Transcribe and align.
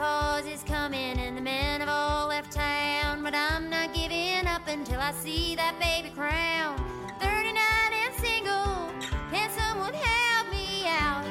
Menopause 0.00 0.46
is 0.46 0.62
coming 0.62 1.18
and 1.18 1.36
the 1.36 1.42
men 1.42 1.80
have 1.80 1.90
all 1.90 2.28
left 2.28 2.50
town, 2.52 3.22
but 3.22 3.34
I'm 3.34 3.68
not 3.68 3.92
giving 3.92 4.46
up 4.46 4.66
until 4.66 4.98
I 4.98 5.12
see 5.12 5.54
that 5.56 5.78
baby 5.78 6.08
crown. 6.16 6.78
39 7.20 7.54
and 8.02 8.14
single, 8.14 8.88
can 9.30 9.50
someone 9.50 9.92
help 9.92 10.50
me 10.50 10.86
out? 10.88 11.26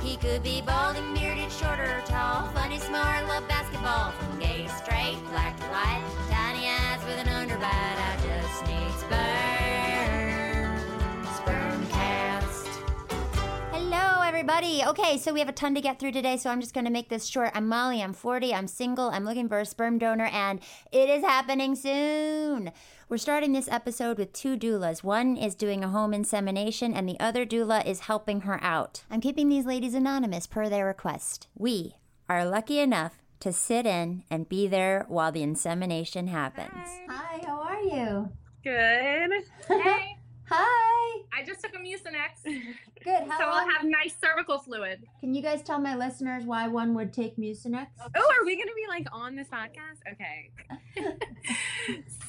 He 0.00 0.16
could 0.16 0.44
be 0.44 0.60
bald 0.60 0.94
and 0.94 1.12
bearded, 1.12 1.50
shorter 1.50 1.98
or 1.98 2.02
tall, 2.06 2.46
funny, 2.52 2.78
smart, 2.78 3.26
love 3.26 3.48
basketball, 3.48 4.12
from 4.12 4.38
gay 4.38 4.62
to 4.62 4.68
straight, 4.68 5.18
black 5.30 5.56
to 5.58 5.66
white, 5.66 6.04
tiny 6.30 6.68
eyes 6.68 7.02
with 7.04 7.18
an 7.18 7.26
underbite. 7.26 7.66
I 7.66 8.16
just 8.22 8.64
need 8.64 8.92
sperm, 9.00 9.51
everybody. 14.32 14.82
Okay, 14.82 15.18
so 15.18 15.30
we 15.30 15.40
have 15.40 15.48
a 15.50 15.52
ton 15.52 15.74
to 15.74 15.82
get 15.82 15.98
through 15.98 16.12
today, 16.12 16.38
so 16.38 16.48
I'm 16.48 16.62
just 16.62 16.72
going 16.72 16.86
to 16.86 16.90
make 16.90 17.10
this 17.10 17.26
short. 17.26 17.50
I'm 17.52 17.68
Molly. 17.68 18.02
I'm 18.02 18.14
40. 18.14 18.54
I'm 18.54 18.66
single. 18.66 19.10
I'm 19.10 19.26
looking 19.26 19.46
for 19.46 19.60
a 19.60 19.66
sperm 19.66 19.98
donor, 19.98 20.24
and 20.24 20.58
it 20.90 21.10
is 21.10 21.22
happening 21.22 21.74
soon. 21.76 22.72
We're 23.10 23.18
starting 23.18 23.52
this 23.52 23.68
episode 23.68 24.16
with 24.16 24.32
two 24.32 24.56
doulas. 24.56 25.04
One 25.04 25.36
is 25.36 25.54
doing 25.54 25.84
a 25.84 25.90
home 25.90 26.14
insemination, 26.14 26.94
and 26.94 27.06
the 27.06 27.20
other 27.20 27.44
doula 27.44 27.84
is 27.84 28.00
helping 28.00 28.40
her 28.40 28.58
out. 28.64 29.04
I'm 29.10 29.20
keeping 29.20 29.50
these 29.50 29.66
ladies 29.66 29.92
anonymous 29.92 30.46
per 30.46 30.70
their 30.70 30.86
request. 30.86 31.46
We 31.54 31.96
are 32.26 32.46
lucky 32.46 32.78
enough 32.78 33.18
to 33.40 33.52
sit 33.52 33.84
in 33.84 34.24
and 34.30 34.48
be 34.48 34.66
there 34.66 35.04
while 35.08 35.30
the 35.30 35.42
insemination 35.42 36.28
happens. 36.28 36.88
Hi, 37.06 37.42
how 37.44 37.60
are 37.60 37.82
you? 37.82 38.30
Good. 38.64 39.44
Hey, 39.68 40.16
Hi. 40.54 41.22
I 41.32 41.42
just 41.44 41.60
took 41.62 41.72
a 41.74 41.78
Mucinex, 41.78 42.44
Good. 43.04 43.28
How 43.28 43.38
so 43.38 43.44
I'll 43.46 43.68
have 43.68 43.84
nice 43.84 44.14
cervical 44.22 44.58
fluid. 44.58 45.04
Can 45.20 45.34
you 45.34 45.42
guys 45.42 45.62
tell 45.62 45.80
my 45.80 45.96
listeners 45.96 46.44
why 46.44 46.68
one 46.68 46.94
would 46.94 47.12
take 47.12 47.36
Mucinex? 47.36 47.86
Oh, 48.14 48.32
are 48.38 48.44
we 48.44 48.56
gonna 48.56 48.74
be 48.76 48.86
like 48.88 49.06
on 49.12 49.34
this 49.36 49.48
podcast? 49.48 50.00
Okay. 50.12 50.50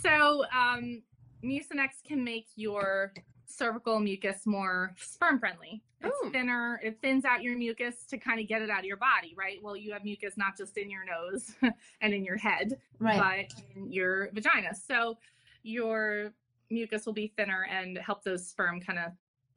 So, 0.02 0.44
um, 0.54 1.02
Mucinex 1.44 2.04
can 2.06 2.24
make 2.26 2.48
your 2.56 3.14
cervical 3.46 4.00
mucus 4.00 4.46
more 4.46 4.94
sperm 4.98 5.40
friendly. 5.40 5.82
It's 6.02 6.14
Ooh. 6.26 6.30
thinner. 6.32 6.82
It 6.84 6.98
thins 7.02 7.24
out 7.24 7.42
your 7.44 7.58
mucus 7.58 8.04
to 8.10 8.18
kind 8.18 8.42
of 8.42 8.48
get 8.50 8.62
it 8.62 8.70
out 8.70 8.80
of 8.80 8.86
your 8.86 8.98
body, 8.98 9.34
right? 9.38 9.60
Well, 9.62 9.78
you 9.78 9.94
have 9.94 10.04
mucus 10.04 10.36
not 10.36 10.58
just 10.58 10.78
in 10.78 10.90
your 10.90 11.04
nose 11.06 11.54
and 12.02 12.14
in 12.14 12.26
your 12.26 12.36
head, 12.36 12.78
Right. 13.00 13.48
but 13.48 13.62
in 13.78 13.92
your 13.92 14.30
vagina. 14.34 14.76
So 14.76 15.18
your 15.62 16.34
mucus 16.69 17.06
will 17.06 17.14
be 17.14 17.33
thinner 17.36 17.66
and 17.69 17.97
help 17.97 18.23
those 18.23 18.47
sperm 18.47 18.80
kind 18.80 19.00
of 19.00 19.11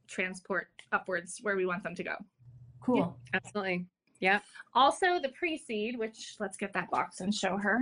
transport 0.09 0.69
upwards 0.93 1.39
where 1.43 1.57
we 1.57 1.67
want 1.67 1.83
them 1.83 1.95
to 1.95 2.05
go. 2.05 2.15
Cool. 2.81 3.17
Absolutely. 3.35 3.87
Yeah. 4.21 4.41
Also, 4.75 5.19
the 5.21 5.29
pre-seed, 5.31 5.99
which 5.99 6.37
let's 6.39 6.57
get 6.57 6.73
that 6.73 6.91
box 6.91 7.21
and 7.21 7.35
show 7.35 7.57
her. 7.57 7.81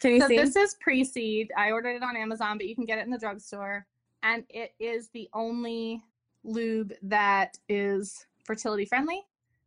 Can 0.00 0.12
you 0.12 0.20
So 0.20 0.28
see? 0.28 0.36
this 0.36 0.56
is 0.56 0.76
pre-seed. 0.80 1.50
I 1.56 1.70
ordered 1.70 1.96
it 1.96 2.02
on 2.02 2.16
Amazon, 2.16 2.56
but 2.56 2.66
you 2.66 2.74
can 2.74 2.84
get 2.86 2.98
it 2.98 3.04
in 3.04 3.10
the 3.10 3.18
drugstore, 3.18 3.86
and 4.22 4.44
it 4.48 4.72
is 4.78 5.08
the 5.10 5.28
only 5.34 6.02
lube 6.44 6.94
that 7.02 7.58
is 7.68 8.26
fertility 8.44 8.86
friendly. 8.86 9.22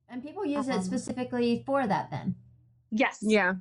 And 0.10 0.24
people 0.24 0.46
use 0.46 0.68
Um, 0.68 0.80
it 0.80 0.84
specifically 0.84 1.62
for 1.66 1.86
that 1.86 2.10
then. 2.10 2.36
Yes. 2.92 3.20
yeah. 3.22 3.54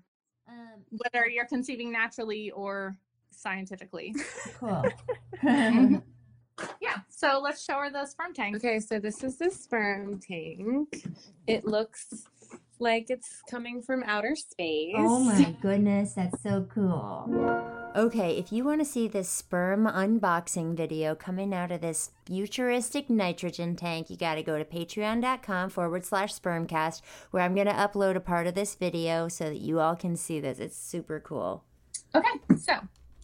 Um, 0.49 0.85
Whether 0.91 1.29
you're 1.29 1.47
conceiving 1.47 1.93
naturally 1.93 2.51
or 2.53 2.97
scientifically. 3.35 4.15
cool. 4.59 4.85
Mhm. 5.43 6.03
yeah. 6.81 6.99
So 7.09 7.41
let's 7.43 7.65
show 7.65 7.79
her 7.79 7.91
the 7.91 8.07
sperm 8.07 8.33
tank. 8.35 8.57
Okay, 8.57 8.79
so 8.79 8.99
this 9.01 9.25
is 9.25 9.39
the 9.39 9.51
sperm 9.51 10.21
tank. 10.21 11.05
It 11.49 11.65
looks 11.65 12.27
like 12.79 13.07
it's 13.11 13.43
coming 13.51 13.81
from 13.83 14.03
outer 14.05 14.37
space. 14.37 14.95
oh 14.97 15.21
my 15.21 15.55
goodness, 15.61 16.15
that's 16.15 16.43
so 16.43 16.67
cool. 16.73 17.27
Okay, 17.95 18.39
if 18.39 18.53
you 18.53 18.65
want 18.65 18.81
to 18.81 18.85
see 18.85 19.07
this 19.09 19.29
sperm 19.29 19.87
unboxing 19.87 20.75
video 20.77 21.15
coming 21.15 21.53
out 21.55 21.71
of 21.71 21.81
this 21.81 22.11
futuristic 22.25 23.11
nitrogen 23.11 23.77
tank, 23.77 24.09
you 24.11 24.17
got 24.17 24.37
to 24.37 24.43
go 24.43 24.59
to 24.59 24.65
patreon.com 24.65 25.71
forward 25.71 26.05
slash 26.05 26.35
spermcast, 26.35 27.03
where 27.31 27.43
I'm 27.43 27.55
going 27.55 27.67
to 27.67 27.73
upload 27.73 28.17
a 28.17 28.21
part 28.21 28.47
of 28.47 28.55
this 28.55 28.75
video 28.75 29.29
so 29.29 29.45
that 29.45 29.61
you 29.61 29.79
all 29.81 29.95
can 29.97 30.17
see 30.17 30.41
this. 30.41 30.59
It's 30.59 30.77
super 30.77 31.21
cool. 31.21 31.65
Okay. 32.15 32.57
So 32.57 32.75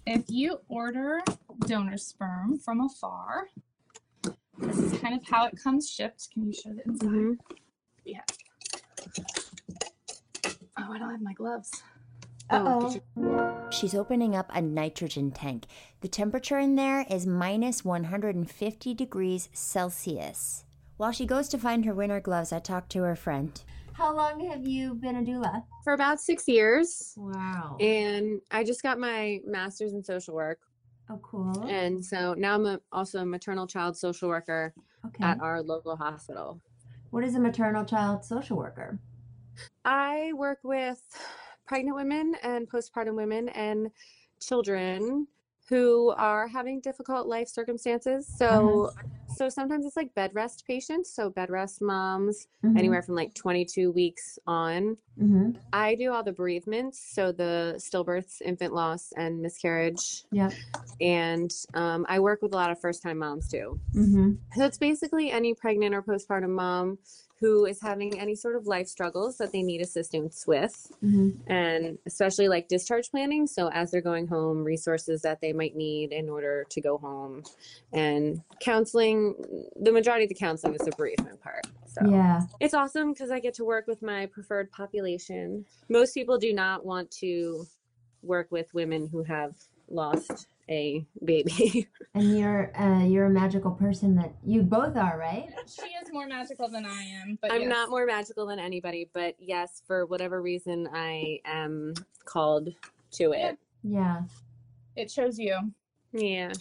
if 0.09 0.25
you 0.29 0.61
order 0.69 1.21
donor 1.67 1.99
sperm 1.99 2.59
from 2.59 2.81
afar, 2.81 3.49
this 4.59 4.79
is 4.79 4.99
kind 5.01 5.15
of 5.15 5.27
how 5.29 5.47
it 5.47 5.55
comes 5.63 5.91
shipped. 5.91 6.29
Can 6.33 6.47
you 6.47 6.53
show 6.53 6.71
the 6.71 6.83
inside? 6.87 7.09
Mhm. 7.09 7.39
We 8.05 8.13
have. 8.15 8.25
Oh, 10.79 10.93
I 10.93 10.99
don't 10.99 11.11
have 11.11 11.21
my 11.21 11.35
gloves. 11.35 11.83
Oh, 12.51 12.91
did 12.91 13.75
She's 13.75 13.95
opening 13.95 14.35
up 14.35 14.51
a 14.55 14.63
nitrogen 14.63 15.31
tank. 15.31 15.67
The 16.01 16.09
temperature 16.09 16.59
in 16.59 16.77
there 16.77 17.05
is 17.11 17.27
minus 17.27 17.85
150 17.85 18.95
degrees 18.95 19.51
Celsius. 19.53 20.65
While 20.97 21.13
she 21.13 21.27
goes 21.27 21.49
to 21.51 21.59
find 21.59 21.85
her 21.85 21.95
winter 21.95 22.21
gloves, 22.21 22.51
I 22.51 22.61
talk 22.61 22.89
to 22.91 23.03
her 23.03 23.15
friend. 23.15 23.63
How 23.99 24.15
long 24.15 24.39
have 24.49 24.65
you 24.65 24.95
been 24.95 25.17
a 25.17 25.23
doula? 25.23 25.65
For 25.83 25.93
about 25.93 26.21
six 26.21 26.47
years. 26.47 27.15
Wow. 27.17 27.77
And 27.81 28.41
I 28.53 28.63
just 28.63 28.81
got 28.81 29.01
my 29.01 29.41
master's 29.45 29.93
in 29.93 30.05
social 30.05 30.35
work. 30.35 30.61
Oh, 31.11 31.19
cool. 31.21 31.67
And 31.67 32.05
so 32.05 32.33
now 32.35 32.55
I'm 32.55 32.65
a, 32.65 32.81
also 32.93 33.23
a 33.23 33.27
maternal 33.27 33.67
child 33.67 33.97
social 33.97 34.29
worker 34.29 34.73
Okay. 35.05 35.25
at 35.25 35.41
our 35.41 35.61
local 35.63 35.97
hospital. 35.97 36.61
What 37.11 37.25
is 37.25 37.35
a 37.35 37.41
maternal 37.41 37.85
child 37.85 38.25
social 38.25 38.57
worker? 38.57 39.01
I 39.85 40.33
work 40.35 40.61
with 40.63 41.03
pregnant 41.67 41.97
women 41.97 42.37
and 42.45 42.71
postpartum 42.71 43.17
women 43.17 43.49
and 43.49 43.91
children 44.41 45.27
who 45.69 46.15
are 46.17 46.49
having 46.49 46.81
difficult 46.81 47.27
life 47.27 47.49
circumstances. 47.49 48.27
So 48.27 48.91
so 49.39 49.49
sometimes 49.49 49.87
it's 49.87 49.97
like 49.97 50.13
bed 50.15 50.33
rest 50.35 50.65
patients, 50.67 51.15
so 51.15 51.31
bed 51.31 51.51
rest 51.51 51.81
moms, 51.81 52.49
anywhere 52.77 53.03
from 53.03 53.15
like 53.15 53.35
22 53.35 53.93
weeks 53.93 54.39
on. 54.49 54.97
Mm-hmm. 55.21 55.53
I 55.73 55.95
do 55.95 56.13
all 56.13 56.25
the 56.25 56.33
bereavements, 56.33 57.01
so 57.15 57.31
the 57.31 57.75
stillbirths, 57.77 58.43
infant 58.43 58.75
loss, 58.75 59.13
and 59.17 59.41
miscarriage. 59.41 60.25
Yeah. 60.33 60.51
And 61.01 61.53
um, 61.75 62.05
I 62.09 62.19
work 62.19 62.43
with 62.43 62.53
a 62.53 62.57
lot 62.57 62.71
of 62.73 62.81
first 62.81 63.03
time 63.03 63.19
moms 63.19 63.49
too. 63.49 63.79
Mm-hmm. 63.95 64.33
So 64.57 64.65
it's 64.65 64.79
basically 64.79 65.31
any 65.31 65.55
pregnant 65.55 65.95
or 65.95 66.03
postpartum 66.03 66.51
mom 66.51 66.99
who 67.41 67.67
is 67.67 67.81
having 67.81 68.19
any 68.19 68.35
sort 68.35 68.57
of 68.57 68.67
life 68.67 68.89
struggles 68.89 69.37
that 69.39 69.53
they 69.53 69.63
need 69.63 69.81
assistance 69.81 70.45
with, 70.47 70.91
Mm-hmm. 71.05 71.51
and 71.51 71.99
especially 72.07 72.49
like 72.49 72.69
discharge 72.69 73.11
planning. 73.11 73.47
So 73.47 73.69
as 73.71 73.91
they're 73.91 74.01
going 74.01 74.27
home, 74.27 74.65
resources 74.65 75.23
that 75.23 75.41
they 75.41 75.53
might 75.53 75.77
need 75.77 76.13
in 76.13 76.29
order 76.29 76.67
to 76.71 76.81
go 76.81 76.99
home, 76.99 77.45
and 77.93 78.43
counseling. 78.61 79.35
The 79.81 79.93
majority 79.93 80.25
of 80.25 80.29
the 80.29 80.35
counseling 80.35 80.75
is 80.75 80.81
the 80.81 80.93
bereavement 80.97 81.41
part. 81.41 81.67
So 81.87 82.11
Yeah. 82.11 82.43
it's 82.61 82.75
awesome 82.75 83.13
because 83.13 83.31
I 83.31 83.39
get 83.41 83.55
to 83.55 83.65
work 83.65 83.87
with 83.87 84.03
my 84.03 84.27
preferred 84.27 84.71
population. 84.73 85.65
Most 85.89 86.15
people 86.15 86.39
do 86.39 86.53
not 86.53 86.85
want 86.85 87.11
to 87.23 87.67
work 88.23 88.51
with 88.51 88.73
women 88.75 89.07
who 89.07 89.23
have 89.23 89.55
lost 89.89 90.49
a 90.69 91.07
baby. 91.25 91.89
And 92.15 92.37
you're 92.37 92.77
uh, 92.77 93.05
you're 93.05 93.27
a 93.27 93.31
magical 93.31 93.71
person 93.71 94.17
that 94.17 94.33
you 94.45 94.63
both 94.63 94.97
are, 94.97 95.17
right? 95.19 95.47
She 95.67 95.83
is 95.83 96.13
more 96.13 96.27
magical 96.27 96.69
than 96.69 96.85
I 96.85 97.03
am, 97.03 97.39
but 97.41 97.53
I'm 97.53 97.61
yes. 97.61 97.71
not 97.71 97.91
more 97.91 98.07
magical 98.07 98.47
than 98.47 98.59
anybody, 98.59 99.09
but 99.13 99.37
yes, 99.39 99.83
for 99.87 100.05
whatever 100.07 100.43
reason, 100.43 100.89
I 100.93 101.39
am 101.45 101.95
called 102.25 102.71
to 103.13 103.33
it. 103.33 103.57
Yeah. 103.85 104.23
It 104.97 105.13
shows 105.13 105.39
you. 105.39 105.73
Yeah. 106.13 106.53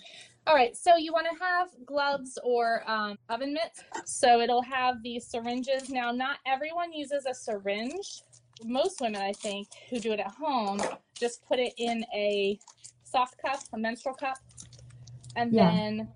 All 0.48 0.56
right, 0.56 0.78
so 0.78 0.96
you 0.96 1.12
want 1.12 1.28
to 1.30 1.44
have 1.44 1.70
gloves 1.86 2.40
or 2.42 2.82
um, 2.90 3.18
oven 3.30 3.54
mitts. 3.54 3.84
So 4.06 4.40
it'll 4.40 4.62
have 4.62 5.04
these 5.04 5.26
syringes. 5.26 5.90
Now, 5.90 6.12
not 6.12 6.38
everyone 6.46 6.94
uses 6.94 7.26
a 7.26 7.34
syringe. 7.34 8.22
Most 8.64 9.02
women, 9.02 9.22
I 9.22 9.34
think, 9.34 9.68
who 9.90 10.00
do 10.00 10.14
it 10.14 10.22
at 10.22 10.32
home, 10.32 10.82
just 11.14 11.46
put 11.46 11.60
it 11.60 11.74
in 11.78 12.06
a 12.16 12.58
soft 13.10 13.36
cup, 13.44 13.60
a 13.74 13.78
menstrual 13.78 14.16
cup, 14.16 14.38
and 15.36 15.54
Yeah. 15.54 15.72
then 15.72 16.08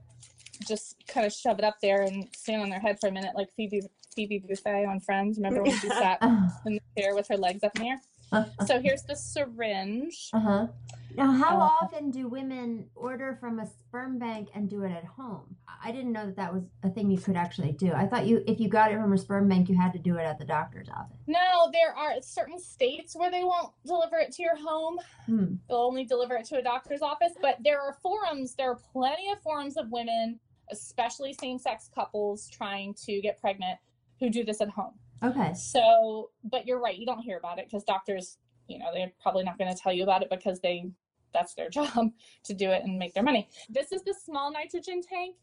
just 0.68 0.96
kind 1.08 1.26
of 1.26 1.34
shove 1.34 1.58
it 1.60 1.66
up 1.66 1.76
there 1.82 2.02
and 2.04 2.28
stand 2.36 2.62
on 2.62 2.70
their 2.70 2.80
head 2.80 2.98
for 3.00 3.08
a 3.08 3.12
minute, 3.12 3.36
like 3.36 3.50
Phoebe 3.56 3.82
Phoebe 4.16 4.44
Buffay 4.50 4.88
on 4.88 5.00
Friends. 5.00 5.38
Remember 5.38 5.64
when 5.64 5.72
she 5.80 5.90
sat 6.02 6.20
Uh 6.22 6.48
in 6.66 6.74
the 6.74 7.02
chair 7.02 7.16
with 7.16 7.28
her 7.30 7.38
legs 7.38 7.64
up 7.64 7.72
in 7.78 7.84
the 7.84 7.90
air? 7.90 8.02
Huh. 8.32 8.46
So 8.66 8.80
here's 8.80 9.04
the 9.04 9.16
syringe. 9.16 10.30
Uh-huh. 10.34 10.68
Now, 11.16 11.32
how 11.34 11.58
Uh, 11.60 11.70
often 11.82 12.10
do 12.10 12.28
women 12.30 12.90
order 12.96 13.38
from 13.42 13.60
a 13.60 13.66
sperm 13.68 14.18
bank 14.18 14.50
and 14.56 14.70
do 14.70 14.84
it 14.84 14.92
at 14.92 15.04
home? 15.04 15.58
I 15.68 15.90
I 15.90 15.92
didn't 15.92 16.12
know 16.12 16.28
that 16.28 16.36
that 16.36 16.54
was 16.54 16.64
a 16.84 16.90
thing 16.90 17.10
you 17.10 17.18
could 17.18 17.36
actually 17.36 17.72
do. 17.72 17.92
I 17.92 18.06
thought 18.06 18.28
you, 18.28 18.44
if 18.48 18.60
you 18.60 18.70
got 18.70 18.92
it 18.92 18.98
from 18.98 19.12
a 19.14 19.18
sperm 19.18 19.50
bank, 19.50 19.68
you 19.68 19.76
had 19.76 19.92
to 19.94 20.00
do 20.00 20.16
it 20.18 20.22
at 20.22 20.38
the 20.38 20.46
doctor's 20.46 20.88
office. 20.90 21.18
No, 21.28 21.70
there 21.74 21.94
are 21.98 22.22
certain 22.22 22.60
states 22.60 23.16
where 23.16 23.32
they 23.32 23.44
won't 23.44 23.74
deliver 23.86 24.18
it 24.18 24.32
to 24.34 24.44
your 24.44 24.56
home. 24.56 25.00
Hmm. 25.26 25.56
They'll 25.68 25.80
only 25.80 26.06
deliver 26.06 26.36
it 26.36 26.46
to 26.46 26.58
a 26.60 26.62
doctor's 26.62 27.02
office. 27.02 27.34
But 27.42 27.58
there 27.64 27.82
are 27.82 27.94
forums, 28.02 28.54
there 28.54 28.70
are 28.72 28.80
plenty 28.94 29.32
of 29.32 29.42
forums 29.42 29.76
of 29.76 29.90
women, 29.92 30.40
especially 30.72 31.34
same 31.34 31.58
sex 31.58 31.90
couples 31.94 32.48
trying 32.48 32.94
to 33.06 33.20
get 33.20 33.42
pregnant, 33.42 33.80
who 34.20 34.30
do 34.30 34.44
this 34.46 34.62
at 34.62 34.70
home. 34.70 34.94
Okay. 35.24 35.54
So, 35.54 36.32
but 36.44 36.66
you're 36.66 36.80
right, 36.80 36.98
you 36.98 37.06
don't 37.06 37.22
hear 37.22 37.38
about 37.38 37.60
it 37.60 37.66
because 37.66 37.84
doctors, 37.84 38.38
you 38.68 38.80
know, 38.80 38.88
they're 38.94 39.12
probably 39.22 39.44
not 39.44 39.58
going 39.58 39.74
to 39.74 39.80
tell 39.80 39.94
you 39.94 40.04
about 40.04 40.24
it 40.24 40.30
because 40.30 40.60
they 40.60 40.90
that's 41.34 41.54
their 41.54 41.70
job 41.78 42.12
to 42.44 42.54
do 42.54 42.70
it 42.72 42.84
and 42.84 42.98
make 42.98 43.14
their 43.14 43.24
money. 43.24 43.50
This 43.70 43.92
is 43.92 44.04
the 44.04 44.14
small 44.14 44.52
nitrogen 44.52 45.02
tank. 45.02 45.36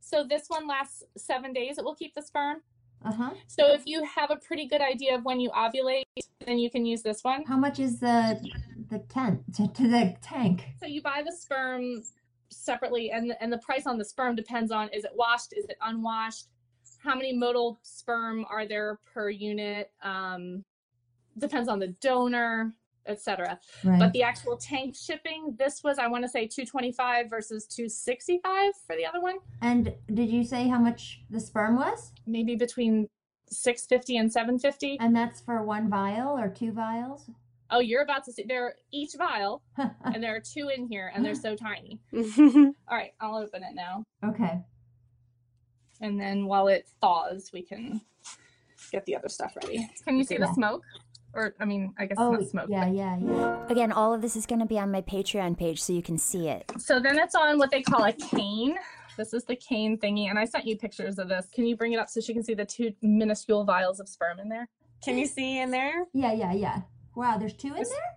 So 0.00 0.22
this 0.22 0.44
one 0.48 0.68
lasts 0.68 1.02
7 1.16 1.52
days. 1.52 1.78
It 1.78 1.84
will 1.84 1.94
keep 1.94 2.14
the 2.14 2.22
sperm. 2.22 2.58
Uh 3.04 3.12
huh. 3.12 3.30
So 3.46 3.72
if 3.72 3.82
you 3.86 4.04
have 4.04 4.30
a 4.30 4.36
pretty 4.36 4.66
good 4.66 4.80
idea 4.80 5.14
of 5.14 5.24
when 5.24 5.40
you 5.40 5.50
ovulate, 5.50 6.04
then 6.46 6.58
you 6.58 6.70
can 6.70 6.86
use 6.86 7.02
this 7.02 7.22
one. 7.22 7.44
How 7.44 7.56
much 7.56 7.78
is 7.78 8.00
the 8.00 8.40
the 8.90 8.98
tent 9.00 9.40
to, 9.56 9.68
to 9.74 9.88
the 9.88 10.16
tank? 10.22 10.66
So 10.80 10.86
you 10.86 11.02
buy 11.02 11.22
the 11.24 11.32
sperm 11.32 12.02
separately 12.50 13.10
and 13.10 13.34
and 13.40 13.52
the 13.52 13.58
price 13.58 13.86
on 13.86 13.98
the 13.98 14.04
sperm 14.04 14.36
depends 14.36 14.70
on 14.70 14.88
is 14.90 15.04
it 15.04 15.12
washed, 15.14 15.52
is 15.56 15.64
it 15.68 15.76
unwashed? 15.82 16.46
How 17.04 17.14
many 17.14 17.36
motile 17.36 17.76
sperm 17.82 18.46
are 18.48 18.66
there 18.66 18.98
per 19.12 19.28
unit? 19.28 19.90
Um, 20.02 20.64
depends 21.36 21.68
on 21.68 21.78
the 21.78 21.88
donor, 22.00 22.72
etc. 23.06 23.58
Right. 23.84 23.98
But 23.98 24.12
the 24.14 24.22
actual 24.22 24.56
tank 24.56 24.96
shipping, 24.96 25.54
this 25.58 25.84
was 25.84 25.98
I 25.98 26.06
want 26.06 26.24
to 26.24 26.28
say 26.28 26.46
225 26.46 27.28
versus 27.28 27.66
265 27.66 28.72
for 28.86 28.96
the 28.96 29.04
other 29.04 29.20
one. 29.20 29.36
and 29.60 29.92
did 30.12 30.30
you 30.30 30.44
say 30.44 30.66
how 30.68 30.78
much 30.78 31.20
the 31.28 31.40
sperm 31.40 31.76
was? 31.76 32.12
Maybe 32.26 32.56
between 32.56 33.08
650 33.50 34.16
and 34.16 34.32
750. 34.32 34.96
And 35.00 35.14
that's 35.14 35.40
for 35.42 35.62
one 35.62 35.90
vial 35.90 36.38
or 36.38 36.48
two 36.48 36.72
vials? 36.72 37.28
Oh, 37.70 37.80
you're 37.80 38.02
about 38.02 38.24
to 38.24 38.32
see 38.32 38.44
they're 38.48 38.76
each 38.92 39.12
vial 39.18 39.62
and 39.76 40.22
there 40.22 40.34
are 40.34 40.40
two 40.40 40.70
in 40.74 40.86
here 40.86 41.12
and 41.14 41.22
they're 41.24 41.34
so 41.34 41.54
tiny. 41.54 41.98
All 42.16 42.72
right, 42.96 43.12
I'll 43.20 43.36
open 43.36 43.62
it 43.62 43.74
now. 43.74 44.04
okay. 44.24 44.62
And 46.00 46.20
then 46.20 46.46
while 46.46 46.68
it 46.68 46.86
thaws, 47.00 47.50
we 47.52 47.62
can 47.62 48.00
get 48.92 49.04
the 49.06 49.16
other 49.16 49.28
stuff 49.28 49.54
ready. 49.62 49.88
Can 50.04 50.18
you 50.18 50.24
see 50.24 50.36
the 50.36 50.52
smoke? 50.54 50.82
Or, 51.32 51.54
I 51.58 51.64
mean, 51.64 51.92
I 51.98 52.06
guess 52.06 52.16
Oh, 52.20 52.34
it's 52.34 52.54
not 52.54 52.66
smoke. 52.66 52.70
yeah, 52.70 52.86
yeah, 52.86 53.16
yeah. 53.18 53.66
Again, 53.68 53.90
all 53.90 54.14
of 54.14 54.22
this 54.22 54.36
is 54.36 54.46
going 54.46 54.60
to 54.60 54.66
be 54.66 54.78
on 54.78 54.92
my 54.92 55.00
Patreon 55.02 55.58
page 55.58 55.82
so 55.82 55.92
you 55.92 56.02
can 56.02 56.16
see 56.16 56.48
it. 56.48 56.70
So 56.78 57.00
then 57.00 57.18
it's 57.18 57.34
on 57.34 57.58
what 57.58 57.70
they 57.72 57.82
call 57.82 58.04
a 58.04 58.12
cane. 58.12 58.76
This 59.16 59.32
is 59.34 59.42
the 59.44 59.56
cane 59.56 59.98
thingy. 59.98 60.30
And 60.30 60.38
I 60.38 60.44
sent 60.44 60.64
you 60.64 60.76
pictures 60.76 61.18
of 61.18 61.28
this. 61.28 61.46
Can 61.52 61.66
you 61.66 61.76
bring 61.76 61.92
it 61.92 61.98
up 61.98 62.08
so 62.08 62.20
she 62.20 62.32
can 62.34 62.44
see 62.44 62.54
the 62.54 62.64
two 62.64 62.92
minuscule 63.02 63.64
vials 63.64 63.98
of 63.98 64.08
sperm 64.08 64.38
in 64.38 64.48
there? 64.48 64.68
Can 65.04 65.18
you 65.18 65.26
see 65.26 65.58
in 65.58 65.70
there? 65.72 66.04
Yeah, 66.12 66.32
yeah, 66.32 66.52
yeah. 66.52 66.82
Wow, 67.16 67.36
there's 67.38 67.54
two 67.54 67.68
in 67.68 67.74
This- 67.74 67.90
there? 67.90 68.16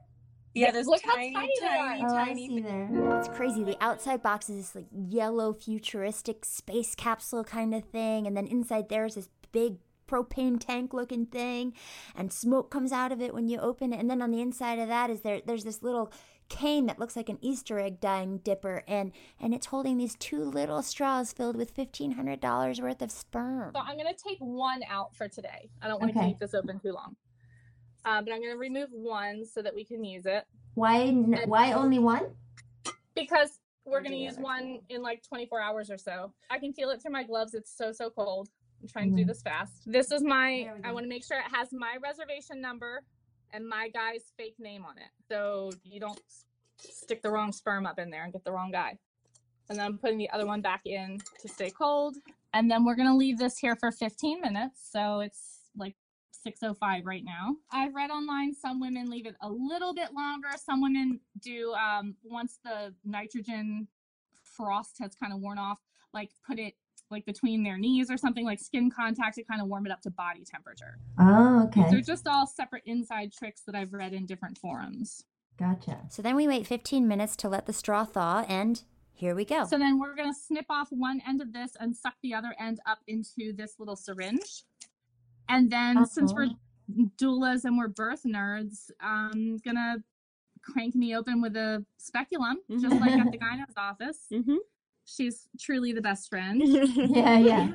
Yeah, 0.59 0.71
there's 0.71 0.87
Look 0.87 1.01
how 1.03 1.15
tiny, 1.15 1.33
tiny 1.33 1.53
they 1.59 1.67
are. 1.67 1.75
tiny, 1.77 2.01
Oh, 2.03 2.15
I 2.15 2.25
tiny. 2.25 2.47
see 2.47 2.59
there. 2.61 2.89
It's 3.17 3.27
crazy. 3.29 3.63
The 3.63 3.77
outside 3.81 4.21
box 4.21 4.49
is 4.49 4.57
this 4.57 4.75
like 4.75 4.87
yellow 4.91 5.53
futuristic 5.53 6.45
space 6.45 6.95
capsule 6.95 7.43
kind 7.43 7.73
of 7.75 7.83
thing, 7.85 8.27
and 8.27 8.35
then 8.35 8.47
inside 8.47 8.89
there 8.89 9.05
is 9.05 9.15
this 9.15 9.29
big 9.51 9.77
propane 10.07 10.57
tank 10.59 10.93
looking 10.93 11.25
thing, 11.25 11.73
and 12.15 12.31
smoke 12.31 12.71
comes 12.71 12.91
out 12.91 13.11
of 13.11 13.21
it 13.21 13.33
when 13.33 13.47
you 13.47 13.59
open 13.59 13.91
it. 13.93 13.99
And 13.99 14.09
then 14.09 14.21
on 14.21 14.31
the 14.31 14.41
inside 14.41 14.79
of 14.79 14.87
that 14.87 15.09
is 15.09 15.21
there 15.21 15.41
there's 15.45 15.63
this 15.65 15.83
little 15.83 16.11
cane 16.49 16.85
that 16.85 16.97
looks 16.97 17.17
like 17.17 17.27
an 17.27 17.37
Easter 17.41 17.77
egg 17.77 17.99
dying 17.99 18.37
dipper, 18.37 18.83
and 18.87 19.11
and 19.39 19.53
it's 19.53 19.65
holding 19.65 19.97
these 19.97 20.15
two 20.15 20.43
little 20.45 20.81
straws 20.81 21.33
filled 21.33 21.57
with 21.57 21.71
fifteen 21.71 22.11
hundred 22.13 22.39
dollars 22.39 22.79
worth 22.79 23.01
of 23.01 23.11
sperm. 23.11 23.73
So 23.75 23.81
I'm 23.81 23.97
going 23.97 24.13
to 24.13 24.23
take 24.23 24.37
one 24.39 24.81
out 24.89 25.13
for 25.13 25.27
today. 25.27 25.69
I 25.81 25.89
don't 25.89 25.99
want 25.99 26.13
to 26.13 26.19
Okay. 26.19 26.29
keep 26.29 26.39
this 26.39 26.53
open 26.53 26.79
too 26.79 26.93
long. 26.93 27.17
Uh, 28.07 28.21
but 28.21 28.31
I'm 28.33 28.39
going 28.39 28.53
to 28.53 28.57
remove 28.57 28.89
one 28.93 29.45
so 29.45 29.61
that 29.61 29.75
we 29.75 29.83
can 29.83 30.03
use 30.03 30.25
it 30.25 30.45
Why 30.75 31.01
n- 31.07 31.41
why 31.45 31.73
only 31.73 31.99
one? 31.99 32.27
because 33.15 33.59
we're 33.85 34.01
going 34.01 34.13
to 34.13 34.17
use 34.17 34.33
other 34.35 34.43
one 34.43 34.79
in 34.89 35.01
like 35.01 35.23
24 35.23 35.61
hours 35.61 35.89
or 35.91 35.97
so. 35.97 36.31
I 36.49 36.57
can 36.59 36.71
feel 36.73 36.89
it 36.91 37.01
through 37.01 37.11
my 37.13 37.23
gloves. 37.23 37.53
It's 37.53 37.75
so, 37.75 37.91
so 37.91 38.09
cold. 38.09 38.49
I'm 38.81 38.87
trying 38.87 39.09
to 39.11 39.15
do 39.17 39.23
Mhm. 39.23 39.27
this 39.27 39.41
fast. 39.41 39.83
This 39.85 40.11
is 40.11 40.21
my, 40.23 40.69
I 40.83 40.91
want 40.93 41.03
to 41.05 41.09
make 41.09 41.23
sure 41.25 41.37
it 41.37 41.51
has 41.53 41.69
my 41.73 41.97
reservation 42.01 42.61
number 42.61 43.03
and 43.51 43.67
my 43.67 43.89
guy's 43.89 44.31
fake 44.37 44.55
name 44.59 44.85
on 44.85 44.97
it. 44.97 45.09
So 45.29 45.71
you 45.83 45.99
don't 45.99 46.19
stick 46.79 47.21
the 47.21 47.31
wrong 47.31 47.51
sperm 47.51 47.85
up 47.85 47.97
in 47.99 48.09
there 48.09 48.23
and 48.23 48.31
get 48.33 48.43
the 48.43 48.51
wrong 48.51 48.71
guy. 48.71 48.97
And 49.69 49.79
then 49.79 49.85
I'm 49.85 49.97
putting 49.97 50.17
the 50.17 50.29
other 50.29 50.45
one 50.45 50.61
back 50.61 50.81
in 50.85 51.19
to 51.41 51.47
stay 51.47 51.71
cold. 51.71 52.17
And 52.53 52.69
then 52.69 52.85
we're 52.85 52.95
going 52.95 53.09
to 53.09 53.15
leave 53.15 53.37
this 53.39 53.57
here 53.57 53.75
for 53.75 53.91
15 53.91 54.41
minutes. 54.41 54.87
So 54.91 55.21
it's 55.21 55.61
like 55.75 55.95
605 56.47 57.05
right 57.05 57.23
now. 57.25 57.57
I've 57.71 57.93
read 57.93 58.09
online 58.09 58.53
some 58.53 58.79
women 58.79 59.09
leave 59.09 59.25
it 59.25 59.35
a 59.41 59.49
little 59.49 59.93
bit 59.93 60.13
longer. 60.13 60.47
Some 60.55 60.81
women 60.81 61.19
do 61.41 61.73
um, 61.73 62.15
once 62.23 62.59
the 62.63 62.93
nitrogen 63.03 63.87
frost 64.55 64.95
has 65.01 65.13
kind 65.15 65.33
of 65.33 65.39
worn 65.39 65.57
off, 65.57 65.79
like 66.13 66.29
put 66.47 66.57
it 66.57 66.75
like 67.11 67.25
between 67.25 67.63
their 67.63 67.77
knees 67.77 68.09
or 68.09 68.15
something 68.15 68.45
like 68.45 68.59
skin 68.59 68.89
contact 68.89 69.35
to 69.35 69.43
kind 69.43 69.61
of 69.61 69.67
warm 69.67 69.85
it 69.85 69.91
up 69.91 70.01
to 70.03 70.09
body 70.09 70.45
temperature. 70.49 70.97
Oh, 71.19 71.65
okay. 71.65 71.83
These 71.83 71.93
are 71.93 72.01
just 72.01 72.27
all 72.27 72.47
separate 72.47 72.83
inside 72.85 73.33
tricks 73.33 73.63
that 73.65 73.75
I've 73.75 73.91
read 73.91 74.13
in 74.13 74.25
different 74.25 74.57
forums. 74.57 75.25
Gotcha. 75.59 75.97
So 76.09 76.21
then 76.21 76.37
we 76.37 76.47
wait 76.47 76.65
fifteen 76.65 77.09
minutes 77.09 77.35
to 77.37 77.49
let 77.49 77.65
the 77.65 77.73
straw 77.73 78.05
thaw, 78.05 78.45
and 78.47 78.81
here 79.11 79.35
we 79.35 79.43
go. 79.43 79.65
So 79.65 79.77
then 79.77 79.99
we're 79.99 80.15
going 80.15 80.31
to 80.31 80.39
snip 80.39 80.65
off 80.69 80.87
one 80.91 81.21
end 81.27 81.41
of 81.41 81.51
this 81.51 81.71
and 81.79 81.95
suck 81.95 82.13
the 82.23 82.33
other 82.33 82.55
end 82.59 82.79
up 82.85 82.99
into 83.07 83.51
this 83.51 83.75
little 83.79 83.95
syringe. 83.95 84.63
And 85.49 85.69
then 85.71 86.05
since 86.05 86.33
we're 86.33 86.43
Uh-huh. 86.45 87.05
doulas 87.17 87.65
and 87.65 87.77
we're 87.77 87.87
birth 87.87 88.23
nerds, 88.23 88.91
I'm 88.99 89.57
to 89.75 90.03
crank 90.61 90.95
me 90.95 91.15
open 91.15 91.41
with 91.41 91.55
a 91.55 91.85
speculum, 91.97 92.57
just 92.79 92.99
like 92.99 93.11
at 93.13 93.31
the 93.31 93.37
gyne's 93.45 93.73
office. 93.77 94.27
Mhm. 94.31 94.57
She's 95.05 95.47
truly 95.59 95.93
the 95.93 96.01
best 96.01 96.29
friend. 96.29 96.61
Yeah, 96.97 97.37
yeah. 97.39 97.71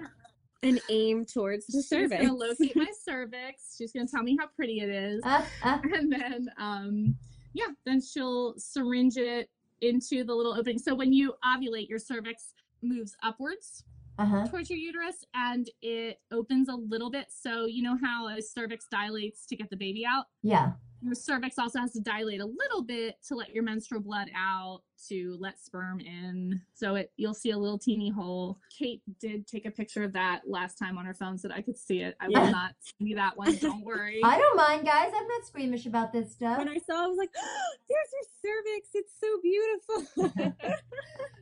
and 0.63 0.81
aim 0.91 1.25
towards 1.27 1.67
the 1.67 1.79
She's 1.79 1.89
cervix. 1.89 2.23
gonna 2.23 2.35
locate 2.37 2.77
my 2.77 2.87
cervix. 3.05 3.75
She's 3.77 3.93
gonna 3.93 4.07
tell 4.07 4.23
me 4.23 4.37
how 4.39 4.47
pretty 4.55 4.81
it 4.81 4.91
is, 4.91 5.23
Uh, 5.25 5.43
uh, 5.63 5.79
and 5.95 6.13
then 6.13 6.49
um, 6.59 7.17
yeah, 7.55 7.67
then 7.85 8.01
she'll 8.01 8.55
syringe 8.59 9.17
it 9.17 9.49
into 9.81 10.23
the 10.25 10.35
little 10.35 10.53
opening. 10.55 10.79
So 10.79 10.95
when 10.95 11.13
you 11.13 11.35
ovulate, 11.45 11.89
your 11.89 11.99
cervix 11.99 12.55
moves 12.83 13.17
upwards 13.23 13.83
uh-huh. 14.23 14.47
towards 14.49 14.71
your 14.71 14.79
uterus, 14.79 15.25
and 15.35 15.69
it 15.81 16.21
opens 16.31 16.69
a 16.69 16.75
little 16.75 17.11
bit. 17.11 17.27
So 17.29 17.67
you 17.67 17.83
know 17.83 17.99
how 18.03 18.29
a 18.29 18.41
cervix 18.41 18.87
dilates 18.91 19.47
to 19.47 19.57
get 19.57 19.71
the 19.71 19.77
baby 19.77 20.05
out. 20.07 20.27
Yeah. 20.43 20.73
Your 21.05 21.15
cervix 21.15 21.59
also 21.59 21.81
has 21.81 21.93
to 21.93 22.01
dilate 22.01 22.41
a 22.41 22.47
little 22.47 22.83
bit 22.83 23.17
to 23.29 23.35
let 23.35 23.51
your 23.53 23.65
menstrual 23.65 24.01
blood 24.01 24.29
out, 24.37 24.83
to 25.09 25.37
let 25.41 25.59
sperm 25.59 25.99
in. 25.99 26.61
So 26.75 26.95
it 26.95 27.11
you'll 27.17 27.35
see 27.35 27.51
a 27.51 27.59
little 27.59 27.79
teeny 27.79 28.09
hole. 28.09 28.59
Kate 28.77 29.03
did 29.21 29.47
take 29.49 29.67
a 29.67 29.71
picture 29.71 30.05
of 30.05 30.13
that 30.13 30.43
last 30.47 30.77
time 30.77 30.97
on 30.99 31.05
her 31.05 31.15
phone 31.15 31.37
so 31.39 31.49
that 31.49 31.57
I 31.57 31.63
could 31.63 31.77
see 31.77 32.01
it. 32.03 32.15
I 32.21 32.29
Yeah. 32.29 32.45
will 32.45 32.51
not 32.53 32.75
see 33.01 33.15
that 33.15 33.37
one, 33.37 33.57
don't 33.57 33.85
worry. 33.85 34.21
I 34.23 34.39
don't 34.39 34.57
mind, 34.57 34.85
guys. 34.87 35.13
I'm 35.15 35.27
not 35.27 35.45
squeamish 35.45 35.87
about 35.87 36.13
this 36.13 36.33
stuff. 36.33 36.59
When 36.59 36.69
I 36.69 36.79
saw, 36.79 37.03
it, 37.03 37.05
I 37.05 37.07
was 37.09 37.19
like, 37.19 37.31
"There's 37.89 38.13
your 38.13 38.55
cervix! 38.63 38.91
It's 38.95 39.15
so 39.21 39.41
beautiful." 39.43 40.53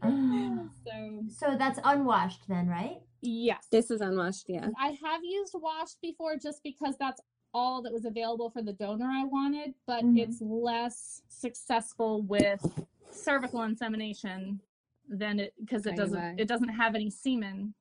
so 0.86 1.22
so 1.28 1.56
that's 1.58 1.78
unwashed 1.84 2.48
then, 2.48 2.66
right? 2.68 2.98
yes. 3.22 3.66
this 3.70 3.90
is 3.90 4.00
unwashed, 4.00 4.46
yeah. 4.48 4.68
I 4.80 4.96
have 5.04 5.20
used 5.22 5.52
washed 5.54 5.98
before 6.00 6.36
just 6.42 6.62
because 6.62 6.94
that's 6.98 7.20
all 7.52 7.82
that 7.82 7.92
was 7.92 8.04
available 8.04 8.50
for 8.50 8.62
the 8.62 8.72
donor 8.72 9.06
I 9.06 9.24
wanted, 9.24 9.74
but 9.86 10.04
Mhm. 10.04 10.18
it's 10.18 10.40
less 10.40 11.22
successful 11.28 12.22
with 12.22 12.60
cervical 13.10 13.62
insemination 13.62 14.60
than 15.08 15.40
it 15.40 15.54
because 15.58 15.86
it 15.86 15.96
doesn't 15.96 16.38
it 16.38 16.46
doesn't 16.46 16.68
have 16.68 16.94
any 16.94 17.10
semen 17.10 17.74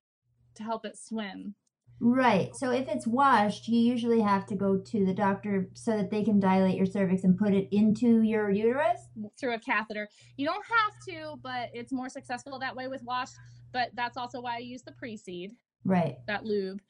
to 0.55 0.63
help 0.63 0.85
it 0.85 0.97
swim. 0.97 1.53
Right. 2.01 2.55
So 2.55 2.71
if 2.71 2.87
it's 2.87 3.05
washed, 3.05 3.67
you 3.67 3.77
usually 3.77 4.21
have 4.21 4.45
to 4.47 4.55
go 4.55 4.77
to 4.77 5.05
the 5.05 5.13
doctor 5.13 5.69
so 5.73 5.97
that 5.97 6.09
they 6.09 6.23
can 6.23 6.39
dilate 6.39 6.77
your 6.77 6.85
cervix 6.85 7.25
and 7.25 7.37
put 7.37 7.53
it 7.53 7.67
into 7.75 8.21
your 8.21 8.49
uterus. 8.49 9.01
through 9.37 9.53
a 9.53 9.59
catheter. 9.59 10.07
You 10.37 10.45
don't 10.45 10.65
have 10.65 10.93
to, 11.09 11.37
but 11.43 11.69
it's 11.73 11.91
more 11.91 12.07
successful 12.09 12.57
that 12.59 12.73
way 12.75 12.87
with 12.87 13.03
wash. 13.03 13.29
But 13.73 13.91
that's 13.95 14.15
also 14.17 14.39
why 14.41 14.55
I 14.55 14.59
use 14.59 14.81
the 14.81 14.93
pre-seed, 14.93 15.55
Right. 15.83 16.15
that 16.25 16.45
lube. 16.45 16.81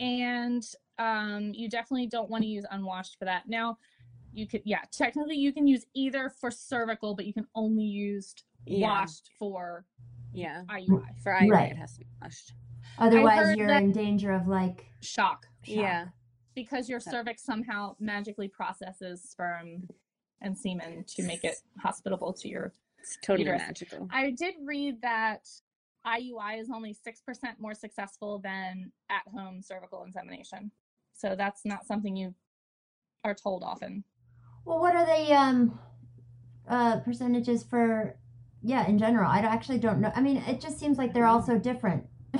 And 0.00 0.64
um, 0.98 1.52
you 1.54 1.68
definitely 1.68 2.06
don't 2.06 2.28
want 2.30 2.42
to 2.42 2.48
use 2.48 2.64
unwashed 2.70 3.18
for 3.18 3.24
that. 3.24 3.48
Now, 3.48 3.78
you 4.32 4.46
could, 4.46 4.62
yeah, 4.64 4.82
technically 4.90 5.36
you 5.36 5.52
can 5.52 5.66
use 5.66 5.86
either 5.94 6.28
for 6.28 6.50
cervical, 6.50 7.14
but 7.14 7.26
you 7.26 7.32
can 7.32 7.46
only 7.54 7.84
use 7.84 8.34
Yeah. 8.66 8.88
washed 8.88 9.30
for 9.38 9.86
Yeah. 10.32 10.64
IUI. 10.68 11.14
For 11.22 11.32
IUI, 11.32 11.50
Right. 11.50 11.72
it 11.72 11.76
has 11.78 11.94
to 11.94 12.00
be 12.00 12.06
washed. 12.20 12.52
Otherwise, 12.98 13.56
you're 13.56 13.70
in 13.70 13.92
danger 13.92 14.32
of 14.32 14.46
like 14.48 14.86
Shock. 15.00 15.46
Yeah. 15.64 16.08
Because 16.54 16.88
your 16.88 17.00
So- 17.00 17.12
cervix 17.12 17.42
somehow 17.42 17.96
magically 18.00 18.48
processes 18.48 19.22
sperm 19.22 19.88
and 20.40 20.56
semen 20.58 21.04
to 21.04 21.22
make 21.22 21.44
it 21.44 21.56
hospitable 21.80 22.32
to 22.34 22.48
your 22.48 22.72
It's 22.98 23.16
totally 23.22 23.44
Uterus. 23.46 23.62
magical. 23.62 24.08
I 24.10 24.30
did 24.32 24.56
read 24.62 25.00
that 25.02 25.48
IUI 26.04 26.58
is 26.58 26.68
only 26.70 26.92
6% 26.92 27.60
more 27.60 27.74
successful 27.74 28.38
than 28.40 28.92
at 29.08 29.26
home 29.28 29.62
cervical 29.62 30.02
insemination. 30.04 30.70
So 31.18 31.34
that's 31.36 31.64
not 31.64 31.84
something 31.84 32.16
you 32.16 32.34
are 33.24 33.34
told 33.34 33.64
often. 33.64 34.04
Well, 34.64 34.78
what 34.78 34.94
are 34.94 35.04
the 35.04 35.34
um 35.34 35.78
uh 36.68 37.00
percentages 37.00 37.64
for 37.64 38.16
yeah, 38.62 38.86
in 38.86 38.98
general? 38.98 39.28
I 39.30 39.40
actually 39.40 39.78
don't 39.78 40.00
know. 40.00 40.12
I 40.14 40.20
mean, 40.20 40.38
it 40.48 40.60
just 40.60 40.78
seems 40.78 40.96
like 40.96 41.12
they're 41.12 41.26
all 41.26 41.42
so 41.42 41.58
different. 41.58 42.06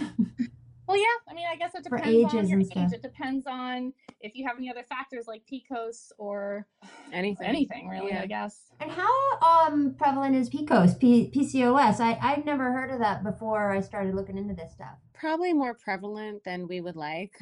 Well, 0.89 0.97
yeah, 0.97 1.05
I 1.31 1.35
mean, 1.35 1.45
I 1.51 1.55
guess 1.57 1.75
it 1.75 1.87
For 1.87 1.99
depends 1.99 2.35
on 2.35 2.49
your 2.49 2.61
age. 2.61 2.67
stuff. 2.67 2.93
It 2.95 3.03
depends 3.03 3.47
on 3.47 3.93
if 4.21 4.35
you 4.35 4.47
have 4.49 4.57
any 4.57 4.71
other 4.71 4.83
factors 4.89 5.27
like 5.29 5.43
PCOS 5.47 6.13
or 6.17 6.67
Anything. 7.13 7.47
anything, 7.47 7.89
really, 7.89 8.11
Yeah. 8.13 8.23
I 8.23 8.27
guess. 8.27 8.71
And 8.81 8.91
how 8.91 9.11
um 9.43 9.95
prevalent 9.99 10.35
is 10.35 10.49
PCOS, 10.49 10.99
P- 10.99 11.31
PCOS? 11.35 12.01
I 12.01 12.19
I've 12.23 12.45
never 12.47 12.73
heard 12.73 12.91
of 12.91 13.01
that 13.01 13.23
before 13.23 13.71
I 13.71 13.81
started 13.81 14.15
looking 14.15 14.39
into 14.39 14.55
this 14.55 14.73
stuff. 14.73 14.97
Probably 15.13 15.53
more 15.53 15.75
prevalent 15.75 16.43
than 16.45 16.67
we 16.67 16.81
would 16.81 16.97
like. 16.97 17.33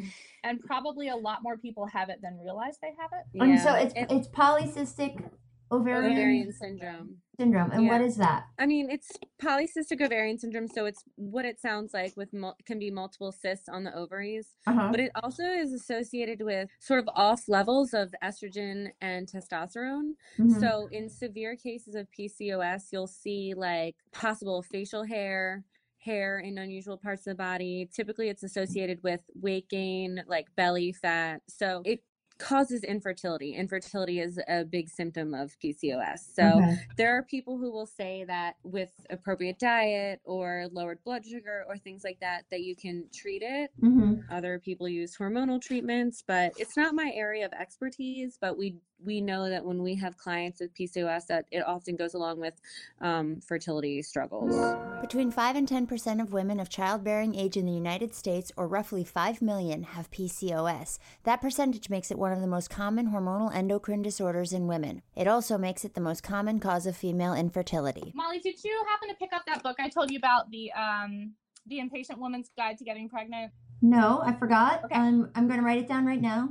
And 0.43 0.61
probably 0.61 1.09
a 1.09 1.17
lot 1.17 1.43
more 1.45 1.57
people 1.57 1.87
have 1.87 2.09
it 2.09 2.21
than 2.23 2.39
realize 2.43 2.79
they 2.83 2.95
have 2.99 3.11
it. 3.13 3.41
Um, 3.41 3.57
so 3.59 3.71
Yeah. 3.77 3.83
it's 3.83 3.95
It- 3.95 4.11
it's 4.11 4.29
polycystic 4.29 5.23
ovarian, 5.71 6.13
ovarian 6.13 6.53
syndrome. 6.53 7.17
syndrome. 7.39 7.71
And 7.73 7.87
what 7.87 8.01
Yeah. 8.01 8.07
is 8.07 8.17
that? 8.17 8.47
I 8.59 8.67
mean, 8.67 8.91
it's 8.91 9.11
polycystic 9.39 10.01
ovarian 10.01 10.39
syndrome, 10.39 10.69
so 10.69 10.87
it's 10.87 11.03
what 11.17 11.45
it 11.45 11.61
sounds 11.61 11.93
like 11.93 12.17
with 12.17 12.33
mul- 12.33 12.57
can 12.65 12.79
be 12.79 12.91
multiple 12.91 13.33
cysts 13.33 13.69
on 13.69 13.85
the 13.85 13.95
ovaries, 13.95 14.57
Uh-huh. 14.67 14.89
but 14.91 15.01
it 15.01 15.11
also 15.23 15.45
is 15.45 15.73
associated 15.73 16.41
with 16.43 16.71
sort 16.81 17.01
of 17.01 17.09
off 17.15 17.49
levels 17.49 17.93
of 17.95 18.15
estrogen 18.23 18.91
and 19.01 19.27
testosterone. 19.27 20.15
Mhm. 20.39 20.61
So 20.61 20.87
in 20.87 21.09
severe 21.09 21.57
cases 21.57 21.95
of 21.95 22.11
PCOS, 22.11 22.93
you'll 22.93 23.07
see 23.07 23.53
like 23.55 23.97
possible 24.13 24.63
facial 24.63 25.03
hair, 25.05 25.65
hair 25.99 26.39
in 26.39 26.57
unusual 26.57 26.97
parts 26.97 27.27
of 27.27 27.33
the 27.33 27.43
body. 27.43 27.89
Typically, 27.93 28.29
it's 28.29 28.45
associated 28.45 29.03
with 29.03 29.21
weight 29.35 29.69
gain, 29.69 30.23
like 30.27 30.47
belly 30.55 30.93
fat. 30.93 31.43
So 31.49 31.83
it 31.85 32.03
causes 32.39 32.85
infertility. 32.85 33.55
Infertility 33.55 34.21
is 34.21 34.39
a 34.49 34.65
big 34.65 34.89
symptom 34.89 35.35
of 35.35 35.57
PCOS. 35.59 36.21
So 36.35 36.59
Okay. 36.63 36.77
there 36.97 37.17
are 37.17 37.23
people 37.23 37.57
who 37.59 37.73
will 37.73 37.87
say 37.87 38.25
that 38.25 38.57
with 38.63 38.91
appropriate 39.11 39.59
diet 39.59 40.21
or 40.25 40.69
lowered 40.71 41.03
blood 41.05 41.25
sugar 41.25 41.65
or 41.69 41.79
things 41.79 42.05
like 42.05 42.21
that 42.21 42.45
that 42.51 42.61
you 42.61 42.77
can 42.77 43.09
treat 43.13 43.43
it 43.43 43.71
Mhm. 43.83 44.25
other 44.31 44.59
people 44.59 44.89
use 44.89 45.17
hormonal 45.17 45.61
treatments 45.61 46.23
but 46.27 46.53
it's 46.57 46.77
not 46.77 46.95
my 46.95 47.11
area 47.15 47.45
of 47.47 47.53
expertise 47.53 48.39
but 48.41 48.57
we 48.59 48.77
we 49.05 49.21
know 49.21 49.49
that 49.49 49.65
when 49.65 49.83
we 49.83 49.95
have 49.95 50.17
clients 50.17 50.61
with 50.61 50.75
pcos 50.75 51.27
that 51.27 51.45
it 51.51 51.61
often 51.67 51.97
goes 51.97 52.15
along 52.15 52.41
with 52.41 52.55
um, 53.01 53.41
fertility 53.41 54.03
struggles 54.03 54.55
Between 55.01 55.31
5 55.31 55.57
and 55.57 55.69
10% 55.69 56.21
of 56.23 56.33
women 56.33 56.59
of 56.59 56.69
childbearing 56.69 57.35
age 57.35 57.57
in 57.57 57.67
the 57.67 57.73
United 57.73 58.15
States, 58.15 58.51
or 58.57 58.67
roughly 58.67 59.05
5 59.05 59.43
million, 59.43 59.83
have 59.83 60.11
PCOS. 60.11 60.99
That 61.25 61.41
percentage 61.41 61.91
makes 61.91 62.11
it 62.11 62.19
one 62.19 62.33
of 62.33 62.41
the 62.41 62.47
most 62.47 62.71
common 62.71 63.09
hormonal 63.09 63.55
endocrine 63.55 64.03
disorders 64.03 64.53
in 64.53 64.67
women. 64.67 65.03
It 65.15 65.29
also 65.29 65.59
makes 65.59 65.85
it 65.85 65.95
the 65.95 66.01
most 66.01 66.23
common 66.23 66.59
cause 66.59 66.87
of 66.87 66.97
female 66.97 67.35
infertility. 67.35 68.13
Molly, 68.15 68.39
did 68.39 68.63
you 68.65 68.85
happen 68.89 69.09
to 69.09 69.15
pick 69.15 69.33
up 69.33 69.43
that 69.47 69.63
book 69.63 69.77
I 69.79 69.89
told 69.89 70.11
you 70.11 70.19
about 70.19 70.51
the 70.51 70.73
um 70.73 71.35
the 71.67 71.79
impatient 71.79 72.19
woman's 72.19 72.51
guide 72.57 72.79
to 72.79 72.85
getting 72.85 73.09
pregnant? 73.09 73.53
No, 73.83 74.23
I 74.25 74.33
forgot. 74.33 74.85
Okay. 74.85 74.95
Um, 74.95 75.31
I'm 75.35 75.47
going 75.47 75.61
to 75.61 75.67
write 75.67 75.79
it 75.79 75.89
down 75.89 76.07
right 76.07 76.21
now. 76.21 76.51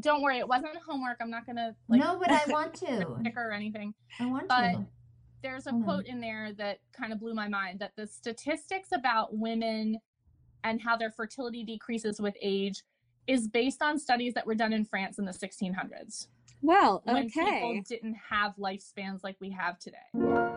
Don't 0.00 0.22
worry, 0.22 0.38
it 0.38 0.48
wasn't 0.48 0.76
homework. 0.86 1.18
I'm 1.20 1.30
not 1.30 1.46
gonna 1.46 1.74
like 1.88 2.00
no, 2.00 2.18
but 2.18 2.30
I 2.30 2.42
want 2.48 2.74
to. 2.74 3.16
sticker 3.20 3.48
or 3.48 3.52
anything. 3.52 3.94
I 4.18 4.26
want 4.26 4.42
to 4.42 4.48
But- 4.48 4.72
to. 4.72 4.86
There's 5.42 5.66
a 5.66 5.72
Hold 5.72 5.82
on. 5.82 5.88
quote 5.88 6.06
in 6.06 6.22
there 6.22 6.54
that 6.54 6.78
kind 6.98 7.12
of 7.12 7.20
blew 7.20 7.34
my 7.34 7.48
mind 7.48 7.78
that 7.80 7.92
the 7.96 8.06
statistics 8.06 8.88
about 8.92 9.36
women 9.36 9.98
and 10.62 10.80
how 10.80 10.96
their 10.96 11.10
fertility 11.10 11.62
decreases 11.64 12.18
with 12.18 12.34
age 12.40 12.82
is 13.26 13.46
based 13.46 13.82
on 13.82 13.98
studies 13.98 14.32
that 14.32 14.46
were 14.46 14.54
done 14.54 14.72
in 14.72 14.86
France 14.86 15.18
in 15.18 15.26
the 15.26 15.32
1600s 15.32 16.28
well 16.64 17.02
okay. 17.06 17.12
when 17.12 17.30
people 17.30 17.82
didn't 17.86 18.16
have 18.30 18.54
lifespans 18.56 19.22
like 19.22 19.36
we 19.38 19.50
have 19.50 19.78
today. 19.78 19.98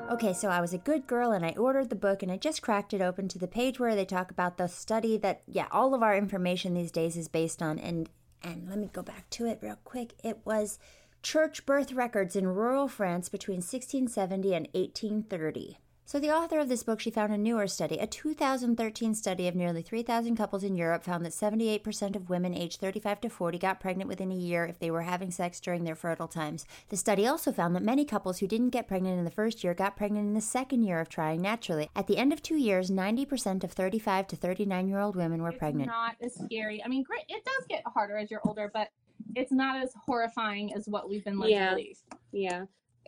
Okay, 0.10 0.34
so 0.34 0.48
I 0.48 0.62
was 0.62 0.74
a 0.74 0.78
good 0.78 1.06
girl 1.06 1.32
and 1.32 1.46
I 1.46 1.52
ordered 1.52 1.90
the 1.90 1.96
book 1.96 2.24
and 2.24 2.32
I 2.32 2.38
just 2.38 2.62
cracked 2.62 2.94
it 2.94 3.02
open 3.02 3.28
to 3.28 3.38
the 3.38 3.48
page 3.48 3.80
where 3.80 3.94
they 3.94 4.06
talk 4.06 4.32
about 4.32 4.58
the 4.58 4.68
study 4.68 5.18
that 5.18 5.42
yeah, 5.46 5.68
all 5.70 5.94
of 5.94 6.02
our 6.02 6.16
information 6.16 6.74
these 6.74 6.92
days 6.92 7.18
is 7.18 7.28
based 7.28 7.62
on 7.62 7.78
and 7.78 8.10
and 8.44 8.68
let 8.70 8.78
me 8.78 8.90
go 8.92 9.02
back 9.02 9.30
to 9.32 9.46
it 9.46 9.60
real 9.62 9.80
quick. 9.84 10.14
It 10.24 10.40
was 10.46 10.80
church 11.22 11.66
birth 11.66 11.92
records 11.92 12.36
in 12.36 12.48
rural 12.48 12.88
France 12.88 13.30
between 13.30 13.58
1670 13.58 14.54
and 14.54 14.68
1830. 14.74 15.78
So 16.08 16.22
the 16.22 16.32
author 16.32 16.58
of 16.60 16.70
this 16.70 16.84
book, 16.84 17.02
she 17.02 17.12
found 17.12 17.34
a 17.34 17.38
newer 17.38 17.68
study. 17.68 17.98
A 17.98 18.08
2013 18.08 19.14
study 19.14 19.46
of 19.50 19.56
nearly 19.56 19.82
3,000 19.82 20.38
couples 20.38 20.64
in 20.64 20.78
Europe 20.78 21.04
found 21.04 21.26
that 21.26 21.34
78% 21.34 22.16
of 22.16 22.30
women 22.30 22.54
aged 22.54 22.80
35 22.80 23.20
to 23.20 23.30
40 23.30 23.58
got 23.60 23.82
pregnant 23.82 24.08
within 24.08 24.32
a 24.32 24.36
year 24.36 24.64
if 24.64 24.80
they 24.80 24.90
were 24.90 25.02
having 25.02 25.32
sex 25.32 25.60
during 25.60 25.84
their 25.84 25.96
fertile 25.96 26.30
times. 26.30 26.66
The 26.88 26.96
study 26.96 27.28
also 27.28 27.52
found 27.52 27.76
that 27.76 27.84
many 27.84 28.06
couples 28.06 28.40
who 28.40 28.48
didn't 28.48 28.70
get 28.70 28.88
pregnant 28.88 29.20
in 29.20 29.26
the 29.26 29.32
first 29.32 29.66
year 29.66 29.74
got 29.74 29.98
pregnant 29.98 30.28
in 30.30 30.34
the 30.34 30.40
second 30.40 30.84
year 30.84 31.02
of 31.02 31.10
trying 31.10 31.42
naturally. 31.42 31.90
At 31.94 32.08
the 32.08 32.16
end 32.18 32.32
of 32.32 32.42
two 32.42 32.56
years, 32.56 32.90
90% 32.90 33.66
of 33.66 33.74
35 33.74 34.28
to 34.28 34.38
39 34.38 34.88
year 34.88 35.00
old 35.00 35.18
women 35.18 35.42
were 35.42 35.50
it's 35.50 35.60
pregnant. 35.60 35.88
not 35.88 36.16
as 36.22 36.36
scary. 36.36 36.82
I 36.86 36.88
mean, 36.88 37.04
great, 37.04 37.26
it 37.28 37.44
does 37.44 37.66
get 37.68 37.84
harder 37.86 38.16
as 38.16 38.32
you're 38.32 38.40
older, 38.48 38.72
but 38.74 38.88
it's 39.36 39.52
not 39.52 39.76
as 39.84 39.92
horrifying 40.06 40.74
as 40.74 40.88
what 40.88 41.10
we've 41.10 41.26
been 41.26 41.38
led 41.38 41.50
Yeah. 41.50 41.70
to 41.72 41.76
believe. 41.76 42.00
yeah 42.32 42.64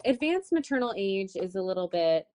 advanced 0.06 0.52
maternal 0.54 0.94
age 0.98 1.32
is 1.36 1.56
a 1.56 1.62
little 1.62 1.88
bit 1.88 2.26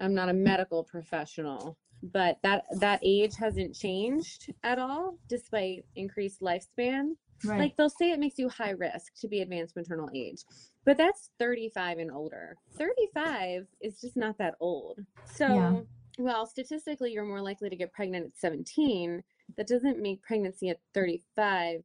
i'm 0.00 0.14
not 0.14 0.28
a 0.28 0.32
medical 0.32 0.84
professional 0.84 1.76
but 2.02 2.38
that 2.42 2.64
that 2.78 3.00
age 3.02 3.34
hasn't 3.36 3.74
changed 3.74 4.52
at 4.62 4.78
all 4.78 5.18
despite 5.28 5.84
increased 5.96 6.40
lifespan. 6.40 7.10
Right. 7.44 7.58
like 7.58 7.76
they'll 7.76 7.88
say 7.88 8.10
it 8.10 8.18
makes 8.20 8.38
you 8.38 8.50
high 8.50 8.70
risk 8.70 9.14
to 9.20 9.28
be 9.28 9.40
advanced 9.40 9.74
maternal 9.76 10.10
age 10.14 10.42
but 10.84 10.96
that's 10.96 11.30
35 11.38 11.98
and 11.98 12.10
older. 12.10 12.56
35 12.78 13.66
is 13.82 14.00
just 14.00 14.16
not 14.16 14.38
that 14.38 14.54
old. 14.60 14.98
So 15.24 15.46
Yeah. 15.46 15.80
well 16.18 16.46
statistically 16.46 17.12
you're 17.12 17.24
more 17.24 17.40
likely 17.42 17.68
to 17.70 17.76
get 17.76 17.92
pregnant 17.92 18.26
at 18.26 18.36
17 18.36 19.22
that 19.56 19.66
doesn't 19.66 20.00
make 20.00 20.22
pregnancy 20.22 20.68
at 20.68 20.80
35 20.94 21.82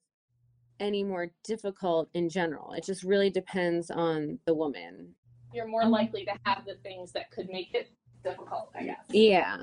any 0.80 1.04
more 1.04 1.32
difficult 1.46 2.10
in 2.14 2.28
general. 2.30 2.74
It 2.74 2.84
just 2.84 3.04
really 3.04 3.30
depends 3.30 3.90
on 3.90 4.40
the 4.46 4.54
woman 4.54 5.16
You're 5.56 5.68
more 5.68 5.86
likely 5.86 6.26
to 6.26 6.32
have 6.46 6.64
the 6.66 6.76
things 6.84 7.12
that 7.14 7.32
could 7.32 7.48
make 7.50 7.74
it 7.74 7.90
difficult, 8.24 8.70
I 8.76 8.84
guess. 8.84 9.06
yeah 9.10 9.58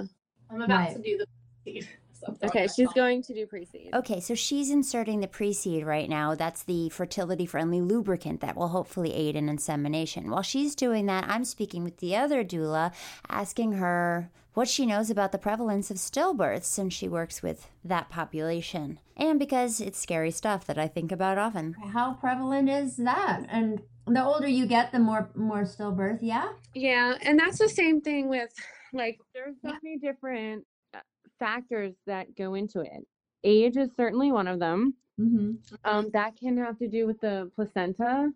I'm 0.51 0.63
about 0.63 0.79
Right. 0.89 0.97
to 0.97 1.03
do 1.03 1.19
the 1.19 1.27
seed. 1.65 1.89
so 2.13 2.35
okay 2.45 2.63
she's 2.69 2.79
myself. 2.79 2.95
going 2.95 3.23
to 3.25 3.35
do 3.35 3.47
pre-seed 3.47 3.91
Okay, 3.95 4.21
so 4.21 4.35
she's 4.35 4.71
inserting 4.71 5.21
the 5.21 5.27
pre 5.29 5.53
seed 5.53 5.85
right 5.85 6.09
now. 6.09 6.35
That's 6.35 6.63
the 6.63 6.89
fertility 6.89 7.47
friendly 7.47 7.81
lubricant 7.81 8.41
that 8.41 8.57
will 8.57 8.69
hopefully 8.69 9.13
aid 9.13 9.35
in 9.37 9.49
insemination. 9.49 10.31
While 10.31 10.43
she's 10.43 10.75
doing 10.75 11.07
that, 11.07 11.25
I'm 11.29 11.45
speaking 11.45 11.83
with 11.85 11.99
the 11.99 12.17
other 12.17 12.45
doula, 12.45 12.93
asking 13.29 13.73
her 13.73 14.31
what 14.55 14.69
she 14.69 14.85
knows 14.87 15.09
about 15.11 15.33
the 15.33 15.39
prevalence 15.39 15.91
of 15.91 15.97
stillbirths 15.97 16.65
since 16.65 16.93
she 16.95 17.09
works 17.09 17.43
with 17.43 17.69
that 17.85 18.09
population. 18.11 18.99
And 19.17 19.39
because 19.39 19.81
it's 19.81 19.99
scary 19.99 20.31
stuff 20.31 20.67
that 20.67 20.79
I 20.79 20.87
think 20.89 21.11
about 21.11 21.39
often. 21.39 21.75
How 21.93 22.13
prevalent 22.15 22.69
is 22.69 22.99
that? 22.99 23.47
And 23.49 23.81
the 24.07 24.25
older 24.25 24.49
you 24.49 24.67
get, 24.67 24.93
the 24.93 24.99
more 24.99 25.31
more 25.35 25.63
stillbirth. 25.63 26.19
Yeah. 26.23 26.49
Yeah, 26.75 27.15
and 27.23 27.39
that's 27.39 27.59
the 27.59 27.69
same 27.69 28.01
thing 28.01 28.29
with 28.29 28.53
like 28.93 29.19
there's 29.35 29.57
so 29.63 29.73
many 29.83 29.99
different 29.99 30.65
uh, 30.95 31.01
factors 31.39 31.95
that 32.07 32.35
go 32.37 32.55
into 32.55 32.81
it. 32.81 33.07
Age 33.45 33.77
is 33.77 33.91
certainly 33.97 34.33
one 34.33 34.49
of 34.49 34.59
them. 34.59 34.95
Mm-hmm. 35.21 35.75
Um, 35.85 36.11
that 36.13 36.37
can 36.37 36.57
have 36.57 36.79
to 36.79 36.89
do 36.89 37.07
with 37.07 37.21
the 37.21 37.51
placenta. 37.55 38.31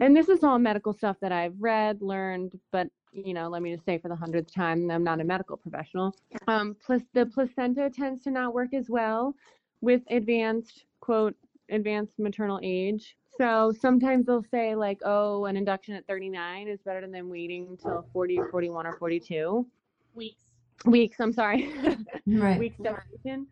And 0.00 0.16
this 0.16 0.28
is 0.28 0.42
all 0.42 0.58
medical 0.58 0.94
stuff 0.94 1.16
that 1.20 1.32
I've 1.32 1.54
read, 1.58 2.00
learned, 2.00 2.58
but 2.70 2.88
you 3.12 3.34
know, 3.34 3.48
let 3.48 3.60
me 3.60 3.74
just 3.74 3.84
say 3.84 3.98
for 3.98 4.08
the 4.08 4.16
hundredth 4.16 4.54
time, 4.54 4.90
I'm 4.90 5.04
not 5.04 5.20
a 5.20 5.24
medical 5.24 5.56
professional. 5.56 6.14
Um, 6.48 6.74
plus 6.84 7.02
the 7.12 7.26
placenta 7.26 7.90
tends 7.90 8.24
to 8.24 8.30
not 8.30 8.54
work 8.54 8.72
as 8.72 8.88
well 8.88 9.34
with 9.82 10.02
advanced 10.10 10.86
quote 11.00 11.34
advanced 11.70 12.18
maternal 12.18 12.58
age. 12.62 13.16
So 13.38 13.72
sometimes 13.80 14.26
they'll 14.26 14.44
say 14.50 14.74
like, 14.74 14.98
oh, 15.04 15.46
an 15.46 15.56
induction 15.56 15.94
at 15.94 16.06
39 16.06 16.68
is 16.68 16.80
better 16.84 17.06
than 17.06 17.28
waiting 17.28 17.66
until 17.70 18.06
40 18.12 18.38
or 18.38 18.48
41 18.50 18.86
or 18.86 18.92
42 18.98 19.66
weeks. 20.14 20.42
weeks. 20.84 21.20
I'm 21.20 21.32
sorry. 21.32 21.72
Right. 22.26 22.58
week 22.58 22.74
separation. 22.80 23.48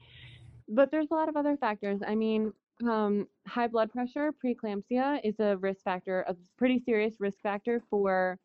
But 0.69 0.91
there's 0.91 1.09
a 1.11 1.15
lot 1.15 1.29
of 1.29 1.37
other 1.37 1.57
factors. 1.57 2.01
I 2.07 2.15
mean, 2.15 2.53
um, 2.89 3.27
high 3.47 3.67
blood 3.67 3.91
pressure, 3.91 4.33
preeclampsia 4.33 5.21
is 5.25 5.41
a 5.41 5.57
risk 5.57 5.83
factor, 5.83 6.25
a 6.29 6.37
pretty 6.57 6.79
serious 6.79 7.15
risk 7.19 7.41
factor 7.43 7.83
for 7.91 8.39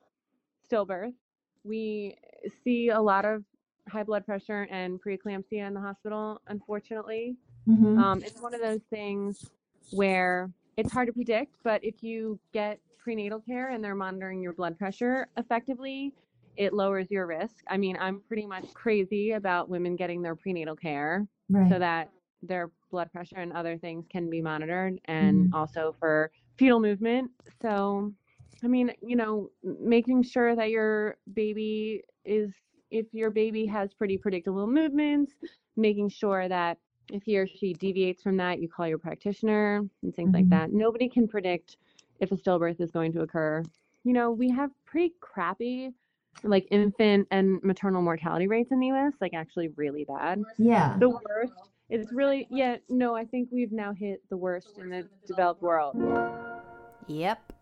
stillbirth. 0.70 1.14
We 1.64 2.18
see 2.64 2.90
a 2.90 3.00
lot 3.00 3.26
of 3.26 3.44
high 3.88 4.04
blood 4.04 4.26
pressure 4.26 4.68
and 4.72 5.00
preeclampsia 5.02 5.68
in 5.68 5.74
the 5.74 5.80
hospital, 5.80 6.42
unfortunately. 6.48 7.38
Mhm. 7.68 7.98
Um, 8.00 8.24
it's 8.24 8.42
one 8.42 8.54
of 8.54 8.62
those 8.62 8.82
things 8.90 9.52
where 9.92 10.52
it's 10.78 10.92
hard 10.92 11.08
to 11.08 11.14
predict, 11.14 11.58
but 11.64 11.84
if 11.84 12.04
you 12.04 12.40
get 12.54 12.80
prenatal 12.98 13.40
care 13.40 13.70
and 13.70 13.84
they're 13.84 13.96
monitoring 13.96 14.42
your 14.42 14.54
blood 14.54 14.78
pressure 14.78 15.28
effectively, 15.38 16.14
it 16.58 16.74
lowers 16.74 17.08
your 17.10 17.28
risk. 17.28 17.64
I 17.70 17.78
mean, 17.78 17.98
I'm 18.00 18.22
pretty 18.28 18.46
much 18.46 18.74
crazy 18.74 19.32
about 19.32 19.70
women 19.70 19.96
getting 19.96 20.22
their 20.22 20.36
prenatal 20.36 20.76
care 20.76 21.28
right. 21.50 21.70
so 21.70 21.80
that 21.80 22.10
their 22.42 22.72
blood 22.92 23.12
pressure 23.12 23.38
and 23.38 23.54
other 23.54 23.78
things 23.78 24.06
can 24.10 24.30
be 24.30 24.42
monitored 24.42 25.00
and 25.06 25.46
mm-hmm. 25.46 25.56
also 25.56 25.96
for 26.00 26.32
fetal 26.58 26.80
movement. 26.80 27.30
So, 27.62 28.14
I 28.64 28.68
mean, 28.68 28.92
you 29.02 29.16
know, 29.16 29.50
making 29.64 30.24
sure 30.24 30.56
that 30.56 30.70
your 30.70 31.18
baby 31.34 32.04
is, 32.24 32.52
if 32.92 33.06
your 33.12 33.32
baby 33.32 33.66
has 33.66 33.94
pretty 33.94 34.18
predictable 34.18 34.68
movements, 34.68 35.34
making 35.76 36.10
sure 36.10 36.48
that 36.48 36.78
if 37.12 37.24
he 37.24 37.38
or 37.38 37.48
she 37.48 37.74
deviates 37.74 38.22
from 38.22 38.38
that, 38.38 38.60
you 38.60 38.68
call 38.68 38.88
your 38.88 38.98
practitioner 38.98 39.82
and 40.02 40.16
things 40.16 40.34
like 40.34 40.46
Mhm. 40.46 40.50
that. 40.50 40.74
Nobody 40.74 41.08
can 41.08 41.28
predict 41.28 41.78
if 42.20 42.32
a 42.32 42.36
stillbirth 42.36 42.80
is 42.80 42.92
going 42.92 43.12
to 43.14 43.22
occur. 43.22 43.64
You 44.04 44.14
know, 44.14 44.32
we 44.32 44.50
have 44.50 44.72
pretty 44.86 45.14
crappy 45.20 45.94
like 46.44 46.68
infant 46.70 47.28
and 47.32 47.62
maternal 47.64 48.02
mortality 48.02 48.48
rates 48.48 48.72
in 48.72 48.80
the 48.80 48.88
US, 48.88 49.14
like 49.22 49.34
actually 49.34 49.70
really 49.70 50.04
bad. 50.06 50.44
yeah. 50.58 50.98
The 51.00 51.10
worst. 51.10 51.54
It's 51.90 52.12
really 52.12 52.48
yeah, 52.50 52.78
no, 52.90 53.16
I 53.16 53.26
think 53.26 53.50
we've 53.52 53.72
now 53.72 53.94
hit 53.94 54.22
the 54.30 54.38
worst 54.38 54.78
in 54.78 54.90
the 54.90 55.08
developed 55.28 55.62
world. 55.62 55.96
Yep. 57.08 57.54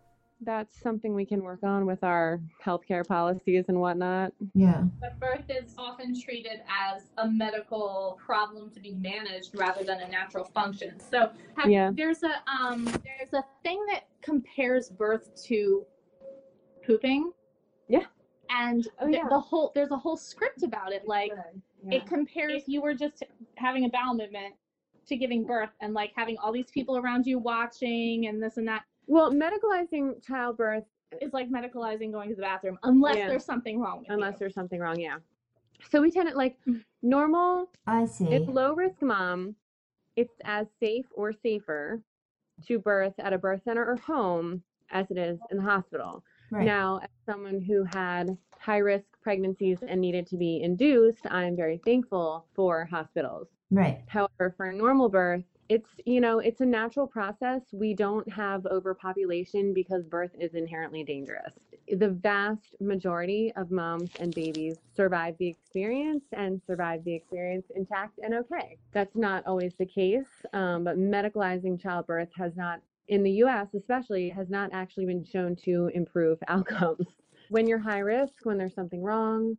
That's 0.45 0.79
something 0.81 1.13
we 1.13 1.25
can 1.25 1.43
work 1.43 1.63
on 1.63 1.85
with 1.85 2.03
our 2.03 2.39
healthcare 2.63 3.05
policies 3.05 3.65
and 3.67 3.79
whatnot. 3.79 4.33
Yeah. 4.53 4.83
But 4.99 5.19
birth 5.19 5.45
is 5.49 5.73
often 5.77 6.19
treated 6.19 6.61
as 6.69 7.03
a 7.17 7.27
medical 7.29 8.19
problem 8.23 8.69
to 8.71 8.79
be 8.79 8.91
managed 8.91 9.51
rather 9.57 9.83
than 9.83 10.01
a 10.01 10.07
natural 10.07 10.45
function. 10.45 10.99
So 10.99 11.31
have, 11.55 11.69
Yeah. 11.69 11.91
there's 11.93 12.23
a 12.23 12.41
um 12.49 12.85
there's 12.85 13.33
a 13.33 13.43
thing 13.63 13.85
that 13.91 14.07
compares 14.21 14.89
birth 14.89 15.31
to 15.45 15.85
pooping. 16.85 17.31
Yeah. 17.87 18.05
And 18.49 18.87
Oh, 18.99 19.05
the, 19.07 19.13
yeah. 19.17 19.29
the 19.29 19.39
whole 19.39 19.71
there's 19.73 19.91
a 19.91 19.97
whole 19.97 20.17
script 20.17 20.63
about 20.63 20.91
it. 20.91 21.07
Like 21.07 21.31
it 21.91 22.05
compares 22.05 22.63
you 22.67 22.81
were 22.81 22.93
just 22.93 23.23
having 23.55 23.85
a 23.85 23.89
bowel 23.89 24.13
movement 24.15 24.55
to 25.05 25.17
giving 25.17 25.45
birth 25.45 25.69
and 25.81 25.93
like 25.93 26.11
having 26.15 26.37
all 26.37 26.51
these 26.51 26.71
people 26.71 26.97
around 26.97 27.25
you 27.25 27.37
watching 27.39 28.27
and 28.27 28.41
this 28.41 28.57
and 28.57 28.67
that 28.67 28.83
Well, 29.07 29.31
medicalizing 29.31 30.23
childbirth 30.25 30.85
is 31.21 31.33
like 31.33 31.49
medicalizing 31.49 32.11
going 32.11 32.29
to 32.29 32.35
the 32.35 32.41
bathroom 32.41 32.77
unless 32.83 33.17
Yeah. 33.17 33.27
there's 33.27 33.45
something 33.45 33.79
wrong 33.79 33.99
with 33.99 34.09
unless 34.09 34.33
you. 34.33 34.39
there's 34.39 34.53
something 34.55 34.79
wrong, 34.79 34.99
yeah. 34.99 35.17
So 35.89 36.01
we 36.01 36.11
tend 36.11 36.29
to 36.29 36.35
like 36.35 36.57
mm. 36.67 36.83
normal 37.01 37.69
I 37.85 38.05
see. 38.05 38.25
It's 38.27 38.47
low 38.47 38.73
risk 38.73 39.01
mom. 39.01 39.55
It's 40.15 40.33
as 40.45 40.67
safe 40.79 41.05
or 41.15 41.33
safer 41.33 42.01
to 42.67 42.79
birth 42.79 43.13
at 43.19 43.33
a 43.33 43.37
birth 43.37 43.61
center 43.63 43.85
or 43.85 43.97
home 43.97 44.63
as 44.91 45.09
it 45.11 45.17
is 45.17 45.39
in 45.51 45.57
the 45.57 45.63
hospital. 45.63 46.23
right. 46.51 46.65
Now, 46.65 46.99
as 47.03 47.09
someone 47.25 47.59
who 47.61 47.83
had 47.83 48.37
high 48.59 48.77
risk 48.77 49.05
pregnancies 49.21 49.79
and 49.85 49.99
needed 49.99 50.27
to 50.27 50.37
be 50.37 50.61
induced, 50.61 51.25
I'm 51.29 51.55
very 51.55 51.79
thankful 51.83 52.45
for 52.53 52.85
hospitals. 52.85 53.47
right. 53.71 54.01
However, 54.07 54.53
for 54.55 54.67
a 54.67 54.73
normal 54.75 55.09
birth, 55.09 55.43
it's 55.69 55.89
you 56.05 56.19
know 56.21 56.39
it's 56.39 56.61
a 56.61 56.65
natural 56.65 57.07
process. 57.07 57.61
We 57.71 57.93
don't 57.93 58.29
have 58.31 58.65
overpopulation 58.65 59.73
because 59.73 60.03
birth 60.05 60.31
is 60.39 60.53
inherently 60.53 61.03
dangerous. 61.03 61.53
The 61.87 62.09
vast 62.09 62.75
majority 62.79 63.53
of 63.55 63.71
moms 63.71 64.11
and 64.19 64.33
babies 64.33 64.77
survive 64.95 65.35
the 65.37 65.47
experience 65.47 66.23
and 66.31 66.61
survive 66.65 67.03
the 67.03 67.13
experience 67.13 67.65
intact 67.75 68.19
and 68.23 68.33
okay. 68.35 68.77
That's 68.93 69.15
not 69.15 69.45
always 69.45 69.73
the 69.77 69.85
case, 69.85 70.25
um, 70.53 70.83
but 70.83 70.97
medicalizing 70.97 71.81
childbirth 71.81 72.29
has 72.37 72.55
not, 72.55 72.79
in 73.09 73.23
the 73.23 73.31
U.S. 73.31 73.67
especially, 73.73 74.29
has 74.29 74.49
not 74.49 74.69
actually 74.73 75.05
been 75.05 75.25
shown 75.25 75.55
to 75.65 75.91
improve 75.93 76.37
outcomes. 76.47 77.07
When 77.49 77.67
you're 77.67 77.79
high 77.79 77.99
risk, 77.99 78.33
when 78.43 78.57
there's 78.57 78.75
something 78.75 79.03
wrong, 79.03 79.57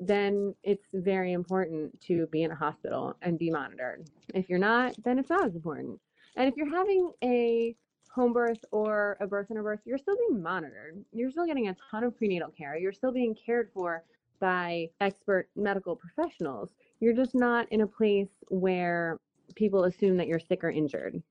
then 0.00 0.54
it's 0.62 0.86
very 0.92 1.32
important 1.32 1.98
to 2.02 2.26
be 2.26 2.42
in 2.42 2.50
a 2.50 2.54
hospital 2.54 3.16
and 3.22 3.38
be 3.38 3.50
monitored. 3.50 4.08
If 4.34 4.48
you're 4.48 4.58
not, 4.58 4.94
then 5.04 5.18
it's 5.18 5.30
not 5.30 5.46
as 5.46 5.54
important. 5.54 6.00
And 6.36 6.48
if 6.48 6.56
you're 6.56 6.70
having 6.70 7.12
a 7.24 7.74
home 8.10 8.32
birth 8.32 8.64
or 8.72 9.16
a 9.20 9.26
birth 9.26 9.50
and 9.50 9.58
a 9.58 9.62
birth, 9.62 9.80
you're 9.84 9.98
still 9.98 10.16
being 10.28 10.42
monitored. 10.42 11.02
You're 11.12 11.30
still 11.30 11.46
getting 11.46 11.68
a 11.68 11.76
ton 11.90 12.04
of 12.04 12.16
prenatal 12.16 12.50
care. 12.50 12.76
You're 12.76 12.92
still 12.92 13.12
being 13.12 13.34
cared 13.34 13.70
for 13.72 14.04
by 14.38 14.90
expert 15.00 15.48
medical 15.56 15.96
professionals. 15.96 16.70
You're 17.00 17.14
just 17.14 17.34
not 17.34 17.70
in 17.72 17.82
a 17.82 17.86
place 17.86 18.28
where 18.48 19.18
people 19.54 19.84
assume 19.84 20.16
that 20.18 20.26
you're 20.26 20.40
sick 20.40 20.62
or 20.64 20.70
injured. 20.70 21.22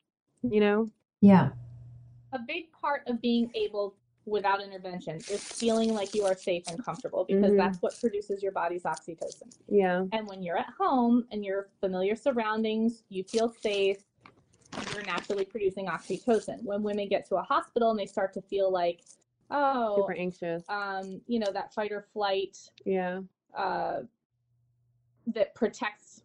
You 0.43 0.60
know? 0.60 0.89
Yeah. 1.21 1.49
a 2.34 2.39
big 2.39 2.71
part 2.71 3.04
of 3.08 3.21
being 3.21 3.49
able 3.56 3.95
without 4.26 4.62
intervention 4.62 5.18
is 5.18 5.44
feeling 5.44 5.94
like 5.94 6.14
you 6.16 6.24
are 6.26 6.36
safe 6.36 6.64
and 6.68 6.84
comfortable 6.84 7.26
because 7.26 7.52
Mhm. 7.52 7.58
that's 7.58 7.82
what 7.82 8.00
produces 8.00 8.42
your 8.42 8.52
body's 8.52 8.84
oxytocin. 8.84 9.52
Yeah. 9.68 10.06
And 10.12 10.28
when 10.28 10.42
you're 10.42 10.58
at 10.58 10.70
home 10.78 11.28
and 11.32 11.46
your 11.46 11.70
familiar 11.80 12.16
surroundings, 12.16 13.04
you 13.10 13.24
feel 13.24 13.50
safe, 13.50 14.04
you're 14.94 15.04
naturally 15.06 15.46
producing 15.46 15.86
oxytocin. 15.88 16.64
When 16.64 16.82
women 16.82 17.08
get 17.08 17.26
to 17.28 17.36
a 17.36 17.44
hospital 17.44 17.92
and 17.92 18.00
they 18.00 18.06
start 18.08 18.34
to 18.34 18.42
feel 18.42 18.72
like, 18.72 19.04
oh, 19.52 19.96
Super 19.98 20.14
anxious. 20.14 20.64
um, 20.70 21.22
you 21.28 21.40
know, 21.40 21.52
that 21.52 21.74
fight 21.74 21.92
or 21.92 22.02
flight 22.02 22.58
Yeah. 22.84 23.22
uh, 23.54 24.02
that 25.28 25.54
protects 25.56 26.24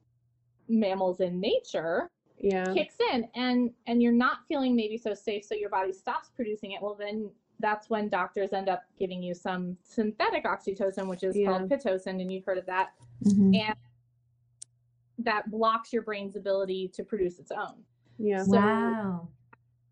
mammals 0.68 1.20
in 1.20 1.40
nature 1.40 2.10
Yeah. 2.38 2.72
kicks 2.72 2.94
in 3.12 3.28
and 3.34 3.74
and 3.86 4.02
you're 4.02 4.12
not 4.12 4.46
feeling 4.46 4.74
maybe 4.76 4.96
so 4.96 5.12
safe 5.14 5.44
so 5.44 5.54
your 5.54 5.68
body 5.68 5.92
stops 5.92 6.30
producing 6.30 6.72
it 6.72 6.80
well 6.80 6.94
then 6.94 7.30
that's 7.60 7.88
when 7.90 8.08
doctors 8.08 8.52
end 8.52 8.68
up 8.68 8.82
giving 8.98 9.22
you 9.22 9.34
some 9.34 9.76
synthetic 9.82 10.44
oxytocin 10.44 11.06
which 11.06 11.22
is 11.22 11.36
called 11.46 11.68
pitocin 11.70 12.20
and 12.20 12.32
you've 12.32 12.44
heard 12.44 12.58
of 12.58 12.66
that 12.66 12.90
Mhm. 13.24 13.54
and 13.56 13.74
that 15.18 15.50
blocks 15.50 15.92
your 15.92 16.02
brain's 16.02 16.36
ability 16.36 16.88
to 16.94 17.04
produce 17.04 17.38
its 17.38 17.50
own 17.52 17.84
Yeah. 18.18 18.42
so- 18.42 18.56
wow. 18.56 19.28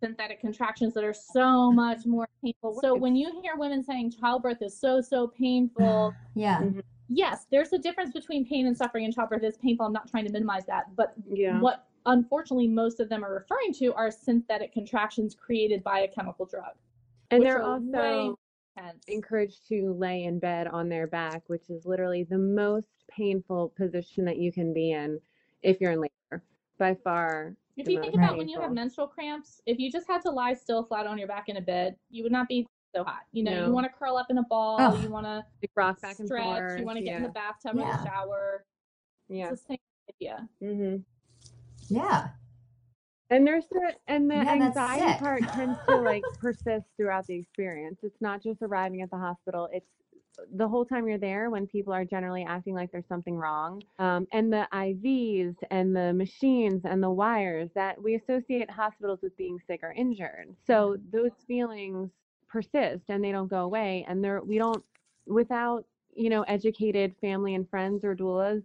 synthetic 0.00 0.40
contractions 0.40 0.94
that 0.94 1.02
are 1.04 1.12
so 1.12 1.72
much 1.72 2.06
more 2.06 2.28
painful 2.42 2.78
so 2.80 2.94
when 2.94 3.16
you 3.16 3.40
hear 3.42 3.56
women 3.56 3.82
saying 3.82 4.12
childbirth 4.12 4.62
is 4.62 4.78
so 4.78 5.00
so 5.00 5.26
painful 5.26 6.14
Yeah. 6.34 6.70
yes 7.08 7.46
there's 7.50 7.72
a 7.72 7.78
difference 7.78 8.12
between 8.12 8.46
pain 8.46 8.66
and 8.68 8.76
suffering 8.76 9.04
and 9.06 9.12
childbirth 9.14 9.42
is 9.42 9.58
painful 9.58 9.84
i'm 9.86 9.92
not 9.92 10.08
trying 10.08 10.24
to 10.24 10.30
minimize 10.32 10.64
that 10.66 10.94
but 10.94 11.14
Yeah. 11.28 11.60
what 11.60 11.84
unfortunately 12.06 12.68
most 12.68 13.00
of 13.00 13.08
them 13.08 13.24
are 13.24 13.34
referring 13.34 13.72
to 13.74 13.92
are 13.94 14.10
synthetic 14.10 14.72
contractions 14.72 15.34
created 15.34 15.82
by 15.82 16.00
a 16.00 16.08
chemical 16.08 16.46
drug. 16.46 16.74
And 17.30 17.44
they're 17.44 17.62
also 17.62 17.84
way 17.84 18.24
more 18.24 18.36
intense. 18.76 19.04
encouraged 19.08 19.68
to 19.68 19.94
lay 19.98 20.24
in 20.24 20.38
bed 20.38 20.66
on 20.66 20.88
their 20.88 21.06
back, 21.06 21.42
which 21.48 21.68
is 21.70 21.84
literally 21.84 22.24
the 22.24 22.38
most 22.38 22.88
painful 23.10 23.72
position 23.76 24.24
that 24.24 24.38
you 24.38 24.52
can 24.52 24.72
be 24.72 24.92
in 24.92 25.20
if 25.62 25.80
you're 25.80 25.92
in 25.92 26.00
labor. 26.00 26.42
By 26.78 26.94
far. 26.94 27.54
If 27.76 27.88
you 27.88 28.00
think 28.00 28.14
most 28.14 28.24
about 28.24 28.38
when 28.38 28.48
you 28.48 28.60
have 28.60 28.72
menstrual 28.72 29.08
cramps, 29.08 29.60
if 29.66 29.78
you 29.78 29.90
just 29.90 30.06
had 30.08 30.22
to 30.22 30.30
lie 30.30 30.54
still 30.54 30.84
flat 30.84 31.06
on 31.06 31.18
your 31.18 31.26
back 31.28 31.48
in 31.48 31.56
a 31.56 31.60
bed, 31.60 31.96
you 32.10 32.22
would 32.22 32.32
not 32.32 32.48
be 32.48 32.66
so 32.94 33.02
hot. 33.04 33.22
You 33.32 33.42
know, 33.44 33.50
No. 33.60 33.66
you 33.66 33.72
want 33.72 33.84
to 33.86 33.92
curl 33.98 34.16
up 34.16 34.26
in 34.30 34.38
a 34.38 34.42
ball, 34.44 34.80
Ugh. 34.80 35.02
you 35.02 35.10
want 35.10 35.26
to 35.26 35.44
Like 35.60 35.70
rock 35.74 36.00
back 36.00 36.18
and 36.20 36.28
stretch, 36.28 36.44
forth. 36.44 36.78
you 36.78 36.86
want 36.86 36.98
to 36.98 37.04
get 37.04 37.10
yeah. 37.10 37.16
in 37.18 37.22
the 37.24 37.28
bathtub 37.30 37.76
or 37.76 37.80
the 37.80 38.04
shower. 38.04 38.64
Yeah. 39.28 39.50
It's 39.50 39.62
the 39.62 39.66
same 39.74 39.78
idea. 40.08 40.48
hmm 40.60 40.96
Yeah. 41.88 42.28
And 43.30 43.46
there's 43.46 43.66
the 43.70 43.92
and 44.06 44.30
the 44.30 44.36
Yeah, 44.36 44.44
that's 44.44 44.76
anxiety 44.76 45.12
sick. 45.12 45.18
part 45.18 45.42
tends 45.52 45.78
to 45.88 45.96
like 46.00 46.22
persist 46.40 46.86
throughout 46.96 47.26
the 47.26 47.34
experience. 47.36 47.98
It's 48.02 48.20
not 48.20 48.42
just 48.42 48.62
arriving 48.62 49.02
at 49.02 49.10
the 49.10 49.18
hospital. 49.18 49.68
It's 49.72 49.86
the 50.54 50.68
whole 50.68 50.84
time 50.84 51.08
you're 51.08 51.18
there 51.18 51.50
when 51.50 51.66
people 51.66 51.92
are 51.92 52.04
generally 52.04 52.44
acting 52.44 52.74
like 52.74 52.90
there's 52.92 53.08
something 53.08 53.36
wrong. 53.36 53.82
Um, 53.98 54.26
and 54.32 54.52
the 54.52 54.66
IVs 54.72 55.56
and 55.70 55.94
the 55.94 56.12
machines 56.14 56.82
and 56.84 57.02
the 57.02 57.10
wires 57.10 57.70
that 57.74 58.00
we 58.00 58.14
associate 58.14 58.70
hospitals 58.70 59.20
with 59.22 59.36
being 59.36 59.58
sick 59.66 59.80
or 59.82 59.92
injured. 59.92 60.54
So 60.66 60.96
those 61.12 61.32
feelings 61.46 62.10
persist 62.48 63.04
and 63.08 63.22
they 63.22 63.32
don't 63.32 63.48
go 63.48 63.62
away. 63.62 64.06
And 64.08 64.22
they're 64.24 64.40
we 64.42 64.58
don't 64.58 64.82
without 65.26 65.84
you 66.14 66.30
know 66.30 66.42
educated 66.42 67.14
family 67.20 67.54
and 67.54 67.68
friends 67.68 68.04
or 68.04 68.16
doulas 68.16 68.62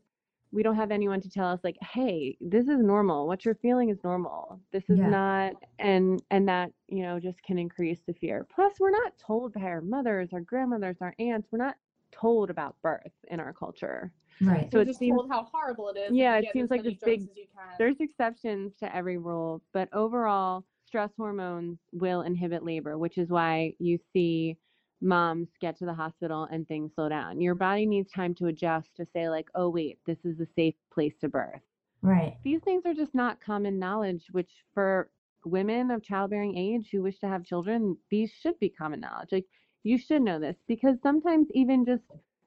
we 0.53 0.61
don't 0.63 0.75
have 0.75 0.91
anyone 0.91 1.19
to 1.19 1.29
tell 1.29 1.47
us 1.47 1.59
like 1.63 1.75
hey 1.81 2.37
this 2.39 2.67
is 2.67 2.79
normal 2.79 3.27
what 3.27 3.43
you're 3.43 3.55
feeling 3.55 3.89
is 3.89 3.97
normal 4.03 4.59
this 4.71 4.83
is 4.89 4.99
Yeah. 4.99 5.09
not 5.09 5.53
and 5.79 6.21
and 6.31 6.47
that 6.47 6.71
you 6.87 7.01
know 7.03 7.19
just 7.19 7.41
can 7.43 7.57
increase 7.57 7.99
the 8.07 8.13
fear 8.13 8.45
plus 8.53 8.73
we're 8.79 8.91
not 8.91 9.13
told 9.17 9.53
by 9.53 9.61
our 9.61 9.81
mothers 9.81 10.29
our 10.31 10.41
grandmothers 10.41 10.97
our 11.01 11.13
aunts 11.19 11.47
we're 11.51 11.57
not 11.57 11.75
told 12.11 12.49
about 12.51 12.75
birth 12.83 13.11
in 13.29 13.39
our 13.39 13.51
culture 13.53 14.11
Right. 14.41 14.67
So 14.71 14.77
You're 14.79 14.81
it 14.81 14.85
just 14.85 14.99
seems- 14.99 15.15
told 15.15 15.29
how 15.29 15.43
horrible 15.53 15.89
it 15.89 15.97
is. 15.97 16.11
Yeah, 16.11 16.37
it 16.37 16.47
seems 16.53 16.71
like 16.71 16.81
many 16.83 16.95
this 16.95 17.03
big- 17.03 17.21
as 17.21 17.37
you 17.37 17.45
can. 17.55 17.75
there's 17.77 17.99
exceptions 17.99 18.73
to 18.77 18.93
every 18.95 19.17
rule 19.19 19.61
but 19.73 19.87
overall 19.93 20.63
stress 20.87 21.11
hormones 21.17 21.77
will 21.91 22.21
inhibit 22.23 22.63
labor 22.65 22.97
which 22.97 23.17
is 23.19 23.29
why 23.29 23.73
you 23.79 23.97
see 24.11 24.57
moms 25.03 25.49
get 25.59 25.77
to 25.77 25.85
the 25.85 25.93
hospital 25.93 26.47
and 26.51 26.67
things 26.67 26.91
slow 26.95 27.09
down. 27.09 27.41
Your 27.41 27.55
body 27.55 27.85
needs 27.85 28.11
time 28.11 28.33
to 28.35 28.47
adjust 28.47 28.95
to 28.95 29.05
say, 29.13 29.29
like, 29.29 29.49
oh, 29.53 29.69
wait, 29.69 29.99
this 30.05 30.17
is 30.23 30.39
a 30.39 30.47
safe 30.55 30.75
place 30.91 31.13
to 31.21 31.29
birth. 31.29 31.61
Right. 32.01 32.37
These 32.43 32.61
things 32.61 32.85
are 32.85 32.93
just 32.93 33.13
not 33.13 33.41
common 33.41 33.77
knowledge, 33.77 34.25
which 34.31 34.51
for 34.73 35.09
women 35.45 35.91
of 35.91 36.03
childbearing 36.03 36.57
age 36.57 36.89
who 36.91 37.03
wish 37.03 37.19
to 37.19 37.27
have 37.27 37.45
children, 37.45 37.97
these 38.09 38.31
should 38.41 38.57
be 38.59 38.69
common 38.69 39.01
knowledge. 39.01 39.29
Like, 39.31 39.45
you 39.83 39.97
should 39.97 40.21
know 40.21 40.39
this 40.39 40.55
because 40.67 40.97
sometimes 41.03 41.47
even 41.53 41.85
just 41.85 42.03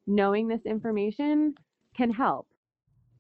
knowing 0.07 0.49
this 0.49 0.65
information 0.65 1.55
can 1.95 2.11
help. 2.11 2.49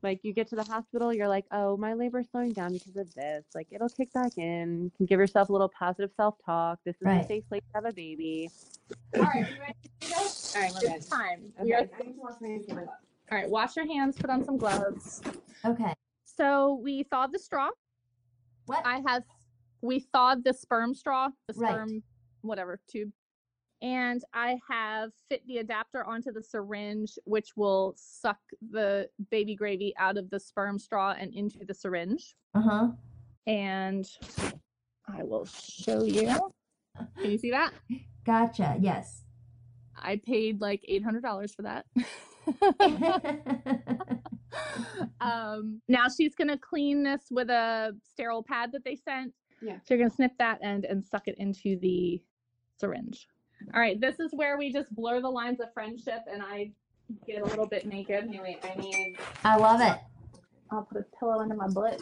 Like 0.02 0.20
you 0.22 0.32
get 0.32 0.48
to 0.48 0.56
the 0.56 0.64
hospital, 0.64 1.12
you're 1.12 1.28
like, 1.28 1.44
oh, 1.52 1.76
my 1.76 1.94
labor's 1.94 2.26
slowing 2.30 2.52
down 2.52 2.72
because 2.72 2.96
of 2.96 3.12
this. 3.14 3.44
Like 3.54 3.68
it'll 3.70 3.88
kick 3.88 4.12
back 4.12 4.36
in. 4.36 4.84
You 4.84 4.90
can 4.96 5.06
give 5.06 5.18
yourself 5.20 5.48
a 5.48 5.52
little 5.52 5.68
positive 5.68 6.10
self-talk. 6.16 6.78
This 6.84 6.96
is 6.96 7.02
Right. 7.02 7.24
a 7.24 7.26
safe 7.26 7.48
place 7.48 7.62
to 7.62 7.74
have 7.74 7.84
a 7.86 7.92
baby. 7.92 8.50
All 9.16 9.22
right, 9.22 9.34
you 9.50 9.60
ready 9.60 9.72
to 9.82 9.88
do 10.00 10.08
this? 10.08 10.54
All 10.54 10.62
right, 10.62 10.72
we're 10.82 10.96
It's 10.96 11.06
time. 11.08 11.52
We 11.62 11.72
are- 11.74 11.88
All 13.32 13.38
right, 13.38 13.48
wash 13.50 13.74
your 13.76 13.86
hands, 13.86 14.16
put 14.16 14.30
on 14.30 14.44
some 14.44 14.56
gloves. 14.58 15.22
Okay. 15.64 15.94
So 16.24 16.74
we 16.82 17.02
thawed 17.04 17.32
the 17.32 17.38
straw. 17.38 17.70
What? 18.66 18.84
I 18.84 19.02
have, 19.06 19.24
we 19.80 20.00
thawed 20.12 20.44
the 20.44 20.52
sperm 20.52 20.94
straw, 20.94 21.30
the 21.48 21.54
Right. 21.54 21.70
sperm, 21.72 22.02
whatever, 22.42 22.80
tube. 22.88 23.12
And 23.82 24.22
I 24.32 24.58
have 24.68 25.10
fit 25.28 25.46
the 25.46 25.58
adapter 25.58 26.04
onto 26.04 26.32
the 26.32 26.42
syringe, 26.42 27.18
which 27.24 27.50
will 27.56 27.94
suck 27.96 28.38
the 28.70 29.08
baby 29.30 29.54
gravy 29.54 29.94
out 29.98 30.16
of 30.16 30.30
the 30.30 30.40
sperm 30.40 30.78
straw 30.78 31.14
and 31.18 31.32
into 31.34 31.64
the 31.66 31.74
syringe. 31.74 32.34
Uh 32.54 32.62
huh. 32.62 32.88
And 33.46 34.08
I 35.06 35.22
will 35.22 35.44
show 35.44 36.04
you. 36.04 36.34
Can 37.20 37.30
you 37.30 37.38
see 37.38 37.50
that? 37.50 37.72
Gotcha. 38.24 38.76
Yes. 38.80 39.22
I 39.96 40.20
paid 40.24 40.60
like 40.60 40.82
$800 40.90 41.54
for 41.54 41.62
that. 41.62 41.86
um, 45.20 45.80
now 45.88 46.06
she's 46.08 46.34
gonna 46.34 46.58
clean 46.58 47.02
this 47.02 47.22
with 47.30 47.50
a 47.50 47.94
sterile 48.02 48.42
pad 48.42 48.72
that 48.72 48.84
they 48.84 48.96
sent. 48.96 49.32
Yeah. 49.62 49.76
So 49.84 49.94
you're 49.94 49.98
gonna 49.98 50.14
snip 50.14 50.32
that 50.38 50.58
end 50.62 50.84
and 50.84 51.04
suck 51.04 51.28
it 51.28 51.36
into 51.38 51.78
the 51.78 52.22
syringe. 52.78 53.26
All 53.74 53.80
right, 53.80 54.00
this 54.00 54.20
is 54.20 54.30
where 54.32 54.58
we 54.58 54.72
just 54.72 54.94
blur 54.94 55.20
the 55.20 55.28
lines 55.28 55.60
of 55.60 55.72
friendship 55.74 56.20
and 56.30 56.42
I 56.42 56.70
get 57.26 57.42
a 57.42 57.44
little 57.44 57.66
bit 57.66 57.86
naked. 57.86 58.28
Hey, 58.30 58.40
wait, 58.42 58.58
I 58.64 58.80
need. 58.80 59.16
I 59.44 59.56
love 59.56 59.80
it. 59.80 59.98
I'll 60.70 60.82
put 60.82 60.98
a 61.00 61.04
pillow 61.18 61.40
under 61.40 61.54
my 61.54 61.68
butt. 61.68 62.00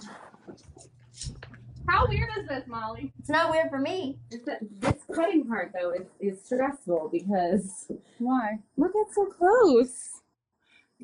How 1.89 2.07
weird 2.09 2.31
is 2.39 2.49
this, 2.49 2.67
Molly? 2.67 3.13
It's 3.19 3.29
not 3.29 3.51
weird 3.51 3.69
for 3.69 3.79
me. 3.79 4.19
It's 4.31 4.45
that- 4.47 4.61
this 4.81 5.03
cutting 5.15 5.47
part 5.47 5.73
though 5.79 5.91
is, 5.91 6.07
is 6.21 6.43
stressful 6.45 7.11
because 7.13 7.91
Why? 8.19 8.59
look 8.77 8.93
it's 8.95 9.15
so 9.15 9.27
close. 9.27 10.23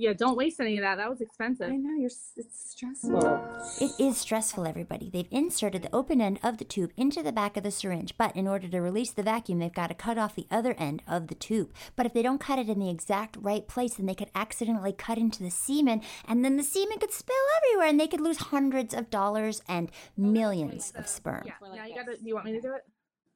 Yeah, 0.01 0.15
don't 0.15 0.35
waste 0.35 0.59
any 0.61 0.79
of 0.79 0.83
that. 0.83 0.97
That 0.97 1.11
was 1.11 1.21
expensive. 1.21 1.69
I 1.69 1.77
know 1.77 1.95
you're 1.95 2.07
it's 2.07 2.71
stressful. 2.71 3.63
It 3.83 3.93
is 3.99 4.17
stressful, 4.17 4.67
everybody. 4.67 5.11
They've 5.11 5.29
inserted 5.31 5.83
the 5.83 5.95
open 5.95 6.23
end 6.23 6.41
of 6.43 6.57
the 6.57 6.65
tube 6.65 6.93
into 6.97 7.23
the 7.23 7.33
back 7.33 7.59
of 7.59 7.65
the 7.65 7.71
syringe, 7.71 8.15
but 8.17 8.35
in 8.35 8.49
order 8.49 8.67
to 8.67 8.81
release 8.81 9.11
the 9.11 9.23
vacuum, 9.23 9.59
they've 9.59 9.71
got 9.71 9.89
to 9.89 9.95
cut 9.95 10.17
off 10.17 10.35
the 10.35 10.47
other 10.51 10.75
end 10.79 11.03
of 11.07 11.27
the 11.27 11.35
tube. 11.35 11.75
But 11.97 12.07
if 12.07 12.15
they 12.15 12.23
don't 12.23 12.41
cut 12.41 12.59
it 12.59 12.71
in 12.71 12.79
the 12.79 12.89
exact 12.89 13.37
right 13.39 13.69
place, 13.69 13.97
then 13.97 14.07
they 14.07 14.15
could 14.15 14.31
accidentally 14.35 14.95
cut 14.95 15.19
into 15.19 15.43
the 15.43 15.51
semen, 15.51 16.01
and 16.27 16.43
then 16.43 16.57
the 16.57 16.65
semen 16.65 16.99
could 16.99 17.13
spill 17.13 17.37
everywhere, 17.59 17.89
and 17.89 18.01
they 18.01 18.09
could 18.09 18.23
lose 18.23 18.39
hundreds 18.39 18.95
of 18.95 19.11
dollars 19.11 19.61
and 19.69 19.91
millions 20.17 20.95
of 20.97 21.09
sperm. 21.09 21.43
Yeah, 21.45 21.53
We're 21.61 21.77
now 21.77 21.85
you 21.85 21.95
gotta. 21.95 22.17
Do 22.17 22.27
you 22.27 22.35
want 22.37 22.47
me 22.47 22.53
to 22.53 22.61
do 22.63 22.73
it? 22.75 22.85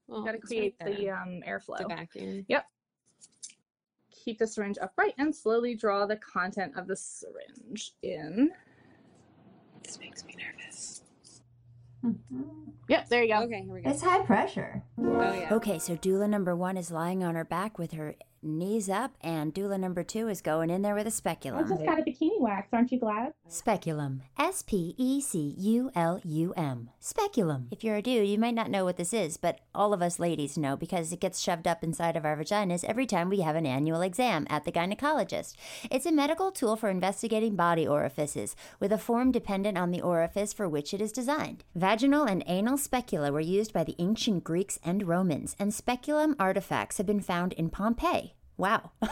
Well, 0.06 0.20
You 0.20 0.26
gotta 0.26 0.38
create 0.38 0.76
right 0.80 0.96
the 0.96 1.10
um, 1.10 1.42
airflow. 1.46 1.76
the 1.76 1.88
vacuum. 1.88 2.46
Keep 4.24 4.38
the 4.38 4.46
syringe 4.46 4.78
upright 4.80 5.14
and 5.18 5.34
slowly 5.34 5.74
draw 5.74 6.06
the 6.06 6.16
content 6.16 6.72
of 6.76 6.86
the 6.86 6.96
syringe 6.96 7.92
in. 8.02 8.50
This 9.82 9.98
makes 9.98 10.24
me 10.24 10.34
nervous. 10.38 11.02
Mm-hmm. 12.04 12.42
Yep, 12.88 13.08
there 13.08 13.22
you 13.22 13.34
go. 13.34 13.42
Okay, 13.42 13.62
here 13.62 13.74
we 13.74 13.80
go. 13.82 13.90
It's 13.90 14.02
high 14.02 14.22
pressure. 14.22 14.82
Oh 14.98 15.32
yeah. 15.32 15.48
Okay, 15.52 15.78
so 15.78 15.96
doula 15.96 16.28
number 16.28 16.54
one 16.54 16.76
is 16.76 16.90
lying 16.90 17.22
on 17.22 17.34
her 17.34 17.44
back 17.44 17.78
with 17.78 17.92
her 17.92 18.14
knees 18.44 18.88
up, 18.88 19.14
and 19.20 19.54
doula 19.54 19.78
number 19.78 20.02
two 20.02 20.28
is 20.28 20.40
going 20.40 20.70
in 20.70 20.82
there 20.82 20.94
with 20.94 21.06
a 21.06 21.10
speculum. 21.10 21.64
I 21.64 21.68
just 21.68 21.84
got 21.84 21.98
a 21.98 22.02
bikini 22.02 22.40
wax. 22.40 22.68
Aren't 22.72 22.92
you 22.92 23.00
glad? 23.00 23.32
Speculum. 23.48 24.22
S 24.38 24.62
P 24.62 24.94
E 24.96 25.20
C 25.20 25.54
U 25.58 25.90
L 25.94 26.20
U 26.24 26.52
M. 26.56 26.90
Speculum. 27.00 27.68
If 27.70 27.82
you're 27.82 27.96
a 27.96 28.02
dude, 28.02 28.28
you 28.28 28.38
might 28.38 28.54
not 28.54 28.70
know 28.70 28.84
what 28.84 28.96
this 28.96 29.12
is, 29.12 29.36
but 29.36 29.60
all 29.74 29.92
of 29.92 30.02
us 30.02 30.18
ladies 30.18 30.58
know 30.58 30.76
because 30.76 31.12
it 31.12 31.20
gets 31.20 31.40
shoved 31.40 31.66
up 31.66 31.82
inside 31.82 32.16
of 32.16 32.24
our 32.24 32.36
vaginas 32.36 32.84
every 32.84 33.06
time 33.06 33.28
we 33.28 33.40
have 33.40 33.56
an 33.56 33.66
annual 33.66 34.02
exam 34.02 34.46
at 34.50 34.64
the 34.64 34.72
gynecologist. 34.72 35.54
It's 35.90 36.06
a 36.06 36.12
medical 36.12 36.52
tool 36.52 36.76
for 36.76 36.90
investigating 36.90 37.56
body 37.56 37.86
orifices, 37.86 38.54
with 38.80 38.92
a 38.92 38.98
form 38.98 39.32
dependent 39.32 39.78
on 39.78 39.90
the 39.90 40.02
orifice 40.02 40.52
for 40.52 40.68
which 40.68 40.92
it 40.92 41.00
is 41.00 41.12
designed. 41.12 41.64
Vaginal 41.74 42.24
and 42.24 42.44
anal 42.46 42.76
specula 42.76 43.32
were 43.32 43.40
used 43.40 43.72
by 43.72 43.84
the 43.84 43.96
ancient 43.98 44.44
Greeks 44.44 44.78
and 44.84 45.08
Romans, 45.08 45.56
and 45.58 45.72
speculum 45.72 46.36
artifacts 46.38 46.98
have 46.98 47.06
been 47.06 47.20
found 47.20 47.52
in 47.54 47.70
Pompeii. 47.70 48.33
Wow. 48.56 48.92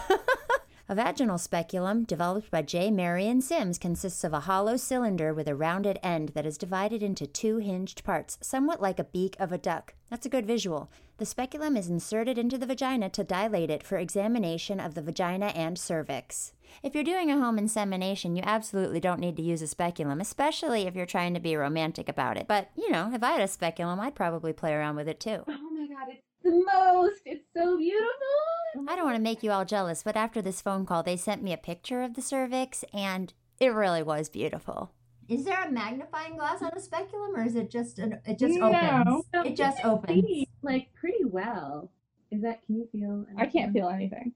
A 0.88 0.94
vaginal 0.94 1.38
speculum, 1.38 2.04
developed 2.04 2.50
by 2.50 2.60
J. 2.60 2.90
Marion 2.90 3.40
Sims, 3.40 3.78
consists 3.78 4.24
of 4.24 4.34
a 4.34 4.40
hollow 4.40 4.76
cylinder 4.76 5.32
with 5.32 5.48
a 5.48 5.54
rounded 5.54 5.98
end 6.02 6.30
that 6.34 6.44
is 6.44 6.58
divided 6.58 7.02
into 7.02 7.26
two 7.26 7.58
hinged 7.58 8.04
parts, 8.04 8.36
somewhat 8.42 8.82
like 8.82 8.98
a 8.98 9.04
beak 9.04 9.34
of 9.38 9.52
a 9.52 9.58
duck. 9.58 9.94
That's 10.10 10.26
a 10.26 10.28
good 10.28 10.44
visual. 10.44 10.90
The 11.16 11.24
speculum 11.24 11.76
is 11.76 11.88
inserted 11.88 12.36
into 12.36 12.58
the 12.58 12.66
vagina 12.66 13.08
to 13.10 13.24
dilate 13.24 13.70
it 13.70 13.82
for 13.82 13.96
examination 13.96 14.80
of 14.80 14.94
the 14.94 15.00
vagina 15.00 15.46
and 15.46 15.78
cervix. 15.78 16.52
If 16.82 16.94
you're 16.94 17.04
doing 17.04 17.30
a 17.30 17.38
home 17.38 17.58
insemination, 17.58 18.34
you 18.36 18.42
absolutely 18.44 19.00
don't 19.00 19.20
need 19.20 19.36
to 19.36 19.42
use 19.42 19.62
a 19.62 19.68
speculum, 19.68 20.20
especially 20.20 20.82
if 20.82 20.96
you're 20.96 21.06
trying 21.06 21.32
to 21.32 21.40
be 21.40 21.56
romantic 21.56 22.08
about 22.08 22.36
it. 22.36 22.48
But, 22.48 22.70
you 22.76 22.90
know, 22.90 23.10
if 23.14 23.22
I 23.22 23.32
had 23.32 23.40
a 23.40 23.48
speculum, 23.48 24.00
I'd 24.00 24.14
probably 24.14 24.52
play 24.52 24.74
around 24.74 24.96
with 24.96 25.08
it 25.08 25.20
too. 25.20 25.44
Oh 25.48 25.70
my 25.70 25.86
god, 25.86 26.08
it's 26.10 26.31
the 26.42 26.50
most. 26.74 27.20
It's 27.24 27.44
so 27.56 27.76
beautiful. 27.78 28.88
I 28.88 28.96
don't 28.96 29.04
want 29.04 29.16
to 29.16 29.22
make 29.22 29.42
you 29.42 29.50
all 29.50 29.64
jealous, 29.64 30.02
but 30.02 30.16
after 30.16 30.40
this 30.42 30.60
phone 30.60 30.86
call, 30.86 31.02
they 31.02 31.16
sent 31.16 31.42
me 31.42 31.52
a 31.52 31.56
picture 31.58 32.02
of 32.02 32.14
the 32.14 32.22
cervix, 32.22 32.84
and 32.94 33.32
it 33.60 33.68
really 33.68 34.02
was 34.02 34.28
beautiful. 34.28 34.92
Is 35.28 35.44
there 35.44 35.62
a 35.62 35.70
magnifying 35.70 36.36
glass 36.36 36.62
on 36.62 36.70
the 36.74 36.80
speculum, 36.80 37.36
or 37.36 37.44
is 37.44 37.54
it 37.54 37.70
just 37.70 37.98
an, 37.98 38.18
it 38.26 38.38
just 38.38 38.58
No. 38.58 38.68
opens? 38.68 39.24
No, 39.32 39.42
It 39.42 39.56
just 39.56 39.84
opens. 39.84 40.24
see, 40.26 40.48
like 40.62 40.88
pretty 40.94 41.24
well. 41.24 41.90
Is 42.30 42.42
that? 42.42 42.64
Can 42.66 42.76
you 42.76 42.88
feel? 42.92 43.26
I 43.36 43.46
can't 43.46 43.72
feel 43.72 43.88
anything. 43.88 44.32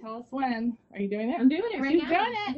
Tell 0.00 0.18
us 0.18 0.24
when. 0.30 0.76
Are 0.92 1.00
you 1.00 1.08
doing 1.10 1.30
it? 1.30 1.40
I'm 1.40 1.48
doing 1.48 1.62
it 1.72 1.80
right 1.80 1.90
She's 1.92 2.02
now. 2.02 2.24
doing 2.24 2.34
it. 2.48 2.54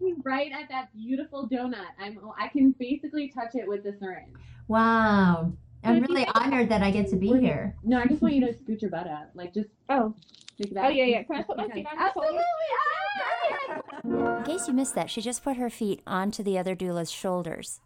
Doing 0.00 0.10
it. 0.16 0.16
Right 0.24 0.50
at 0.52 0.68
that 0.70 0.92
beautiful 0.94 1.48
donut. 1.48 1.84
I'm. 2.00 2.18
I 2.38 2.48
can 2.48 2.74
basically 2.78 3.28
touch 3.28 3.54
it 3.54 3.68
with 3.68 3.84
the 3.84 3.94
syringe. 4.00 4.32
wow. 4.68 5.52
I'm 5.86 6.00
But 6.00 6.08
you 6.10 6.14
really 6.16 6.28
honored 6.34 6.68
that 6.70 6.82
I 6.82 6.90
get 6.90 7.08
to 7.10 7.16
be 7.16 7.30
We're- 7.30 7.40
here. 7.40 7.76
No, 7.84 7.98
I 8.00 8.06
just 8.06 8.20
want 8.22 8.34
you 8.34 8.46
to 8.46 8.52
scoot 8.58 8.82
your 8.82 8.90
butt 8.90 9.06
up. 9.08 9.30
Like 9.34 9.54
just 9.54 9.68
Oh, 9.88 10.14
like 10.58 10.70
that. 10.72 10.84
oh 10.86 10.88
yeah, 10.88 11.04
yeah. 11.04 11.22
Can 11.22 11.36
I 11.36 11.42
put 11.42 11.56
my 11.56 11.68
feet 11.68 11.86
on 11.86 11.98
Absolutely. 11.98 12.38
shoulders? 12.38 13.82
In 14.04 14.44
case 14.44 14.68
you 14.68 14.74
missed 14.74 14.94
that, 14.94 15.10
she 15.10 15.20
just 15.20 15.42
put 15.44 15.56
her 15.56 15.70
feet 15.70 16.00
onto 16.06 16.42
the 16.42 16.58
other 16.58 16.74
doula's 16.74 17.10
shoulders. 17.10 17.80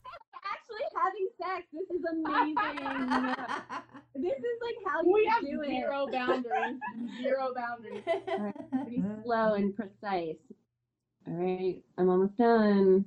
Actually 0.44 0.86
having 0.96 1.28
sex. 1.40 1.66
This 1.72 1.90
is 1.90 2.04
amazing. 2.12 3.34
this 4.16 4.38
is 4.38 4.58
like 4.62 4.76
how 4.86 5.02
you 5.02 5.12
We 5.12 5.24
have 5.26 5.40
do 5.42 5.62
zero 5.66 6.06
boundaries. 6.10 6.78
Zero 7.22 7.52
boundaries. 7.54 8.02
it. 8.06 8.54
Pretty 8.70 9.02
slow 9.24 9.54
and 9.54 9.74
precise. 9.76 10.36
All 11.28 11.34
right, 11.34 11.82
I'm 11.98 12.08
almost 12.08 12.36
done. 12.36 13.04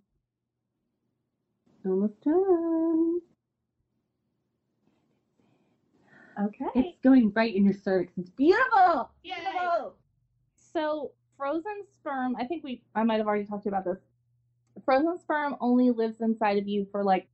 Almost 1.85 2.21
done. 2.23 3.19
Okay. 6.41 6.65
It's 6.75 6.99
going 7.03 7.31
right 7.35 7.53
in 7.53 7.65
your 7.65 7.73
cervix. 7.73 8.13
It's 8.17 8.29
beautiful. 8.29 9.09
Yay. 9.23 9.33
Beautiful. 9.35 9.95
So 10.73 11.11
frozen 11.37 11.83
sperm, 11.99 12.35
I 12.37 12.45
think 12.45 12.63
we 12.63 12.81
I 12.95 13.03
might 13.03 13.17
have 13.17 13.27
already 13.27 13.45
talked 13.45 13.63
to 13.63 13.69
you 13.69 13.75
about 13.75 13.85
this. 13.85 13.99
Frozen 14.85 15.19
sperm 15.19 15.55
only 15.61 15.91
lives 15.91 16.21
inside 16.21 16.57
of 16.57 16.67
you 16.67 16.87
for 16.91 17.03
like 17.03 17.27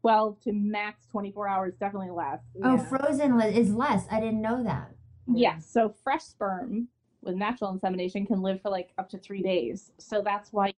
12 0.00 0.40
to 0.42 0.52
max 0.52 1.06
24 1.10 1.48
hours, 1.48 1.74
definitely 1.78 2.10
less. 2.10 2.40
Oh, 2.62 2.78
frozen 2.78 3.40
is 3.40 3.74
less. 3.74 4.06
I 4.10 4.20
didn't 4.20 4.40
know 4.40 4.62
that. 4.64 4.92
Yes. 5.26 5.66
So 5.70 5.94
fresh 6.02 6.22
sperm 6.22 6.88
with 7.22 7.34
natural 7.34 7.70
insemination 7.70 8.26
can 8.26 8.40
live 8.40 8.62
for 8.62 8.70
like 8.70 8.90
up 8.98 9.08
to 9.10 9.18
three 9.18 9.42
days. 9.42 9.90
So 9.98 10.22
that's 10.22 10.52
why 10.52 10.68
you 10.68 10.72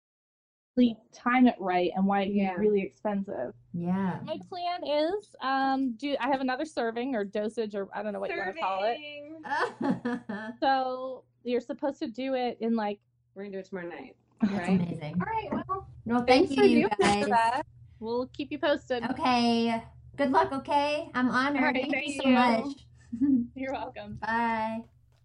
time 1.12 1.46
it 1.46 1.54
right 1.58 1.90
and 1.94 2.06
why 2.06 2.22
it's 2.22 2.35
Yeah. 2.35 2.54
really 2.54 2.80
expensive. 2.82 3.54
Yeah. 3.74 4.18
My 4.24 4.38
plan 4.48 4.85
is 4.87 5.35
um 5.40 5.92
do 5.92 6.16
I 6.20 6.28
have 6.28 6.40
another 6.40 6.64
serving 6.64 7.14
or 7.14 7.24
dosage 7.24 7.74
or 7.74 7.88
I 7.94 8.02
don't 8.02 8.12
know 8.12 8.20
what 8.20 8.30
you 8.30 8.38
want 8.38 8.56
to 8.56 8.61
call 8.62 8.85
it. 8.85 10.54
So 10.61 11.24
you're 11.44 11.61
supposed 11.61 11.98
to 12.00 12.06
do 12.06 12.35
it 12.35 12.58
in 12.61 12.76
like 12.76 12.98
We're 13.35 13.44
gonna 13.44 13.52
do 13.52 13.58
it 13.58 13.66
tomorrow 13.66 13.88
night. 13.88 14.16
That's 14.40 14.52
Right. 14.68 14.80
amazing. 14.80 15.14
all 15.20 15.32
right, 15.32 15.64
well 15.68 15.87
Well, 16.06 16.24
thank 16.24 16.50
you, 16.50 16.62
you 16.64 16.88
guys. 17.00 17.28
We'll 18.00 18.26
keep 18.28 18.50
you 18.50 18.58
posted. 18.58 19.04
Okay. 19.11 19.82
Good 20.16 20.30
luck, 20.32 20.52
okay? 20.52 21.08
I'm 21.14 21.30
honored. 21.30 21.58
All 21.61 21.66
right, 21.66 21.74
thank, 21.74 21.92
thank 21.92 22.06
you 22.08 22.20
so 22.20 22.28
you. 22.28 22.35
much. 22.35 22.66
You're 23.54 23.72
welcome. 23.72 24.18
Bye. 24.20 24.80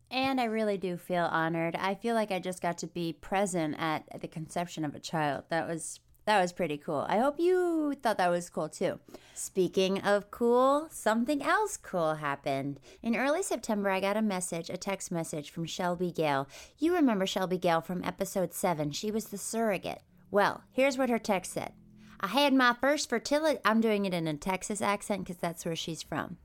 And 0.10 0.40
I 0.40 0.46
really 0.46 0.78
do 0.78 0.98
feel 0.98 1.26
honored. 1.26 1.76
I 1.76 1.96
feel 1.96 2.16
like 2.16 2.32
I 2.32 2.40
just 2.40 2.62
got 2.62 2.78
to 2.80 2.88
be 2.88 3.14
present 3.14 3.76
at 3.78 4.22
the 4.22 4.28
conception 4.28 4.86
of 4.86 4.96
a 4.96 5.00
child. 5.00 5.44
That 5.50 5.68
was 5.68 6.00
that 6.28 6.42
was 6.42 6.52
pretty 6.52 6.78
cool. 6.78 7.06
I 7.08 7.20
hope 7.20 7.40
you 7.40 7.94
thought 8.04 8.18
that 8.18 8.30
was 8.30 8.50
cool 8.50 8.68
too. 8.68 9.00
Speaking 9.34 10.02
of 10.02 10.30
cool, 10.30 10.90
something 10.92 11.42
else 11.42 11.78
cool 11.78 12.16
happened. 12.16 12.82
In 13.02 13.16
early 13.16 13.42
September, 13.42 13.90
I 13.90 14.02
got 14.02 14.18
a 14.18 14.22
message, 14.22 14.70
a 14.70 14.76
text 14.76 15.10
message 15.10 15.50
from 15.50 15.64
Shelby 15.64 16.12
Gale. 16.12 16.50
You 16.78 16.94
remember 16.94 17.26
Shelby 17.26 17.58
Gale 17.58 17.80
from 17.80 18.04
episode 18.04 18.54
7. 18.54 18.92
She 18.92 19.10
was 19.10 19.28
the 19.28 19.38
surrogate. 19.38 20.02
Well, 20.30 20.64
here's 20.74 20.98
what 20.98 21.10
her 21.10 21.18
text 21.18 21.54
said. 21.54 21.72
I 22.20 22.28
had 22.28 22.54
my 22.54 22.74
first 22.74 23.08
fertility 23.08 23.62
I'm 23.64 23.80
doing 23.80 24.04
it 24.04 24.14
in 24.14 24.28
a 24.28 24.34
Texas 24.36 24.82
accent 24.82 25.26
cuz 25.28 25.38
that's 25.38 25.64
where 25.64 25.78
she's 25.78 26.04
from. 26.04 26.36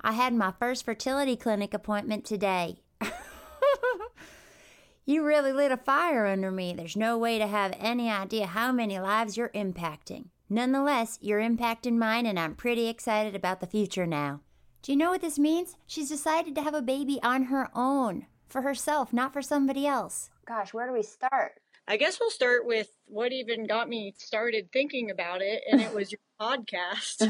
I 0.00 0.12
had 0.12 0.32
my 0.32 0.52
first 0.60 0.84
fertility 0.84 1.34
clinic 1.34 1.74
appointment 1.74 2.24
today. 2.24 2.83
You 5.06 5.22
really 5.22 5.52
lit 5.52 5.70
a 5.70 5.76
fire 5.76 6.24
under 6.24 6.50
me. 6.50 6.72
There's 6.72 6.96
no 6.96 7.18
way 7.18 7.38
to 7.38 7.46
have 7.46 7.74
any 7.78 8.10
idea 8.10 8.46
how 8.46 8.72
many 8.72 8.98
lives 8.98 9.36
you're 9.36 9.50
impacting. 9.50 10.30
Nonetheless, 10.48 11.18
you're 11.20 11.40
impacting 11.40 11.98
mine, 11.98 12.24
and 12.24 12.38
I'm 12.38 12.54
pretty 12.54 12.88
excited 12.88 13.34
about 13.34 13.60
the 13.60 13.66
future 13.66 14.06
now. 14.06 14.40
Do 14.80 14.92
you 14.92 14.96
know 14.96 15.10
what 15.10 15.20
this 15.20 15.38
means? 15.38 15.76
She's 15.86 16.08
decided 16.08 16.54
to 16.54 16.62
have 16.62 16.72
a 16.72 16.80
baby 16.80 17.20
on 17.22 17.44
her 17.44 17.68
own, 17.74 18.26
for 18.48 18.62
herself, 18.62 19.12
not 19.12 19.34
for 19.34 19.42
somebody 19.42 19.86
else. 19.86 20.30
Gosh, 20.46 20.72
where 20.72 20.86
do 20.86 20.94
we 20.94 21.02
start? 21.02 21.60
I 21.86 21.96
guess 21.98 22.18
we'll 22.18 22.30
start 22.30 22.66
with 22.66 22.88
what 23.06 23.32
even 23.32 23.66
got 23.66 23.88
me 23.88 24.14
started 24.16 24.70
thinking 24.72 25.10
about 25.10 25.42
it, 25.42 25.62
and 25.70 25.80
it 25.80 25.92
was 25.94 26.10
your 26.12 26.18
podcast. 26.40 27.20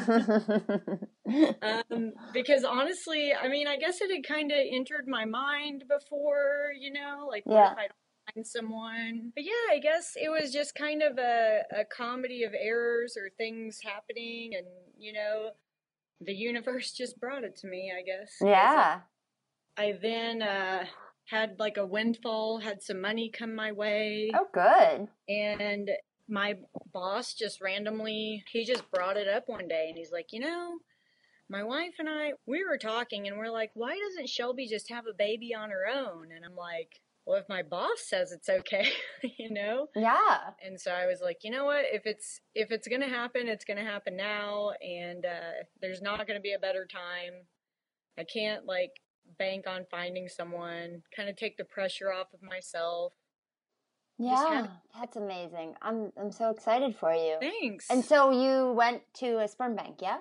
um, 1.90 2.12
because 2.32 2.64
honestly, 2.64 3.32
I 3.34 3.48
mean, 3.48 3.66
I 3.66 3.76
guess 3.76 4.00
it 4.00 4.10
had 4.10 4.26
kind 4.26 4.52
of 4.52 4.58
entered 4.58 5.08
my 5.08 5.24
mind 5.24 5.84
before, 5.88 6.72
you 6.78 6.92
know, 6.92 7.26
like 7.28 7.44
what 7.46 7.54
Yeah. 7.56 7.72
if 7.72 7.78
I 7.78 7.82
don't 7.88 8.34
find 8.34 8.46
someone? 8.46 9.32
But 9.34 9.44
yeah, 9.44 9.72
I 9.72 9.78
guess 9.80 10.12
it 10.16 10.28
was 10.28 10.52
just 10.52 10.74
kind 10.74 11.02
of 11.02 11.18
a, 11.18 11.62
a 11.76 11.84
comedy 11.84 12.44
of 12.44 12.52
errors 12.58 13.16
or 13.16 13.30
things 13.36 13.80
happening, 13.82 14.54
and 14.56 14.66
you 14.96 15.12
know, 15.12 15.50
the 16.20 16.32
universe 16.34 16.92
just 16.92 17.18
brought 17.18 17.42
it 17.44 17.56
to 17.56 17.66
me, 17.66 17.92
I 17.96 18.02
guess. 18.02 18.36
yeah. 18.40 19.00
I 19.76 19.98
then 20.00 20.40
uh, 20.42 20.84
had 21.26 21.56
like 21.58 21.76
a 21.76 21.86
windfall, 21.86 22.58
had 22.58 22.82
some 22.82 23.00
money 23.00 23.30
come 23.30 23.54
my 23.54 23.72
way. 23.72 24.30
Oh, 24.34 24.46
good. 24.52 25.08
and 25.28 25.90
my 26.28 26.54
boss 26.92 27.34
just 27.34 27.60
randomly 27.60 28.42
he 28.50 28.64
just 28.64 28.90
brought 28.90 29.18
it 29.18 29.28
up 29.28 29.44
one 29.46 29.68
day 29.68 29.86
and 29.90 29.98
he's 29.98 30.10
like 30.10 30.28
you 30.32 30.40
know 30.40 30.78
my 31.50 31.62
wife 31.62 31.92
and 31.98 32.08
i 32.08 32.32
we 32.46 32.64
were 32.64 32.78
talking 32.78 33.28
and 33.28 33.36
we're 33.36 33.50
like 33.50 33.70
why 33.74 33.94
doesn't 33.98 34.26
shelby 34.30 34.66
just 34.66 34.88
have 34.90 35.04
a 35.06 35.12
baby 35.18 35.54
on 35.54 35.68
her 35.68 35.84
own? 35.86 36.28
And 36.34 36.42
i'm 36.42 36.56
like 36.56 37.00
well 37.26 37.36
if 37.36 37.46
my 37.50 37.62
boss 37.62 38.00
says 38.08 38.32
it's 38.32 38.48
okay 38.48 38.88
you 39.38 39.50
know? 39.50 39.88
Yeah. 39.94 40.38
and 40.64 40.80
so 40.80 40.92
i 40.92 41.04
was 41.06 41.20
like 41.22 41.38
you 41.42 41.50
know 41.50 41.66
what? 41.66 41.84
If 41.92 42.06
it's 42.06 42.40
if 42.54 42.70
it's 42.70 42.88
gonna 42.88 43.08
happen 43.08 43.46
it's 43.46 43.66
gonna 43.66 43.84
happen 43.84 44.16
now 44.16 44.70
and 44.80 45.26
uh 45.26 45.64
there's 45.82 46.00
not 46.00 46.26
gonna 46.26 46.40
be 46.40 46.54
a 46.54 46.58
better 46.58 46.86
time. 46.90 47.34
I 48.18 48.24
can't 48.24 48.64
like 48.64 48.92
bank 49.38 49.66
on 49.66 49.84
finding 49.90 50.28
someone 50.28 51.02
kind 51.14 51.28
of 51.28 51.36
take 51.36 51.56
the 51.56 51.64
pressure 51.64 52.12
off 52.12 52.28
of 52.32 52.42
myself 52.42 53.12
Yeah. 54.18 54.66
That's 54.98 55.16
amazing. 55.16 55.74
I'm 55.82 56.12
I'm 56.18 56.30
so 56.30 56.50
excited 56.50 56.96
for 56.96 57.12
you. 57.12 57.36
thanks 57.40 57.90
And 57.90 58.04
so 58.04 58.30
you 58.30 58.72
went 58.72 59.02
to 59.14 59.40
a 59.40 59.48
sperm 59.48 59.74
bank, 59.74 59.96
yeah? 60.00 60.18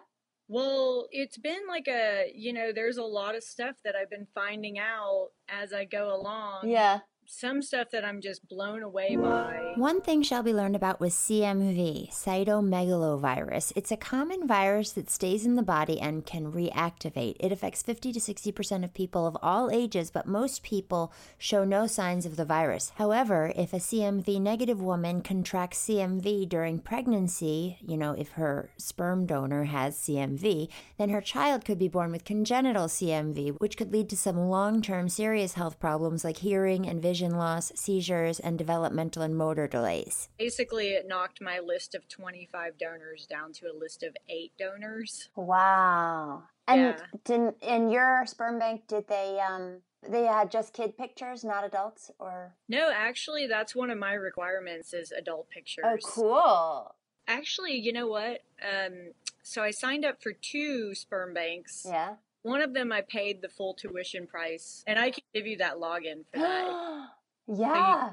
Well, 0.48 1.08
it's 1.12 1.38
been 1.38 1.62
like 1.68 1.88
a, 1.88 2.32
you 2.36 2.54
know, 2.54 2.72
there's 2.74 2.98
a 2.98 3.04
lot 3.04 3.36
of 3.36 3.44
stuff 3.44 3.76
that 3.86 3.96
I've 3.96 4.10
been 4.10 4.28
finding 4.36 4.78
out 4.78 5.30
as 5.48 5.74
I 5.74 5.86
go 5.86 6.14
along. 6.14 6.70
Yeah. 6.70 7.00
Some 7.36 7.64
stuff 7.64 7.90
that 7.90 8.06
I'm 8.06 8.22
just 8.22 8.48
blown 8.48 8.84
away 8.84 9.16
by. 9.16 9.74
One 9.76 10.02
thing 10.02 10.22
Shelby 10.22 10.54
learned 10.54 10.76
about 10.76 11.00
was 11.00 11.16
CMV, 11.16 12.12
cytomegalovirus. 12.12 13.74
It's 13.76 13.92
a 13.92 13.98
common 13.98 14.48
virus 14.48 14.92
that 14.92 15.10
stays 15.10 15.44
in 15.44 15.56
the 15.56 15.64
body 15.64 16.00
and 16.00 16.28
can 16.28 16.52
reactivate. 16.52 17.38
It 17.40 17.52
affects 17.52 17.82
50 17.82 18.14
to 18.14 18.20
60% 18.20 18.84
of 18.84 18.94
people 18.94 19.26
of 19.26 19.36
all 19.42 19.72
ages, 19.72 20.12
but 20.12 20.28
most 20.28 20.62
people 20.62 21.12
show 21.40 21.66
no 21.66 21.88
signs 21.88 22.28
of 22.28 22.36
the 22.36 22.46
virus. 22.46 22.92
However, 22.98 23.52
if 23.56 23.74
a 23.74 23.78
CMV 23.78 24.40
negative 24.40 24.80
woman 24.80 25.22
contracts 25.22 25.88
CMV 25.88 26.48
during 26.48 26.78
pregnancy, 26.78 27.80
you 27.82 27.98
know, 27.98 28.12
if 28.12 28.34
her 28.34 28.70
sperm 28.78 29.26
donor 29.26 29.64
has 29.64 29.98
CMV, 29.98 30.70
then 31.00 31.10
her 31.10 31.22
child 31.22 31.66
could 31.66 31.80
be 31.80 31.88
born 31.88 32.12
with 32.12 32.26
congenital 32.26 32.86
CMV, 32.86 33.58
which 33.60 33.76
could 33.76 33.92
lead 33.92 34.08
to 34.10 34.16
some 34.16 34.38
long 34.38 34.84
term 34.84 35.10
serious 35.10 35.56
health 35.56 35.80
problems 35.80 36.24
like 36.24 36.38
hearing 36.38 36.88
and 36.88 37.02
vision 37.02 37.23
loss, 37.32 37.72
seizures, 37.76 38.40
and 38.40 38.58
developmental 38.58 39.22
and 39.24 39.36
motor 39.38 39.68
delays. 39.68 40.30
Basically, 40.38 40.90
it 40.90 41.08
knocked 41.08 41.42
my 41.42 41.60
list 41.60 41.96
of 41.96 42.08
25 42.08 42.78
donors 42.78 43.26
down 43.26 43.54
to 43.54 43.68
a 43.68 43.74
list 43.74 44.04
of 44.04 44.16
eight 44.30 44.52
donors. 44.60 45.30
Wow. 45.36 46.44
And 46.68 46.82
Yeah. 46.82 47.00
did 47.24 47.56
in 47.62 47.90
your 47.90 48.26
sperm 48.26 48.60
bank 48.60 48.88
did 48.88 49.08
they 49.08 49.40
um 49.40 49.82
they 50.08 50.24
had 50.26 50.52
just 50.52 50.74
kid 50.74 50.98
pictures, 50.98 51.44
not 51.46 51.64
adults 51.64 52.12
or 52.20 52.56
No, 52.68 52.92
actually, 52.94 53.48
that's 53.48 53.74
one 53.76 53.90
of 53.90 53.98
my 53.98 54.14
requirements 54.14 54.94
is 54.94 55.12
adult 55.12 55.50
pictures. 55.50 55.86
Oh 55.88 55.98
cool. 56.04 56.96
Actually, 57.28 57.78
you 57.78 57.94
know 57.94 58.08
what? 58.08 58.42
Um, 58.62 59.14
so 59.42 59.64
I 59.64 59.72
signed 59.72 60.04
up 60.06 60.22
for 60.22 60.34
two 60.34 60.94
sperm 60.94 61.34
banks. 61.34 61.86
Yeah. 61.88 62.16
One 62.44 62.62
of 62.62 62.74
them 62.74 62.92
I 62.92 63.02
paid 63.02 63.42
the 63.42 63.50
full 63.50 63.74
tuition 63.74 64.28
price, 64.28 64.84
and 64.86 65.00
I 65.00 65.12
can 65.12 65.24
give 65.34 65.48
you 65.48 65.58
that 65.58 65.76
login 65.78 66.24
for 66.32 66.40
that. 66.40 67.08
yeah. 67.48 68.10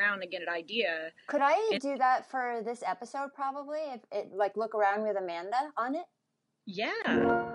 around 0.00 0.22
and 0.22 0.30
get 0.30 0.42
an 0.42 0.48
idea. 0.48 1.10
Could 1.28 1.42
I 1.42 1.54
It- 1.72 1.82
do 1.82 1.96
that 1.98 2.28
for 2.30 2.62
this 2.64 2.82
episode 2.86 3.30
probably? 3.34 3.78
If 3.94 4.00
it 4.10 4.32
like 4.34 4.56
look 4.56 4.74
around 4.74 5.02
with 5.02 5.16
Amanda 5.16 5.56
on 5.76 5.94
it? 5.94 6.04
Yeah. 6.66 7.52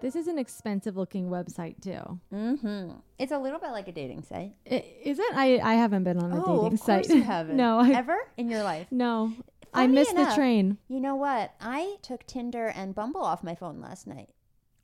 This 0.00 0.14
is 0.14 0.28
an 0.28 0.38
expensive 0.38 0.96
looking 0.96 1.28
website 1.28 1.80
too. 1.82 2.20
Mm-hmm. 2.32 2.92
It's 3.18 3.32
a 3.32 3.38
little 3.38 3.58
bit 3.58 3.70
like 3.70 3.88
a 3.88 3.92
dating 3.92 4.22
site. 4.22 4.52
I- 4.70 4.84
Is 5.04 5.18
it? 5.18 5.32
I 5.34 5.58
I 5.62 5.74
haven't 5.74 6.04
been 6.04 6.18
on 6.18 6.32
a 6.32 6.36
oh, 6.44 6.46
dating 6.46 6.74
of 6.74 6.80
course 6.80 7.06
site. 7.06 7.08
you 7.08 7.22
haven't. 7.34 7.56
no, 7.56 7.78
I, 7.80 7.90
Ever 7.92 8.16
in 8.36 8.48
your 8.50 8.62
life? 8.62 8.86
no. 8.90 9.32
I 9.74 9.86
missed 9.86 10.12
enough, 10.12 10.30
the 10.30 10.34
train. 10.34 10.78
You 10.88 10.98
know 10.98 11.14
what? 11.14 11.52
I 11.60 11.96
took 12.00 12.26
Tinder 12.26 12.68
and 12.68 12.94
Bumble 12.94 13.20
off 13.22 13.44
my 13.44 13.54
phone 13.54 13.80
last 13.82 14.06
night. 14.06 14.30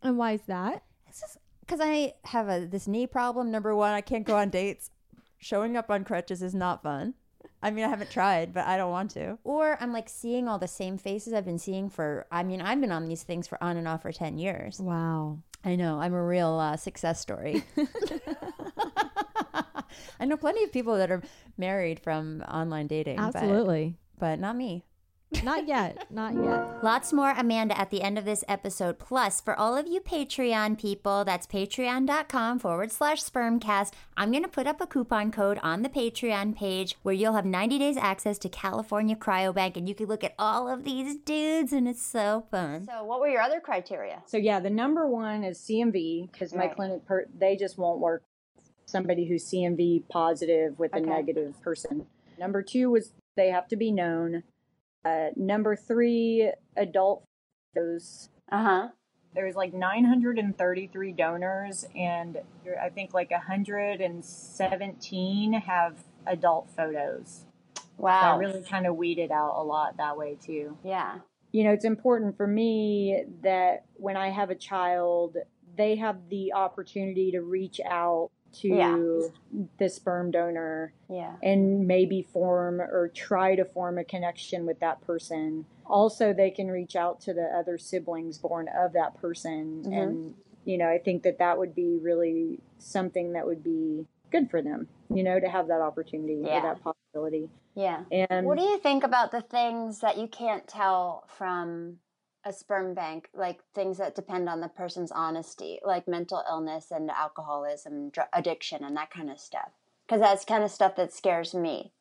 And 0.04 0.16
why 0.18 0.32
is 0.32 0.42
that? 0.42 0.84
It's 1.08 1.20
just 1.20 1.38
because 1.60 1.80
I 1.82 2.14
have 2.24 2.48
a 2.48 2.66
this 2.66 2.86
knee 2.86 3.06
problem. 3.06 3.50
Number 3.50 3.74
one, 3.74 3.92
I 3.92 4.00
can't 4.02 4.26
go 4.26 4.36
on 4.36 4.50
dates. 4.50 4.90
Showing 5.38 5.76
up 5.76 5.90
on 5.90 6.04
crutches 6.04 6.42
is 6.42 6.54
not 6.54 6.82
fun. 6.82 7.14
I 7.62 7.70
mean, 7.70 7.84
I 7.84 7.88
haven't 7.88 8.10
tried, 8.10 8.52
but 8.54 8.66
I 8.66 8.76
don't 8.76 8.90
want 8.90 9.10
to. 9.12 9.38
Or 9.44 9.76
I'm 9.80 9.92
like 9.92 10.08
seeing 10.08 10.48
all 10.48 10.58
the 10.58 10.68
same 10.68 10.96
faces 10.98 11.32
I've 11.32 11.44
been 11.46 11.58
seeing 11.58 11.88
for. 11.88 12.26
I 12.30 12.42
mean, 12.42 12.60
I've 12.60 12.80
been 12.80 12.92
on 12.92 13.06
these 13.06 13.22
things 13.22 13.46
for 13.48 13.62
on 13.62 13.76
and 13.78 13.88
off 13.88 14.02
for 14.02 14.12
ten 14.12 14.38
years. 14.38 14.78
Wow. 14.80 15.38
I 15.64 15.76
know. 15.76 15.98
I'm 15.98 16.12
a 16.12 16.22
real 16.22 16.58
uh, 16.58 16.76
success 16.76 17.20
story. 17.20 17.64
I 20.20 20.26
know 20.26 20.36
plenty 20.36 20.62
of 20.64 20.72
people 20.72 20.96
that 20.98 21.10
are 21.10 21.22
married 21.56 22.00
from 22.00 22.42
online 22.48 22.86
dating. 22.86 23.16
but- 23.16 23.34
Absolutely. 23.36 23.96
but 24.18 24.38
not 24.38 24.56
me. 24.56 24.84
Not 25.42 25.66
yet. 25.66 26.06
Not 26.10 26.34
yet. 26.34 26.82
Lots 26.82 27.12
more 27.12 27.32
Amanda 27.36 27.78
at 27.78 27.90
the 27.90 28.02
end 28.02 28.16
of 28.18 28.24
this 28.24 28.44
episode. 28.48 28.98
Plus, 28.98 29.40
for 29.40 29.58
all 29.58 29.76
of 29.76 29.86
you 29.86 30.00
Patreon 30.00 30.78
people, 30.78 31.24
that's 31.24 31.46
patreon.com 31.46 32.58
forward 32.58 32.90
slash 32.92 33.22
spermcast. 33.22 33.92
I'm 34.16 34.30
going 34.30 34.42
to 34.42 34.48
put 34.48 34.66
up 34.66 34.80
a 34.80 34.86
coupon 34.86 35.30
code 35.32 35.58
on 35.62 35.82
the 35.82 35.88
Patreon 35.88 36.56
page 36.56 36.96
where 37.02 37.14
you'll 37.14 37.34
have 37.34 37.44
90 37.44 37.78
days 37.78 37.96
access 37.96 38.38
to 38.38 38.48
California 38.48 39.16
Cryobank 39.16 39.76
and 39.76 39.88
you 39.88 39.94
can 39.94 40.06
look 40.06 40.24
at 40.24 40.34
all 40.38 40.68
of 40.68 40.84
these 40.84 41.16
dudes 41.16 41.72
and 41.72 41.86
it's 41.88 42.02
so 42.02 42.46
fun. 42.50 42.86
So 42.86 43.04
what 43.04 43.20
were 43.20 43.28
your 43.28 43.42
other 43.42 43.60
criteria? 43.60 44.22
So 44.26 44.36
yeah, 44.36 44.60
the 44.60 44.70
number 44.70 45.06
one 45.06 45.44
is 45.44 45.58
CMV 45.58 46.30
because 46.32 46.54
my 46.54 46.66
Right. 46.66 46.76
clinic 46.76 47.04
per- 47.06 47.26
they 47.36 47.56
just 47.56 47.76
won't 47.76 48.00
work 48.00 48.22
somebody 48.86 49.26
who's 49.26 49.44
CMV 49.44 50.04
positive 50.08 50.78
with 50.78 50.94
Okay. 50.94 51.02
a 51.02 51.06
negative 51.06 51.60
person. 51.62 52.06
Number 52.38 52.62
two 52.62 52.90
was 52.90 53.12
they 53.36 53.48
have 53.48 53.68
to 53.68 53.76
be 53.76 53.90
known. 53.90 54.44
Uh, 55.04 55.28
number 55.36 55.76
three, 55.76 56.50
adult 56.76 57.24
photos. 57.74 58.28
Uh-huh. 58.50 58.88
There 59.34 59.44
was 59.46 59.56
like 59.56 59.74
933 59.74 61.12
donors, 61.12 61.84
and 61.96 62.38
I 62.80 62.88
think 62.88 63.12
like 63.12 63.32
117 63.32 65.52
have 65.52 65.96
adult 66.26 66.70
photos. 66.76 67.44
So 67.76 67.82
Wow. 67.98 68.34
I 68.34 68.38
really 68.38 68.62
kind 68.62 68.86
of 68.86 68.96
weeded 68.96 69.30
out 69.30 69.54
a 69.56 69.62
lot 69.62 69.98
that 69.98 70.16
way 70.16 70.36
too 70.44 70.76
yeah. 70.82 71.18
you 71.52 71.62
know, 71.64 71.70
it's 71.70 71.84
important 71.84 72.36
for 72.36 72.46
me 72.46 73.24
that 73.42 73.84
when 73.94 74.16
I 74.16 74.30
have 74.30 74.50
a 74.50 74.54
child, 74.56 75.36
they 75.76 75.96
have 75.96 76.28
the 76.28 76.52
opportunity 76.54 77.30
to 77.32 77.40
reach 77.40 77.80
out 77.88 78.30
to 78.54 78.68
Yeah. 78.68 79.28
the 79.78 79.88
sperm 79.88 80.30
donor 80.30 80.92
Yeah. 81.08 81.36
and 81.42 81.86
maybe 81.86 82.22
form 82.22 82.80
or 82.80 83.08
try 83.08 83.54
to 83.56 83.64
form 83.64 83.98
a 83.98 84.04
connection 84.04 84.66
with 84.66 84.80
that 84.80 85.00
person. 85.02 85.66
Also, 85.86 86.32
they 86.32 86.50
can 86.50 86.70
reach 86.70 86.96
out 86.96 87.20
to 87.22 87.34
the 87.34 87.44
other 87.56 87.78
siblings 87.78 88.38
born 88.38 88.68
of 88.68 88.92
that 88.94 89.14
person 89.14 89.82
Mhm. 89.84 90.02
and 90.02 90.34
you 90.66 90.78
know, 90.78 90.88
I 90.88 90.96
think 90.96 91.24
that 91.24 91.36
that 91.40 91.58
would 91.58 91.74
be 91.74 91.98
really 91.98 92.58
something 92.78 93.32
that 93.34 93.44
would 93.46 93.62
be 93.62 94.06
good 94.30 94.50
for 94.50 94.62
them, 94.62 94.88
you 95.10 95.22
know, 95.22 95.38
to 95.38 95.46
have 95.46 95.66
that 95.68 95.82
opportunity 95.82 96.36
Yeah. 96.42 96.58
or 96.58 96.62
that 96.62 96.82
possibility. 96.82 97.50
Yeah. 97.74 98.04
And 98.10 98.46
What 98.46 98.56
do 98.56 98.64
you 98.64 98.78
think 98.78 99.04
about 99.04 99.30
the 99.30 99.42
things 99.42 100.00
that 100.00 100.16
you 100.16 100.26
can't 100.26 100.66
tell 100.66 101.24
from 101.26 101.98
a 102.44 102.52
sperm 102.52 102.94
bank, 102.94 103.28
like 103.34 103.60
things 103.74 103.98
that 103.98 104.14
depend 104.14 104.48
on 104.48 104.60
the 104.60 104.68
person's 104.68 105.12
honesty, 105.12 105.80
like 105.84 106.06
mental 106.08 106.42
illness 106.48 106.90
and 106.90 107.10
alcoholism, 107.10 108.10
dr- 108.10 108.28
addiction, 108.32 108.84
and 108.84 108.96
that 108.96 109.10
kind 109.10 109.30
of 109.30 109.38
stuff? 109.40 109.70
Because 110.06 110.20
that's 110.20 110.44
kind 110.44 110.62
of 110.62 110.70
stuff 110.70 110.96
that 110.96 111.12
scares 111.12 111.54
me. 111.54 111.92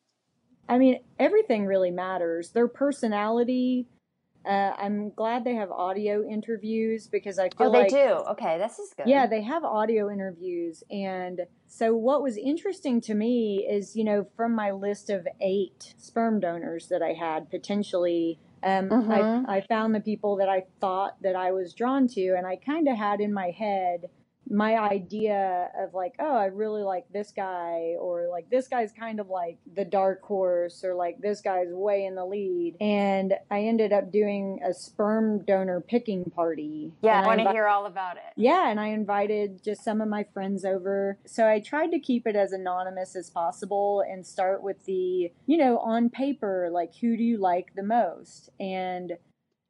I 0.68 0.78
mean, 0.78 1.00
everything 1.18 1.66
really 1.66 1.90
matters. 1.90 2.50
Their 2.50 2.68
personality. 2.68 3.88
Uh, 4.46 4.74
I'm 4.76 5.10
glad 5.10 5.44
they 5.44 5.54
have 5.54 5.70
audio 5.70 6.22
interviews 6.22 7.06
because 7.06 7.38
I 7.38 7.48
feel 7.48 7.68
Oh, 7.68 7.72
they 7.72 7.78
like 7.80 7.90
do. 7.90 8.24
Okay, 8.32 8.58
this 8.58 8.78
is 8.78 8.92
good. 8.94 9.08
Yeah, 9.08 9.26
they 9.26 9.42
have 9.42 9.64
audio 9.64 10.10
interviews. 10.10 10.84
And 10.90 11.40
so, 11.66 11.96
what 11.96 12.22
was 12.22 12.36
interesting 12.36 13.00
to 13.02 13.14
me 13.14 13.66
is, 13.68 13.96
you 13.96 14.04
know, 14.04 14.26
from 14.36 14.54
my 14.54 14.70
list 14.70 15.08
of 15.08 15.26
eight 15.40 15.94
sperm 15.96 16.40
donors 16.40 16.88
that 16.88 17.00
I 17.02 17.14
had 17.14 17.50
potentially, 17.50 18.38
um, 18.64 18.88
Mhm. 18.88 19.46
I, 19.46 19.58
I 19.58 19.60
found 19.60 19.94
the 19.94 20.00
people 20.00 20.36
that 20.36 20.48
I 20.48 20.64
thought 20.80 21.20
that 21.22 21.36
I 21.36 21.52
was 21.52 21.74
drawn 21.74 22.08
to. 22.08 22.34
And 22.36 22.46
I 22.46 22.56
kind 22.56 22.88
of 22.88 22.96
had 22.96 23.20
in 23.20 23.32
my 23.32 23.50
head 23.50 24.08
my 24.50 24.78
idea 24.78 25.70
of 25.78 25.94
like, 25.94 26.14
oh, 26.18 26.36
I 26.36 26.46
really 26.46 26.82
like 26.82 27.04
this 27.12 27.32
guy, 27.34 27.94
or 27.98 28.28
like 28.30 28.50
this 28.50 28.68
guy's 28.68 28.92
kind 28.92 29.20
of 29.20 29.28
like 29.28 29.58
the 29.74 29.84
dark 29.84 30.22
horse, 30.22 30.84
or 30.84 30.94
like 30.94 31.18
this 31.20 31.40
guy's 31.40 31.68
way 31.70 32.04
in 32.04 32.14
the 32.14 32.24
lead. 32.24 32.76
And 32.80 33.34
I 33.50 33.62
ended 33.62 33.92
up 33.92 34.12
doing 34.12 34.60
a 34.64 34.74
sperm 34.74 35.44
donor 35.44 35.80
picking 35.80 36.24
party. 36.24 36.92
Yeah, 37.02 37.20
I 37.22 37.26
want 37.26 37.40
to 37.40 37.46
invi- 37.46 37.52
hear 37.52 37.66
all 37.66 37.86
about 37.86 38.16
it. 38.16 38.22
yeah, 38.36 38.70
and 38.70 38.78
I 38.78 38.88
invited 38.88 39.62
just 39.64 39.82
some 39.84 40.00
of 40.00 40.08
my 40.08 40.24
friends 40.34 40.64
over. 40.64 41.18
So 41.26 41.48
I 41.48 41.60
tried 41.60 41.90
to 41.92 41.98
keep 41.98 42.26
it 42.26 42.36
as 42.36 42.52
anonymous 42.52 43.16
as 43.16 43.30
possible 43.30 44.04
and 44.08 44.26
start 44.26 44.62
with 44.62 44.84
the, 44.84 45.32
you 45.46 45.56
know, 45.56 45.78
on 45.78 46.10
paper, 46.10 46.68
like 46.72 46.94
who 47.00 47.16
do 47.16 47.22
you 47.22 47.38
like 47.38 47.74
the 47.74 47.82
most? 47.82 48.50
And 48.60 49.12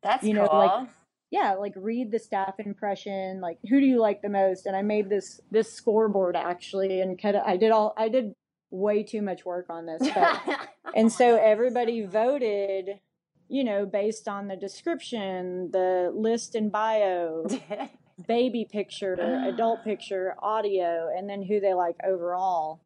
That's 0.02 0.24
you 0.24 0.34
know, 0.34 0.48
cool. 0.48 0.58
like 0.58 0.88
yeah, 1.34 1.54
like 1.54 1.72
read 1.74 2.12
the 2.12 2.20
staff 2.20 2.60
impression, 2.60 3.40
like 3.40 3.58
who 3.68 3.80
do 3.80 3.86
you 3.86 4.00
like 4.00 4.22
the 4.22 4.28
most? 4.28 4.66
And 4.66 4.76
I 4.76 4.82
made 4.82 5.10
this 5.10 5.40
this 5.50 5.72
scoreboard 5.72 6.36
actually 6.36 7.00
and 7.00 7.20
kind 7.20 7.34
of 7.34 7.42
I 7.44 7.56
did 7.56 7.72
all 7.72 7.92
I 7.96 8.08
did 8.08 8.34
way 8.70 9.02
too 9.02 9.20
much 9.20 9.44
work 9.44 9.66
on 9.68 9.84
this, 9.84 10.08
but 10.14 10.68
and 10.94 11.12
so 11.12 11.36
everybody 11.36 12.06
voted 12.06 13.00
you 13.48 13.64
know 13.64 13.84
based 13.84 14.28
on 14.28 14.46
the 14.46 14.54
description 14.54 15.70
the 15.72 16.12
list 16.14 16.54
and 16.54 16.70
bio 16.70 17.44
baby 18.28 18.66
picture 18.70 19.14
adult 19.46 19.82
picture 19.82 20.34
audio 20.40 21.10
and 21.14 21.28
then 21.28 21.42
who 21.42 21.60
they 21.60 21.74
like 21.74 21.96
overall 22.06 22.80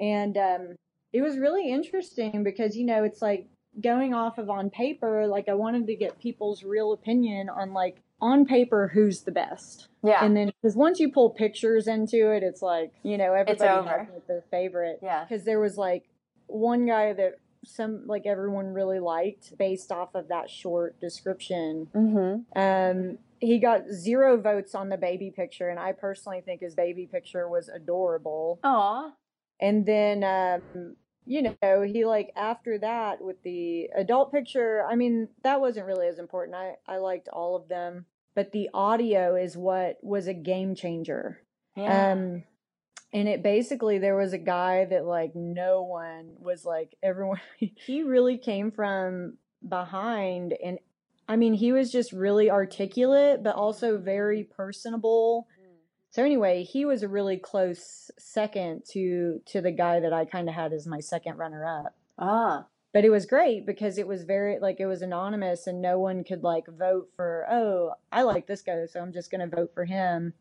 and 0.00 0.36
um, 0.36 0.74
it 1.12 1.20
was 1.20 1.38
really 1.38 1.70
interesting 1.70 2.42
because 2.42 2.74
you 2.74 2.84
know 2.84 3.04
it's 3.04 3.22
like 3.22 3.46
going 3.80 4.14
off 4.14 4.38
of 4.38 4.50
on 4.50 4.68
paper 4.70 5.26
like 5.26 5.48
i 5.48 5.54
wanted 5.54 5.86
to 5.86 5.94
get 5.94 6.18
people's 6.18 6.64
real 6.64 6.92
opinion 6.92 7.48
on 7.48 7.72
like 7.72 7.98
on 8.20 8.44
paper 8.44 8.90
who's 8.92 9.22
the 9.22 9.30
best 9.30 9.88
Yeah. 10.02 10.24
and 10.24 10.36
then 10.36 10.52
because 10.60 10.76
once 10.76 10.98
you 10.98 11.10
pull 11.12 11.30
pictures 11.30 11.86
into 11.86 12.32
it 12.32 12.42
it's 12.42 12.62
like 12.62 12.92
you 13.02 13.16
know 13.16 13.32
everybody 13.32 13.64
has 13.64 13.84
like, 13.86 14.26
their 14.26 14.44
favorite 14.50 14.98
Yeah. 15.02 15.24
because 15.24 15.44
there 15.44 15.60
was 15.60 15.76
like 15.78 16.04
one 16.46 16.84
guy 16.86 17.12
that 17.12 17.36
some 17.64 18.06
like 18.06 18.26
everyone 18.26 18.66
really 18.74 18.98
liked 18.98 19.56
based 19.56 19.92
off 19.92 20.14
of 20.14 20.28
that 20.28 20.50
short 20.50 20.98
description 21.00 21.86
Mm-hmm. 21.94 22.58
um 22.60 23.18
he 23.38 23.58
got 23.58 23.88
zero 23.90 24.36
votes 24.38 24.74
on 24.74 24.88
the 24.90 24.96
baby 24.98 25.30
picture 25.34 25.68
and 25.68 25.78
i 25.78 25.92
personally 25.92 26.42
think 26.44 26.60
his 26.60 26.74
baby 26.74 27.06
picture 27.06 27.48
was 27.48 27.68
adorable 27.68 28.58
Aw. 28.64 29.12
and 29.60 29.86
then 29.86 30.24
um 30.24 30.96
you 31.26 31.42
know 31.42 31.82
he 31.82 32.04
like 32.04 32.30
after 32.36 32.78
that 32.78 33.22
with 33.22 33.42
the 33.42 33.88
adult 33.94 34.32
picture 34.32 34.84
i 34.88 34.96
mean 34.96 35.28
that 35.42 35.60
wasn't 35.60 35.86
really 35.86 36.06
as 36.06 36.18
important. 36.18 36.56
I 36.56 36.74
i 36.86 36.96
liked 36.96 37.28
all 37.28 37.56
of 37.56 37.68
them 37.68 38.06
but 38.34 38.52
the 38.52 38.70
audio 38.72 39.36
is 39.36 39.56
what 39.56 39.98
was 40.02 40.26
a 40.26 40.34
game 40.34 40.74
changer. 40.74 41.42
Yeah. 41.76 42.12
um 42.12 42.44
and 43.12 43.28
it 43.28 43.42
basically 43.42 43.98
there 43.98 44.16
was 44.16 44.32
a 44.32 44.38
guy 44.38 44.84
that 44.84 45.04
like 45.04 45.34
no 45.34 45.82
one 45.82 46.32
was 46.38 46.64
like 46.64 46.96
everyone 47.02 47.40
he 47.58 48.02
really 48.02 48.38
came 48.38 48.70
from 48.70 49.34
behind 49.66 50.54
and 50.64 50.78
i 51.28 51.36
mean 51.36 51.52
he 51.52 51.70
was 51.72 51.92
just 51.92 52.12
really 52.12 52.50
articulate 52.50 53.42
but 53.42 53.54
also 53.54 53.98
very 53.98 54.44
personable 54.44 55.46
so 56.10 56.24
anyway 56.24 56.62
he 56.62 56.84
was 56.84 57.02
a 57.02 57.08
really 57.08 57.36
close 57.36 58.10
second 58.18 58.82
to 58.90 59.40
to 59.46 59.60
the 59.60 59.70
guy 59.72 60.00
that 60.00 60.12
i 60.12 60.24
kind 60.24 60.48
of 60.48 60.54
had 60.54 60.72
as 60.72 60.86
my 60.86 61.00
second 61.00 61.36
runner 61.38 61.64
up 61.66 61.94
ah. 62.18 62.66
but 62.92 63.04
it 63.04 63.10
was 63.10 63.26
great 63.26 63.64
because 63.66 63.98
it 63.98 64.06
was 64.06 64.24
very 64.24 64.58
like 64.60 64.80
it 64.80 64.86
was 64.86 65.02
anonymous 65.02 65.66
and 65.66 65.80
no 65.80 65.98
one 65.98 66.22
could 66.24 66.42
like 66.42 66.64
vote 66.68 67.08
for 67.16 67.46
oh 67.50 67.92
i 68.12 68.22
like 68.22 68.46
this 68.46 68.62
guy 68.62 68.84
so 68.86 69.00
i'm 69.00 69.12
just 69.12 69.30
going 69.30 69.40
to 69.48 69.56
vote 69.56 69.70
for 69.74 69.84
him 69.84 70.32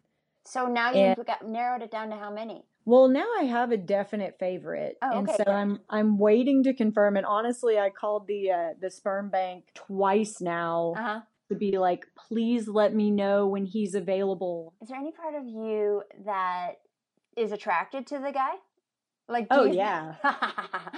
So 0.45 0.65
now 0.67 0.91
And- 0.91 1.15
you've 1.17 1.27
got 1.27 1.45
narrowed 1.47 1.81
it 1.83 1.91
down 1.91 2.09
to 2.09 2.15
how 2.15 2.31
many? 2.31 2.65
well, 2.85 3.07
now 3.07 3.27
I 3.39 3.43
have 3.43 3.71
a 3.71 3.77
definite 3.77 4.37
favorite, 4.39 4.97
Oh, 5.03 5.19
and 5.19 5.29
so 5.29 5.37
good. 5.37 5.47
I'm 5.47 5.79
I'm 5.91 6.17
waiting 6.17 6.63
to 6.63 6.73
confirm. 6.73 7.17
And 7.17 7.25
honestly, 7.25 7.77
I 7.77 7.91
called 7.91 8.25
the 8.25 8.49
uh, 8.49 8.69
the 8.81 8.89
sperm 8.89 9.29
bank 9.29 9.65
twice 9.75 10.41
now 10.41 10.93
Uh 10.97 11.01
huh. 11.03 11.19
To 11.49 11.55
be 11.55 11.77
like, 11.77 12.05
please 12.15 12.67
let 12.67 12.93
me 12.95 13.11
know 13.11 13.47
when 13.47 13.65
he's 13.65 13.95
available. 13.95 14.73
Is 14.81 14.89
there 14.89 14.97
any 14.97 15.11
part 15.11 15.35
of 15.35 15.45
you 15.45 16.03
that 16.25 16.75
is 17.35 17.51
attracted 17.51 18.07
to 18.07 18.19
the 18.19 18.31
guy? 18.31 18.53
Like, 19.27 19.47
do 19.49 19.55
Oh 19.59 19.63
you- 19.65 19.75
yeah, 19.75 20.15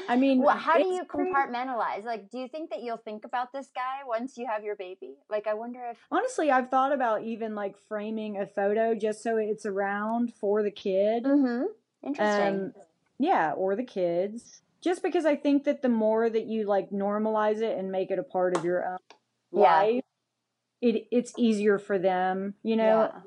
I 0.07 0.15
mean, 0.15 0.41
well, 0.41 0.55
how 0.55 0.77
do 0.77 0.85
you 0.87 1.03
compartmentalize? 1.03 2.05
Like, 2.05 2.29
do 2.29 2.37
you 2.37 2.47
think 2.47 2.69
that 2.69 2.81
you'll 2.81 2.95
think 2.95 3.25
about 3.25 3.51
this 3.51 3.69
guy 3.75 4.05
once 4.07 4.37
you 4.37 4.47
have 4.47 4.63
your 4.63 4.77
baby? 4.77 5.15
Like, 5.29 5.47
I 5.47 5.53
wonder 5.53 5.83
if. 5.91 5.97
Honestly, 6.09 6.49
I've 6.49 6.69
thought 6.69 6.93
about 6.93 7.23
even 7.23 7.55
like 7.55 7.75
framing 7.89 8.37
a 8.39 8.45
photo 8.47 8.95
just 8.95 9.21
so 9.21 9.35
it's 9.35 9.65
around 9.65 10.33
for 10.33 10.63
the 10.63 10.71
kid. 10.71 11.25
Mm-hmm. 11.25 11.63
Interesting. 12.03 12.55
Um, 12.55 12.73
yeah, 13.19 13.51
or 13.51 13.75
the 13.75 13.83
kids. 13.83 14.61
Just 14.79 15.03
because 15.03 15.25
I 15.25 15.35
think 15.35 15.65
that 15.65 15.81
the 15.81 15.89
more 15.89 16.29
that 16.29 16.45
you 16.45 16.65
like 16.65 16.89
normalize 16.89 17.61
it 17.61 17.77
and 17.77 17.91
make 17.91 18.11
it 18.11 18.17
a 18.17 18.23
part 18.23 18.55
of 18.55 18.63
your 18.63 18.85
own 18.93 18.97
Yeah. 19.51 19.59
life, 19.77 20.03
it 20.81 21.07
it's 21.11 21.33
easier 21.37 21.79
for 21.79 21.97
them, 21.97 22.55
you 22.63 22.75
know. 22.75 23.11
Yeah. 23.13 23.21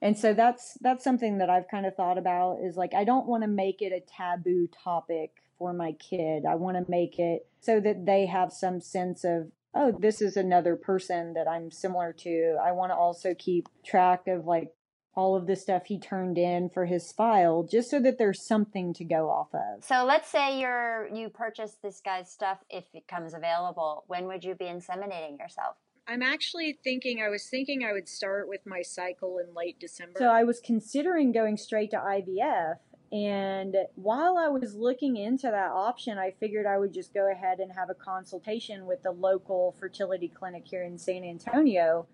And 0.00 0.16
so 0.16 0.32
that's 0.32 0.78
that's 0.80 1.02
something 1.02 1.38
that 1.38 1.50
I've 1.50 1.68
kind 1.68 1.86
of 1.86 1.96
thought 1.96 2.18
about 2.18 2.58
is 2.62 2.76
like 2.76 2.94
I 2.94 3.04
don't 3.04 3.26
want 3.26 3.42
to 3.42 3.48
make 3.48 3.82
it 3.82 3.92
a 3.92 4.00
taboo 4.00 4.68
topic 4.68 5.42
for 5.58 5.72
my 5.72 5.92
kid. 5.92 6.44
I 6.46 6.54
want 6.54 6.76
to 6.76 6.90
make 6.90 7.18
it 7.18 7.46
so 7.60 7.80
that 7.80 8.06
they 8.06 8.26
have 8.26 8.52
some 8.52 8.80
sense 8.80 9.24
of 9.24 9.50
oh, 9.74 9.92
this 9.98 10.22
is 10.22 10.36
another 10.36 10.76
person 10.76 11.34
that 11.34 11.46
I'm 11.48 11.70
similar 11.70 12.12
to. 12.12 12.56
I 12.62 12.72
want 12.72 12.90
to 12.90 12.96
also 12.96 13.34
keep 13.34 13.68
track 13.84 14.26
of 14.26 14.46
like 14.46 14.72
all 15.14 15.34
of 15.34 15.48
the 15.48 15.56
stuff 15.56 15.86
he 15.86 15.98
turned 15.98 16.38
in 16.38 16.70
for 16.70 16.86
his 16.86 17.10
file 17.10 17.64
just 17.68 17.90
so 17.90 18.00
that 18.00 18.18
there's 18.18 18.46
something 18.46 18.94
to 18.94 19.04
go 19.04 19.28
off 19.28 19.48
of. 19.52 19.84
So 19.84 20.04
let's 20.04 20.28
say 20.28 20.60
you're 20.60 21.08
you 21.12 21.28
purchase 21.28 21.76
this 21.82 22.00
guy's 22.04 22.30
stuff 22.30 22.58
if 22.70 22.84
it 22.94 23.08
comes 23.08 23.34
available. 23.34 24.04
When 24.06 24.26
would 24.26 24.44
you 24.44 24.54
be 24.54 24.66
inseminating 24.66 25.38
yourself? 25.40 25.74
I'm 26.08 26.22
actually 26.22 26.78
thinking, 26.82 27.22
I 27.22 27.28
was 27.28 27.46
thinking 27.46 27.84
I 27.84 27.92
would 27.92 28.08
start 28.08 28.48
with 28.48 28.60
my 28.64 28.80
cycle 28.80 29.38
in 29.38 29.54
late 29.54 29.78
December. 29.78 30.18
So 30.18 30.28
I 30.30 30.42
was 30.42 30.60
considering 30.60 31.32
going 31.32 31.58
straight 31.58 31.90
to 31.90 31.98
IVF. 31.98 32.76
And 33.12 33.76
while 33.94 34.36
I 34.38 34.48
was 34.48 34.74
looking 34.74 35.16
into 35.16 35.46
that 35.50 35.70
option, 35.70 36.18
I 36.18 36.30
figured 36.30 36.66
I 36.66 36.78
would 36.78 36.92
just 36.92 37.12
go 37.14 37.30
ahead 37.30 37.58
and 37.58 37.72
have 37.72 37.90
a 37.90 37.94
consultation 37.94 38.86
with 38.86 39.02
the 39.02 39.12
local 39.12 39.74
fertility 39.78 40.28
clinic 40.28 40.64
here 40.66 40.82
in 40.82 40.98
San 40.98 41.24
Antonio. 41.24 42.06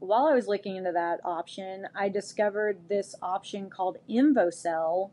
While 0.00 0.26
I 0.26 0.34
was 0.34 0.46
looking 0.46 0.76
into 0.76 0.92
that 0.92 1.20
option, 1.24 1.88
I 1.94 2.08
discovered 2.10 2.88
this 2.88 3.14
option 3.22 3.70
called 3.70 3.98
InvoCell, 4.08 5.10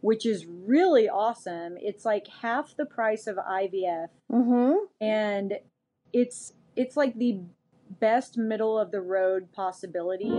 which 0.00 0.26
is 0.26 0.46
really 0.46 1.08
awesome. 1.08 1.76
It's 1.80 2.04
like 2.04 2.26
half 2.42 2.76
the 2.76 2.86
price 2.86 3.26
of 3.26 3.36
IVF 3.36 4.08
Mm-hmm. 4.32 4.74
and 5.00 5.54
it's 6.12 6.52
it's 6.74 6.96
like 6.96 7.16
the 7.16 7.40
best 8.00 8.36
middle 8.36 8.78
of 8.78 8.90
the 8.90 9.00
road 9.00 9.52
possibility. 9.52 10.32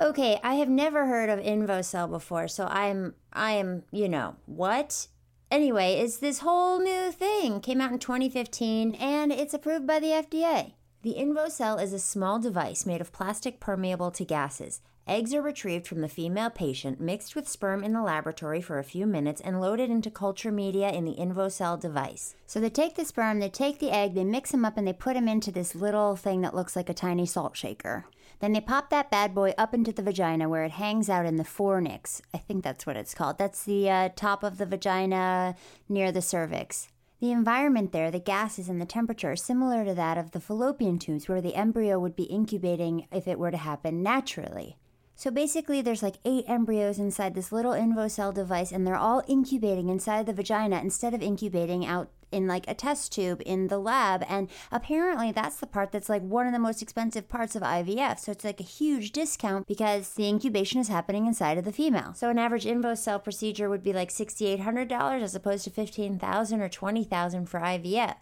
Okay, 0.00 0.40
I 0.42 0.54
have 0.54 0.68
never 0.68 1.06
heard 1.06 1.30
of 1.30 1.38
InvoCell 1.38 2.10
before, 2.10 2.48
so 2.48 2.66
I'm 2.66 3.14
I 3.32 3.52
am, 3.52 3.84
you 3.90 4.08
know, 4.08 4.36
what? 4.46 5.08
Anyway, 5.50 5.94
it's 5.94 6.18
this 6.18 6.40
whole 6.40 6.80
new 6.80 7.12
thing. 7.12 7.60
Came 7.60 7.80
out 7.80 7.92
in 7.92 7.98
2015 7.98 8.94
and 8.96 9.32
it's 9.32 9.54
approved 9.54 9.86
by 9.86 10.00
the 10.00 10.08
FDA. 10.08 10.72
The 11.02 11.16
InvoCell 11.18 11.82
is 11.82 11.92
a 11.92 11.98
small 11.98 12.38
device 12.38 12.86
made 12.86 13.00
of 13.00 13.12
plastic 13.12 13.60
permeable 13.60 14.10
to 14.12 14.24
gases. 14.24 14.80
Eggs 15.06 15.34
are 15.34 15.42
retrieved 15.42 15.86
from 15.86 16.00
the 16.00 16.08
female 16.08 16.48
patient, 16.48 16.98
mixed 16.98 17.36
with 17.36 17.46
sperm 17.46 17.84
in 17.84 17.92
the 17.92 18.00
laboratory 18.00 18.62
for 18.62 18.78
a 18.78 18.84
few 18.84 19.06
minutes, 19.06 19.38
and 19.42 19.60
loaded 19.60 19.90
into 19.90 20.10
culture 20.10 20.50
media 20.50 20.90
in 20.90 21.04
the 21.04 21.16
InvoCell 21.16 21.78
device. 21.78 22.34
So 22.46 22.58
they 22.58 22.70
take 22.70 22.94
the 22.94 23.04
sperm, 23.04 23.38
they 23.38 23.50
take 23.50 23.80
the 23.80 23.90
egg, 23.90 24.14
they 24.14 24.24
mix 24.24 24.50
them 24.50 24.64
up, 24.64 24.78
and 24.78 24.88
they 24.88 24.94
put 24.94 25.12
them 25.12 25.28
into 25.28 25.52
this 25.52 25.74
little 25.74 26.16
thing 26.16 26.40
that 26.40 26.54
looks 26.54 26.74
like 26.74 26.88
a 26.88 26.94
tiny 26.94 27.26
salt 27.26 27.54
shaker. 27.54 28.06
Then 28.40 28.52
they 28.52 28.62
pop 28.62 28.88
that 28.88 29.10
bad 29.10 29.34
boy 29.34 29.52
up 29.58 29.74
into 29.74 29.92
the 29.92 30.02
vagina 30.02 30.48
where 30.48 30.64
it 30.64 30.72
hangs 30.72 31.10
out 31.10 31.26
in 31.26 31.36
the 31.36 31.44
fornix. 31.44 32.22
I 32.32 32.38
think 32.38 32.64
that's 32.64 32.86
what 32.86 32.96
it's 32.96 33.14
called. 33.14 33.36
That's 33.36 33.62
the 33.62 33.90
uh, 33.90 34.08
top 34.16 34.42
of 34.42 34.56
the 34.56 34.64
vagina 34.64 35.54
near 35.86 36.12
the 36.12 36.22
cervix. 36.22 36.88
The 37.20 37.30
environment 37.30 37.92
there, 37.92 38.10
the 38.10 38.20
gases 38.20 38.70
and 38.70 38.80
the 38.80 38.86
temperature, 38.86 39.32
are 39.32 39.36
similar 39.36 39.84
to 39.84 39.94
that 39.94 40.16
of 40.16 40.30
the 40.30 40.40
fallopian 40.40 40.98
tubes 40.98 41.28
where 41.28 41.42
the 41.42 41.56
embryo 41.56 41.98
would 41.98 42.16
be 42.16 42.24
incubating 42.24 43.06
if 43.12 43.28
it 43.28 43.38
were 43.38 43.50
to 43.50 43.58
happen 43.58 44.02
naturally. 44.02 44.78
So 45.16 45.30
basically, 45.30 45.80
there's 45.80 46.02
like 46.02 46.18
eight 46.24 46.44
embryos 46.48 46.98
inside 46.98 47.34
this 47.34 47.52
little 47.52 47.72
InvoCell 47.72 48.34
device, 48.34 48.72
and 48.72 48.86
they're 48.86 48.96
all 48.96 49.22
incubating 49.28 49.88
inside 49.88 50.26
the 50.26 50.32
vagina 50.32 50.80
instead 50.80 51.14
of 51.14 51.22
incubating 51.22 51.86
out 51.86 52.10
in 52.32 52.48
like 52.48 52.64
a 52.66 52.74
test 52.74 53.12
tube 53.12 53.40
in 53.46 53.68
the 53.68 53.78
lab. 53.78 54.24
And 54.28 54.48
apparently, 54.72 55.30
that's 55.30 55.56
the 55.56 55.66
part 55.66 55.92
that's 55.92 56.08
like 56.08 56.22
one 56.22 56.46
of 56.46 56.52
the 56.52 56.58
most 56.58 56.82
expensive 56.82 57.28
parts 57.28 57.54
of 57.54 57.62
IVF. 57.62 58.18
So 58.18 58.32
it's 58.32 58.44
like 58.44 58.60
a 58.60 58.64
huge 58.64 59.12
discount 59.12 59.66
because 59.68 60.14
the 60.14 60.28
incubation 60.28 60.80
is 60.80 60.88
happening 60.88 61.26
inside 61.26 61.58
of 61.58 61.64
the 61.64 61.72
female. 61.72 62.12
So 62.14 62.28
an 62.28 62.38
average 62.38 62.64
InvoCell 62.64 63.22
procedure 63.22 63.70
would 63.70 63.84
be 63.84 63.92
like 63.92 64.10
$6,800 64.10 65.22
as 65.22 65.34
opposed 65.34 65.64
to 65.64 65.70
15,000 65.70 66.60
or 66.60 66.68
20,000 66.68 67.46
for 67.46 67.60
IVF. 67.60 68.16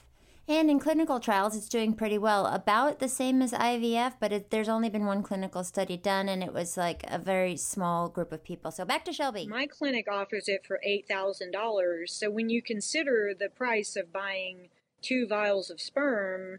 And 0.52 0.70
in 0.70 0.78
clinical 0.78 1.18
trials, 1.18 1.56
it's 1.56 1.66
doing 1.66 1.94
pretty 1.94 2.18
well, 2.18 2.44
about 2.44 2.98
the 2.98 3.08
same 3.08 3.40
as 3.40 3.52
IVF, 3.52 4.16
but 4.20 4.34
it, 4.34 4.50
there's 4.50 4.68
only 4.68 4.90
been 4.90 5.06
one 5.06 5.22
clinical 5.22 5.64
study 5.64 5.96
done, 5.96 6.28
and 6.28 6.42
it 6.42 6.52
was 6.52 6.76
like 6.76 7.04
a 7.08 7.18
very 7.18 7.56
small 7.56 8.10
group 8.10 8.32
of 8.32 8.44
people. 8.44 8.70
So 8.70 8.84
back 8.84 9.02
to 9.06 9.14
Shelby. 9.14 9.46
My 9.46 9.66
clinic 9.66 10.08
offers 10.12 10.48
it 10.48 10.66
for 10.66 10.78
$8,000. 10.86 12.06
So 12.10 12.30
when 12.30 12.50
you 12.50 12.60
consider 12.60 13.32
the 13.32 13.48
price 13.48 13.96
of 13.96 14.12
buying 14.12 14.68
two 15.00 15.26
vials 15.26 15.70
of 15.70 15.80
sperm, 15.80 16.58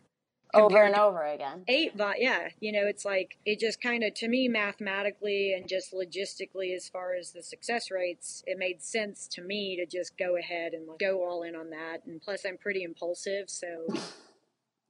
Over 0.54 0.84
and 0.84 0.96
over 0.96 1.24
again. 1.24 1.64
Eight 1.68 1.96
but 1.98 2.22
yeah, 2.22 2.50
you 2.60 2.72
know, 2.72 2.86
it's 2.86 3.06
like 3.06 3.38
it 3.46 3.60
just 3.60 3.82
kind 3.82 4.04
of 4.04 4.14
to 4.16 4.28
me 4.28 4.48
mathematically 4.48 5.54
and 5.54 5.68
just 5.68 5.92
logistically 5.94 6.76
as 6.76 6.88
far 6.90 7.14
as 7.16 7.32
the 7.32 7.42
success 7.42 7.90
rates, 7.92 8.44
it 8.46 8.58
made 8.58 8.82
sense 8.82 9.28
to 9.30 9.42
me 9.42 9.76
to 9.78 9.86
just 9.86 10.18
go 10.18 10.36
ahead 10.38 10.74
and 10.74 10.88
like, 10.88 11.00
go 11.00 11.24
all 11.28 11.44
in 11.44 11.56
on 11.56 11.70
that. 11.72 12.06
And 12.06 12.22
plus, 12.22 12.46
I'm 12.46 12.58
pretty 12.58 12.84
impulsive, 12.84 13.50
so 13.50 13.88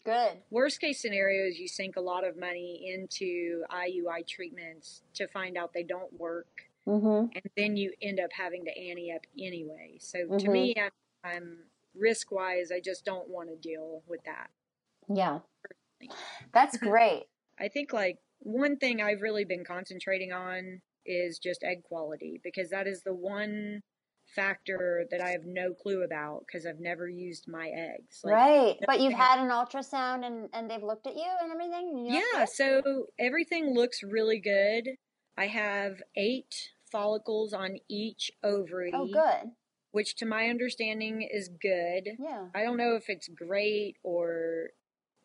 Good. 0.05 0.39
Worst 0.49 0.81
case 0.81 1.01
scenario 1.01 1.47
is 1.49 1.57
you 1.59 1.69
sink 1.69 1.95
a 1.95 2.01
lot 2.01 2.27
of 2.27 2.37
money 2.37 2.91
into 2.93 3.63
IUI 3.71 4.27
treatments 4.27 5.01
to 5.13 5.27
find 5.29 5.57
out 5.57 5.71
they 5.73 5.83
don't 5.83 6.11
work, 6.19 6.47
Mm-hmm. 6.85 7.27
and 7.33 7.43
then 7.55 7.77
you 7.77 7.93
end 8.01 8.19
up 8.19 8.31
having 8.33 8.65
to 8.65 8.77
ante 8.77 9.13
up 9.13 9.21
anyway. 9.39 9.95
So 9.99 10.27
to 10.27 10.47
Mhm. 10.47 10.51
me, 10.51 10.75
I'm, 10.77 10.91
I'm 11.23 11.57
risk 11.95 12.29
wise, 12.33 12.69
I 12.69 12.81
just 12.81 13.05
don't 13.05 13.29
want 13.29 13.47
to 13.47 13.55
deal 13.55 14.03
with 14.05 14.21
that. 14.25 14.49
Yeah. 15.07 15.39
That's 16.53 16.77
great. 16.89 17.23
I 17.59 17.67
think 17.67 17.93
like 17.93 18.17
one 18.39 18.77
thing 18.77 19.01
I've 19.01 19.21
really 19.21 19.45
been 19.45 19.63
concentrating 19.65 20.31
on 20.31 20.81
is 21.05 21.39
just 21.39 21.63
egg 21.63 21.83
quality 21.83 22.39
because 22.43 22.69
that 22.69 22.87
is 22.87 23.03
the 23.03 23.13
one 23.13 23.81
factor 24.35 25.05
that 25.11 25.21
I 25.21 25.29
have 25.29 25.45
no 25.45 25.73
clue 25.73 26.03
about 26.03 26.45
because 26.47 26.65
I've 26.65 26.79
never 26.79 27.07
used 27.07 27.45
my 27.47 27.67
eggs. 27.67 28.21
Like, 28.23 28.33
right. 28.33 28.75
But 28.85 28.99
you've 28.99 29.13
had 29.13 29.39
an 29.39 29.49
ultrasound 29.49 30.25
and, 30.25 30.49
and 30.53 30.69
they've 30.69 30.83
looked 30.83 31.07
at 31.07 31.15
you 31.15 31.29
and 31.41 31.51
everything? 31.51 32.05
you're 32.05 32.23
Yeah, 32.33 32.45
so 32.45 33.07
everything 33.19 33.73
looks 33.73 34.01
really 34.03 34.39
good. 34.39 34.95
I 35.37 35.47
have 35.47 36.01
eight 36.15 36.71
follicles 36.91 37.53
on 37.53 37.77
each 37.89 38.31
oh, 38.43 38.61
ovary. 38.61 38.91
Oh, 38.93 39.07
good. 39.07 39.51
Which, 39.91 40.15
to 40.17 40.25
my 40.25 40.47
understanding, 40.47 41.21
is 41.21 41.49
good. 41.49 42.09
Yeah. 42.19 42.47
I 42.55 42.63
don't 42.63 42.77
know 42.77 42.95
if 42.95 43.09
it's 43.09 43.27
great 43.27 43.97
or 44.03 44.69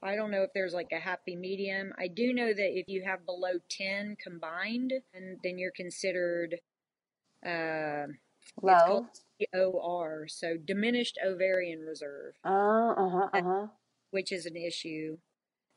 I 0.02 0.14
don't 0.14 0.30
know 0.30 0.42
if 0.42 0.50
there's 0.54 0.74
like 0.74 0.92
a 0.92 1.00
happy 1.00 1.34
medium. 1.34 1.92
I 1.98 2.08
do 2.08 2.32
know 2.32 2.52
that 2.52 2.78
if 2.78 2.88
you 2.88 3.02
have 3.04 3.26
below 3.26 3.54
10 3.68 4.16
combined, 4.22 4.92
and 5.12 5.38
then 5.42 5.58
you're 5.58 5.72
considered 5.72 6.60
uh, 7.44 8.06
Low. 8.62 9.06
OR, 9.54 10.26
so 10.28 10.56
diminished 10.56 11.18
ovarian 11.24 11.80
reserve 11.80 12.34
Oh, 12.44 12.90
uh 12.96 13.08
huh, 13.08 13.28
uh 13.32 13.42
huh. 13.42 13.66
which 14.10 14.32
is 14.32 14.46
an 14.46 14.56
issue. 14.56 15.18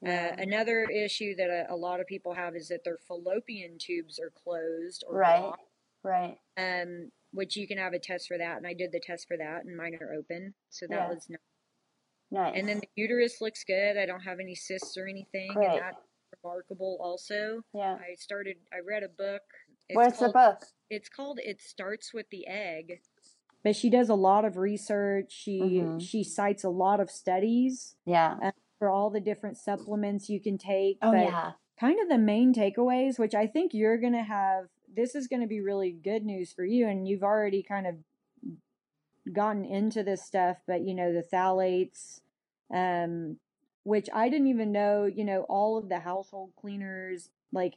Yeah. 0.02 0.34
Uh, 0.38 0.42
another 0.42 0.86
issue 0.86 1.36
that 1.36 1.50
a, 1.50 1.72
a 1.72 1.76
lot 1.76 2.00
of 2.00 2.08
people 2.08 2.34
have 2.34 2.56
is 2.56 2.70
that 2.70 2.84
their 2.84 2.98
fallopian 3.08 3.78
tubes 3.78 4.20
are 4.20 4.32
closed 4.32 5.04
or 5.08 5.18
Right. 5.18 5.42
blocked, 5.42 5.62
Right. 6.04 6.38
um, 6.58 7.12
which 7.34 7.56
you 7.56 7.68
can 7.68 7.78
have 7.78 7.94
a 7.94 8.00
test 8.00 8.28
for 8.28 8.38
that, 8.38 8.58
and 8.58 8.66
I 8.66 8.74
did 8.74 8.92
the 8.92 9.00
test 9.00 9.28
for 9.28 9.38
that, 9.38 9.64
and 9.66 9.78
mine 9.78 9.96
are 10.02 10.14
open, 10.14 10.56
so 10.70 10.88
that 10.88 10.96
Yeah. 10.96 11.10
was 11.10 11.30
nice. 11.30 11.40
Nice. 12.32 12.54
And 12.56 12.68
then 12.68 12.80
the 12.80 12.88
uterus 12.96 13.42
looks 13.42 13.64
good. 13.66 13.98
I 13.98 14.06
don't 14.06 14.22
have 14.22 14.40
any 14.40 14.56
cysts 14.56 14.98
or 14.98 15.06
anything, 15.08 15.52
Great. 15.54 15.70
and 15.70 15.82
that's 15.82 15.98
remarkable. 16.44 16.98
Also, 17.02 17.62
Yeah. 17.74 17.96
I 17.96 18.16
started. 18.16 18.58
I 18.74 18.78
read 18.80 19.04
a 19.04 19.10
book. 19.10 19.42
What's 19.94 20.20
the 20.20 20.32
called- 20.32 20.60
book? 20.60 20.68
It's 20.90 21.10
called 21.10 21.40
"It 21.44 21.62
Starts 21.62 22.14
with 22.14 22.30
the 22.30 22.48
Egg." 22.48 23.02
But 23.64 23.76
she 23.76 23.90
does 23.90 24.10
a 24.10 24.16
lot 24.16 24.46
of 24.46 24.58
research. 24.58 25.32
She 25.32 25.60
Mhm. 25.60 26.02
she 26.02 26.24
cites 26.24 26.64
a 26.64 26.70
lot 26.70 27.00
of 27.00 27.12
studies 27.12 27.96
Yeah. 28.06 28.38
uh, 28.42 28.52
for 28.80 28.90
all 28.90 29.10
the 29.10 29.20
different 29.20 29.58
supplements 29.58 30.30
you 30.30 30.40
can 30.40 30.58
take. 30.58 30.98
Oh, 31.02 31.12
but 31.12 31.26
yeah. 31.26 31.54
kind 31.78 32.00
of 32.00 32.08
the 32.10 32.18
main 32.18 32.54
takeaways, 32.54 33.20
which 33.20 33.36
I 33.36 33.46
think 33.46 33.74
you're 33.74 33.98
going 33.98 34.14
to 34.14 34.24
have, 34.24 34.70
this 34.88 35.16
is 35.16 35.28
going 35.28 35.42
to 35.42 35.48
be 35.48 35.62
really 35.62 35.92
good 35.92 36.24
news 36.26 36.52
for 36.54 36.64
you. 36.66 36.88
And 36.88 37.08
you've 37.08 37.24
already 37.24 37.62
kind 37.62 37.86
of 37.86 38.04
gotten 39.32 39.66
into 39.66 40.04
this 40.04 40.24
stuff, 40.24 40.58
but 40.68 40.82
you 40.82 40.94
know, 40.94 41.12
the 41.14 41.24
phthalates, 41.24 42.22
um, 42.74 43.38
which 43.84 44.10
I 44.14 44.30
didn't 44.30 44.48
even 44.48 44.72
know, 44.72 45.06
you 45.06 45.24
know, 45.26 45.42
all 45.50 45.78
of 45.78 45.90
the 45.90 46.00
household 46.00 46.52
cleaners, 46.60 47.30
like 47.52 47.76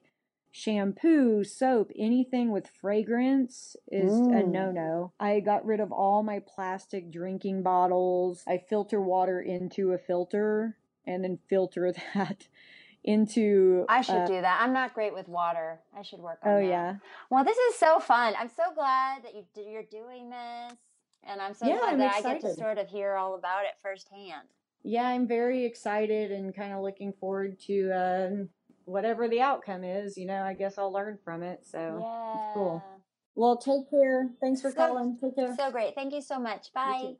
shampoo, 0.51 1.43
soap, 1.43 1.91
anything 1.99 2.53
with 2.53 2.69
fragrance 2.81 3.77
is 3.91 4.21
a 4.21 4.43
Mm. 4.43 4.49
no 4.53 4.71
no. 4.71 5.13
I 5.19 5.41
got 5.41 5.67
rid 5.67 5.81
of 5.81 5.91
all 5.91 6.23
my 6.23 6.39
plastic 6.41 7.11
drinking 7.11 7.63
bottles. 7.63 8.45
I 8.47 8.59
filter 8.59 9.01
water 9.01 9.41
into 9.41 9.93
a 9.93 9.99
filter 9.99 10.77
and 11.07 11.25
then 11.25 11.39
filter 11.49 11.93
that 12.15 12.47
into. 13.03 13.85
I 13.89 14.01
should 14.01 14.15
uh, 14.15 14.27
do 14.27 14.41
that. 14.41 14.61
I'm 14.63 14.73
not 14.73 14.95
great 14.95 15.13
with 15.13 15.29
water. 15.29 15.81
I 15.97 16.03
should 16.03 16.21
work 16.21 16.39
on 16.43 16.53
Oh, 16.55 16.59
that. 16.61 16.67
yeah. 16.67 16.95
Well, 17.31 17.45
this 17.45 17.59
is 17.59 17.75
so 17.75 17.99
fun. 17.99 18.35
I'm 18.39 18.49
so 18.49 18.73
glad 18.75 19.25
that 19.25 19.35
you 19.35 19.45
you're 19.57 19.83
doing 19.83 20.31
this, 20.31 20.79
and 21.27 21.41
I'm 21.41 21.55
so 21.55 21.67
Yeah, 21.67 21.79
glad 21.79 21.93
I'm 21.95 21.99
that 21.99 22.15
I 22.15 22.23
get 22.23 22.41
to 22.43 22.55
sort 22.55 22.79
of 22.79 22.89
hear 22.89 23.15
all 23.15 23.35
about 23.35 23.65
it 23.65 23.73
firsthand. 23.83 24.49
Yeah, 24.83 25.07
I'm 25.07 25.27
very 25.27 25.65
excited 25.65 26.31
and 26.31 26.55
kind 26.55 26.73
of 26.73 26.83
looking 26.83 27.13
forward 27.19 27.59
to 27.67 27.91
um, 27.93 28.49
whatever 28.85 29.29
the 29.29 29.41
outcome 29.41 29.83
is. 29.85 30.17
You 30.19 30.27
know, 30.27 30.43
I 30.43 30.53
guess 30.55 30.77
I'll 30.79 30.93
learn 30.93 31.19
from 31.25 31.43
it. 31.43 31.61
So 31.67 31.79
it's 31.79 32.55
cool. 32.55 32.85
Well, 33.35 33.57
take 33.57 33.89
care. 33.91 34.29
Thanks 34.41 34.61
for 34.61 34.71
So- 34.71 34.77
calling. 34.77 35.19
Take 35.21 35.35
care. 35.37 35.55
So 35.57 35.71
great. 35.71 35.95
Thank 35.95 36.13
you 36.13 36.21
so 36.23 36.39
much. 36.39 36.73
Bye. 36.73 37.15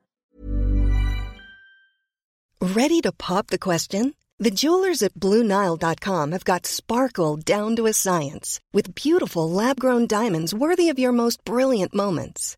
Ready 2.61 3.01
to 3.01 3.11
pop 3.11 3.47
the 3.47 3.59
question? 3.59 4.13
The 4.37 4.51
jewelers 4.51 5.01
at 5.01 5.13
BlueNile.com 5.13 6.31
have 6.33 6.43
got 6.45 6.65
sparkle 6.65 7.37
down 7.37 7.75
to 7.77 7.85
a 7.85 7.93
science 7.93 8.59
with 8.73 8.93
beautiful 8.95 9.49
lab 9.49 9.79
grown 9.79 10.07
diamonds 10.07 10.53
worthy 10.53 10.89
of 10.89 10.99
your 10.99 11.11
most 11.13 11.43
brilliant 11.45 11.93
moments. 11.95 12.57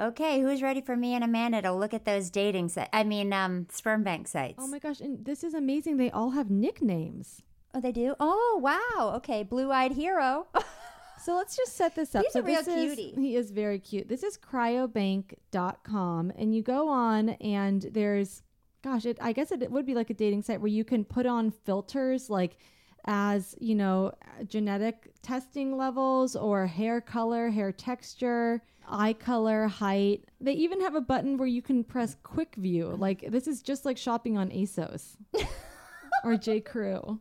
Okay, 0.00 0.40
who's 0.40 0.62
ready 0.62 0.80
for 0.80 0.96
me 0.96 1.14
and 1.14 1.22
Amanda 1.22 1.60
to 1.62 1.72
look 1.72 1.92
at 1.92 2.06
those 2.06 2.30
dating 2.30 2.70
sites? 2.70 2.88
I 2.92 3.04
mean, 3.04 3.32
um, 3.34 3.66
sperm 3.70 4.02
bank 4.02 4.28
sites. 4.28 4.56
Oh 4.58 4.66
my 4.66 4.78
gosh, 4.78 5.00
and 5.00 5.24
this 5.24 5.44
is 5.44 5.52
amazing. 5.52 5.98
They 5.98 6.10
all 6.10 6.30
have 6.30 6.50
nicknames. 6.50 7.42
Oh, 7.74 7.80
they 7.80 7.92
do? 7.92 8.14
Oh, 8.18 8.58
wow. 8.62 9.12
Okay, 9.16 9.42
blue 9.42 9.70
eyed 9.70 9.92
hero. 9.92 10.46
So 11.22 11.34
let's 11.34 11.54
just 11.54 11.76
set 11.76 11.94
this 11.94 12.14
up. 12.14 12.24
He's 12.24 12.32
so 12.32 12.40
a 12.40 12.42
real 12.42 12.62
this 12.62 12.68
is- 12.68 12.94
cutie. 12.96 13.14
He 13.20 13.36
is 13.36 13.50
very 13.50 13.78
cute. 13.78 14.08
This 14.08 14.22
is 14.22 14.38
cryobank.com 14.38 16.32
and 16.34 16.54
you 16.54 16.62
go 16.62 16.88
on 16.88 17.28
and 17.30 17.82
there's 17.92 18.42
gosh, 18.82 19.04
it, 19.04 19.18
I 19.20 19.32
guess 19.32 19.52
it, 19.52 19.62
it 19.62 19.70
would 19.70 19.84
be 19.84 19.94
like 19.94 20.08
a 20.08 20.14
dating 20.14 20.40
site 20.42 20.62
where 20.62 20.70
you 20.70 20.82
can 20.82 21.04
put 21.04 21.26
on 21.26 21.50
filters 21.50 22.30
like 22.30 22.56
as, 23.04 23.54
you 23.60 23.74
know, 23.74 24.12
genetic 24.46 25.09
testing 25.22 25.76
levels 25.76 26.36
or 26.36 26.66
hair 26.66 27.00
color, 27.00 27.50
hair 27.50 27.72
texture, 27.72 28.62
eye 28.88 29.12
color, 29.12 29.66
height. 29.66 30.24
They 30.40 30.52
even 30.52 30.80
have 30.80 30.94
a 30.94 31.00
button 31.00 31.36
where 31.36 31.48
you 31.48 31.62
can 31.62 31.84
press 31.84 32.16
quick 32.22 32.54
view. 32.56 32.94
Like 32.98 33.24
this 33.30 33.46
is 33.46 33.62
just 33.62 33.84
like 33.84 33.96
shopping 33.96 34.36
on 34.38 34.50
ASOS 34.50 35.16
or 36.24 36.36
J 36.36 36.60
Crew. 36.60 37.18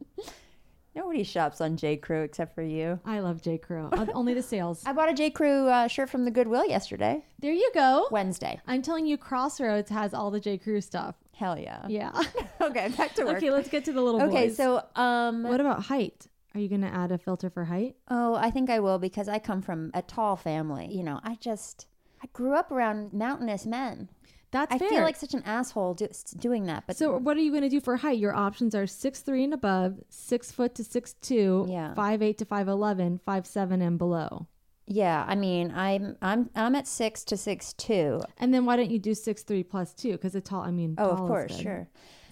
Nobody 0.96 1.24
shops 1.24 1.62
on 1.62 1.78
J. 1.78 1.96
Crew 1.98 2.24
except 2.24 2.56
for 2.56 2.64
you. 2.64 3.00
I 3.06 3.20
love 3.20 3.42
J. 3.42 3.58
Crew. 3.60 3.90
Uh, 3.94 4.08
Only 4.14 4.34
the 4.34 4.42
sales. 4.42 4.84
I 4.86 4.92
bought 4.92 5.08
a 5.08 5.14
J. 5.14 5.30
Crew 5.30 5.68
uh, 5.68 5.88
shirt 5.88 6.10
from 6.10 6.26
the 6.26 6.32
Goodwill 6.32 6.66
yesterday. 6.66 7.24
There 7.40 7.54
you 7.54 7.70
go. 7.74 8.08
Wednesday. 8.12 8.60
I'm 8.68 8.82
telling 8.82 9.06
you, 9.06 9.16
Crossroads 9.16 9.90
has 9.92 10.14
all 10.16 10.32
the 10.32 10.40
J. 10.40 10.58
Crew 10.58 10.82
stuff. 10.82 11.16
Hell 11.32 11.58
yeah. 11.58 11.86
Yeah. 11.88 12.12
okay, 12.62 12.90
back 12.98 13.14
to 13.16 13.24
work. 13.26 13.38
okay, 13.38 13.52
let's 13.52 13.70
get 13.70 13.86
to 13.86 13.94
the 13.94 14.02
little 14.02 14.20
boys. 14.20 14.30
Okay, 14.30 14.48
boys. 14.48 14.58
so 14.58 14.84
um, 14.96 15.44
what 15.44 15.62
about 15.62 15.84
height? 15.84 16.28
Are 16.56 16.60
you 16.60 16.68
going 16.70 16.82
to 16.82 16.88
add 16.94 17.12
a 17.12 17.18
filter 17.18 17.50
for 17.50 17.66
height? 17.66 17.96
Oh, 18.10 18.34
I 18.36 18.50
think 18.52 18.70
I 18.70 18.80
will 18.80 18.98
because 19.00 19.30
I 19.30 19.40
come 19.40 19.62
from 19.62 19.92
a 19.94 20.02
tall 20.02 20.36
family. 20.36 20.88
You 20.92 21.04
know, 21.04 21.20
I 21.24 21.36
just 21.36 21.88
I 22.24 22.28
grew 22.34 22.54
up 22.56 22.72
around 22.72 23.14
mountainous 23.14 23.66
men. 23.66 24.10
That's 24.52 24.74
I 24.74 24.80
fair. 24.80 24.90
feel 24.90 25.02
like 25.04 25.16
such 25.16 25.36
an 25.36 25.44
asshole 25.46 25.94
do, 25.94 26.08
doing 26.40 26.66
that. 26.66 26.86
But 26.88 26.98
So 26.98 27.18
what 27.18 27.38
are 27.38 27.40
you 27.40 27.52
going 27.52 27.62
to 27.62 27.70
do 27.70 27.80
for 27.80 27.98
height? 27.98 28.18
Your 28.18 28.36
options 28.36 28.74
are 28.74 28.88
six 28.88 29.20
three 29.22 29.44
and 29.44 29.54
above, 29.54 30.00
six 30.10 30.52
foot 30.52 30.74
to 30.76 30.84
six 30.84 31.14
two, 31.22 31.68
Yeah. 31.70 31.94
five 31.94 32.24
eight 32.24 32.40
to 32.40 32.46
five 32.46 32.68
eleven, 32.68 33.20
five 33.24 33.46
seven 33.46 33.80
and 33.84 34.00
below. 34.00 34.48
yeah, 34.88 35.24
I 35.28 35.36
mean, 35.36 35.72
I'm 35.76 36.18
I'm 36.20 36.50
I'm 36.56 36.74
at 36.74 36.88
six 36.88 37.24
to 37.26 37.38
six 37.38 37.74
two. 37.74 38.22
And 38.40 38.52
then 38.52 38.66
why 38.66 38.76
don't 38.76 38.90
you 38.90 38.98
do 38.98 39.14
six 39.14 39.44
three 39.44 39.62
plus 39.62 39.94
two? 39.94 40.14
Because 40.14 40.34
it's 40.34 40.50
tall. 40.50 40.62
I 40.62 40.72
mean, 40.72 40.96
Oh, 40.98 41.12
of 41.12 41.20
course, 41.20 41.56
sure. 41.56 41.88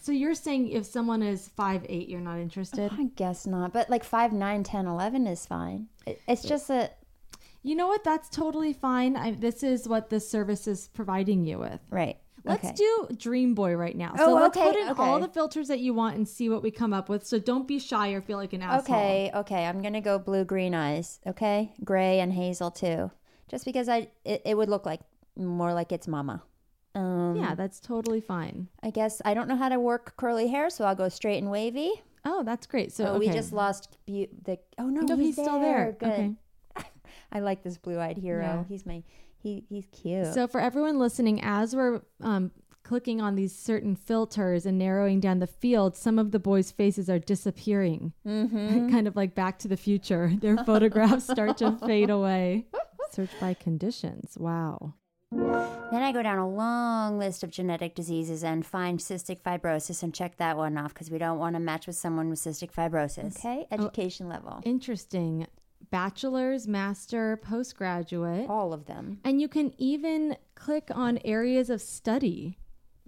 So 0.08 0.14
you're 0.14 0.36
saying 0.36 0.70
if 0.70 0.86
someone 0.86 1.22
is 1.22 1.50
five 1.50 1.86
eight, 1.90 2.08
you're 2.08 2.22
not 2.22 2.40
interested? 2.40 2.94
I 2.98 3.10
guess 3.18 3.46
not, 3.46 3.74
but 3.74 3.90
like 3.90 4.06
five 4.06 4.32
nine 4.32 4.64
ten 4.64 4.88
eleven 4.88 5.28
is 5.28 5.46
fine. 5.46 5.88
It, 6.06 6.22
it's 6.30 6.44
just 6.44 6.70
a 6.70 6.92
You 7.62 7.76
know 7.76 7.88
what? 7.88 8.06
That's 8.06 8.30
totally 8.30 8.72
fine. 8.72 9.18
I, 9.18 9.32
this 9.32 9.64
is 9.64 9.86
what 9.86 10.10
this 10.10 10.30
service 10.30 10.66
is 10.66 10.88
providing 10.88 11.44
you 11.44 11.60
with. 11.60 11.82
right. 11.90 12.16
Let's 12.46 12.64
okay. 12.64 12.76
do 12.76 13.10
Dream 13.18 13.54
Boy 13.54 13.76
right 13.76 13.98
now. 13.98 14.14
Oh, 14.18 14.28
so 14.28 14.34
let's 14.36 14.56
okay, 14.56 14.72
put 14.72 14.80
in 14.80 14.88
all 14.98 15.20
the 15.20 15.28
filters 15.28 15.68
that 15.68 15.82
you 15.82 15.94
want 15.94 16.16
and 16.16 16.26
see 16.26 16.48
what 16.48 16.64
we 16.64 16.72
come 16.72 16.94
up 16.94 17.10
with. 17.10 17.28
So 17.28 17.38
don't 17.38 17.68
be 17.68 17.78
shy 17.78 18.12
or 18.12 18.22
feel 18.22 18.38
like 18.38 18.54
an 18.54 18.62
asshole. 18.62 18.96
Okay, 18.96 19.30
okay. 19.36 19.66
I'm 19.66 19.82
gonna 19.82 20.00
go 20.00 20.18
blue 20.18 20.46
green 20.46 20.74
eyes. 20.74 21.20
Okay, 21.28 21.74
gray 21.84 22.22
and 22.22 22.32
hazel 22.32 22.72
too. 22.72 23.12
Just 23.50 23.66
because 23.66 23.90
I 23.90 24.08
it, 24.24 24.42
it 24.46 24.56
would 24.56 24.70
look 24.70 24.86
like 24.86 25.02
more 25.36 25.74
like 25.74 25.92
it's 25.92 26.08
mama. 26.08 26.44
Um, 26.98 27.36
Yeah, 27.36 27.56
that's 27.56 27.80
totally 27.80 28.22
fine. 28.22 28.68
I 28.84 28.90
guess 28.90 29.22
I 29.26 29.34
don't 29.34 29.48
know 29.48 29.56
how 29.56 29.70
to 29.70 29.80
work 29.80 30.16
curly 30.18 30.48
hair, 30.48 30.70
so 30.70 30.86
I'll 30.86 30.96
go 30.96 31.10
straight 31.10 31.38
and 31.38 31.52
wavy. 31.52 31.92
Oh, 32.26 32.44
that's 32.44 32.66
great. 32.68 32.92
So 32.92 33.06
oh, 33.14 33.20
we 33.20 33.30
just 33.30 33.54
lost 33.54 33.98
bu- 34.06 34.28
the. 34.44 34.58
Oh 34.78 34.88
no, 34.90 35.02
No, 35.02 35.16
he's, 35.16 35.36
he's 35.36 35.46
still 35.46 35.60
there. 35.62 35.96
Good. 36.00 36.10
Okay. 36.10 36.34
I 37.32 37.40
like 37.40 37.64
this 37.64 37.78
blue-eyed 37.78 38.18
hero. 38.18 38.44
Yeah. 38.44 38.64
He's 38.68 38.86
my 38.86 39.04
he. 39.38 39.66
He's 39.70 39.86
cute. 39.92 40.34
So 40.34 40.48
for 40.48 40.60
everyone 40.60 40.98
listening, 41.00 41.42
as 41.42 41.76
we're 41.76 42.02
um, 42.22 42.52
clicking 42.84 43.22
on 43.22 43.36
these 43.36 43.54
certain 43.56 43.96
filters 43.96 44.66
and 44.66 44.78
narrowing 44.78 45.20
down 45.20 45.40
the 45.40 45.48
field, 45.48 45.96
some 45.96 46.18
of 46.20 46.32
the 46.32 46.40
boys' 46.40 46.72
faces 46.72 47.10
are 47.10 47.20
disappearing. 47.20 48.14
Mhm. 48.26 48.90
kind 48.92 49.08
of 49.08 49.16
like 49.16 49.36
Back 49.36 49.60
to 49.60 49.68
the 49.68 49.78
Future. 49.78 50.34
Their 50.40 50.58
photographs 50.64 51.26
start 51.26 51.58
to 51.60 51.72
fade 51.86 52.10
away. 52.10 52.66
Search 53.12 53.32
by 53.40 53.54
conditions. 53.54 54.38
Wow. 54.38 54.94
Then 55.32 56.04
I 56.04 56.12
go 56.12 56.24
down 56.24 56.38
a 56.38 56.48
long 56.48 57.18
list 57.20 57.44
of 57.44 57.50
genetic 57.50 57.96
diseases 57.96 58.44
and 58.44 58.66
find 58.66 59.00
cystic 59.00 59.42
fibrosis 59.42 60.04
and 60.04 60.14
check 60.14 60.38
that 60.38 60.58
one 60.58 60.78
off 60.78 60.94
because 60.94 61.12
we 61.12 61.18
don't 61.18 61.40
want 61.40 61.56
to 61.56 61.60
match 61.60 61.88
with 61.88 61.96
someone 61.96 62.30
with 62.30 62.40
cystic 62.40 62.72
fibrosis. 62.72 63.38
Okay, 63.38 63.66
oh, 63.72 63.76
education 63.76 64.30
level. 64.30 64.62
Interesting. 64.64 65.48
Bachelor's, 65.90 66.68
master, 66.68 67.38
postgraduate. 67.38 68.50
All 68.50 68.74
of 68.74 68.86
them. 68.86 69.20
And 69.24 69.42
you 69.42 69.48
can 69.48 69.74
even 69.78 70.36
click 70.56 70.90
on 70.94 71.20
areas 71.24 71.70
of 71.70 71.82
study. 71.82 72.58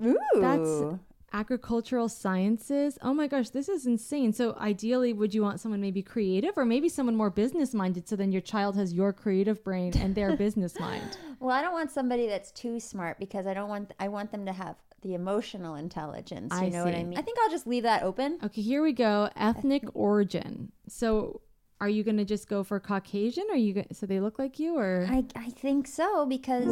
Ooh. 0.03 0.17
That's 0.36 0.99
agricultural 1.34 2.10
sciences. 2.10 2.98
Oh 3.02 3.14
my 3.14 3.28
gosh, 3.28 3.50
this 3.50 3.70
is 3.70 3.86
insane. 3.86 4.34
So 4.34 4.56
ideally, 4.60 5.14
would 5.14 5.34
you 5.34 5.42
want 5.42 5.60
someone 5.60 5.82
maybe 5.82 6.02
creative 6.02 6.58
or 6.58 6.66
maybe 6.66 6.90
someone 6.90 7.16
more 7.16 7.30
business 7.30 7.74
minded 7.74 8.08
so 8.08 8.16
then 8.16 8.32
your 8.32 8.42
child 8.42 8.76
has 8.76 8.94
your 8.94 9.14
creative 9.14 9.64
brain 9.64 9.94
and 9.98 10.16
their 10.16 10.36
business 10.46 10.80
mind? 10.80 11.18
Well, 11.40 11.56
I 11.56 11.62
don't 11.62 11.74
want 11.74 11.92
somebody 11.92 12.28
that's 12.28 12.52
too 12.52 12.80
smart 12.80 13.20
because 13.20 13.48
I 13.48 13.54
don't 13.54 13.70
want 13.70 13.94
I 14.00 14.08
want 14.08 14.32
them 14.32 14.46
to 14.46 14.54
have 14.54 14.76
the 15.02 15.14
emotional 15.14 15.76
intelligence. 15.76 16.54
You 16.54 16.60
I 16.66 16.70
know 16.70 16.84
what 16.84 16.94
I 16.94 17.00
see. 17.00 17.04
mean? 17.06 17.18
I 17.18 17.22
think 17.22 17.38
I'll 17.42 17.50
just 17.50 17.68
leave 17.68 17.84
that 17.84 18.04
open. 18.04 18.40
Okay, 18.44 18.62
here 18.62 18.84
we 18.84 18.92
go. 18.94 19.30
Ethnic 19.36 19.84
origin. 19.94 20.72
So 20.88 21.42
are 21.82 21.90
you 21.90 22.04
to 22.04 22.26
just 22.26 22.50
go 22.50 22.64
for 22.64 22.80
Caucasian? 22.80 23.46
Are 23.52 23.58
you 23.58 23.74
go- 23.74 23.86
so 23.92 24.06
they 24.06 24.20
look 24.20 24.38
like 24.38 24.60
you 24.60 24.78
or 24.78 25.08
I, 25.10 25.24
I 25.36 25.50
think 25.50 25.88
so 25.88 26.26
because. 26.26 26.68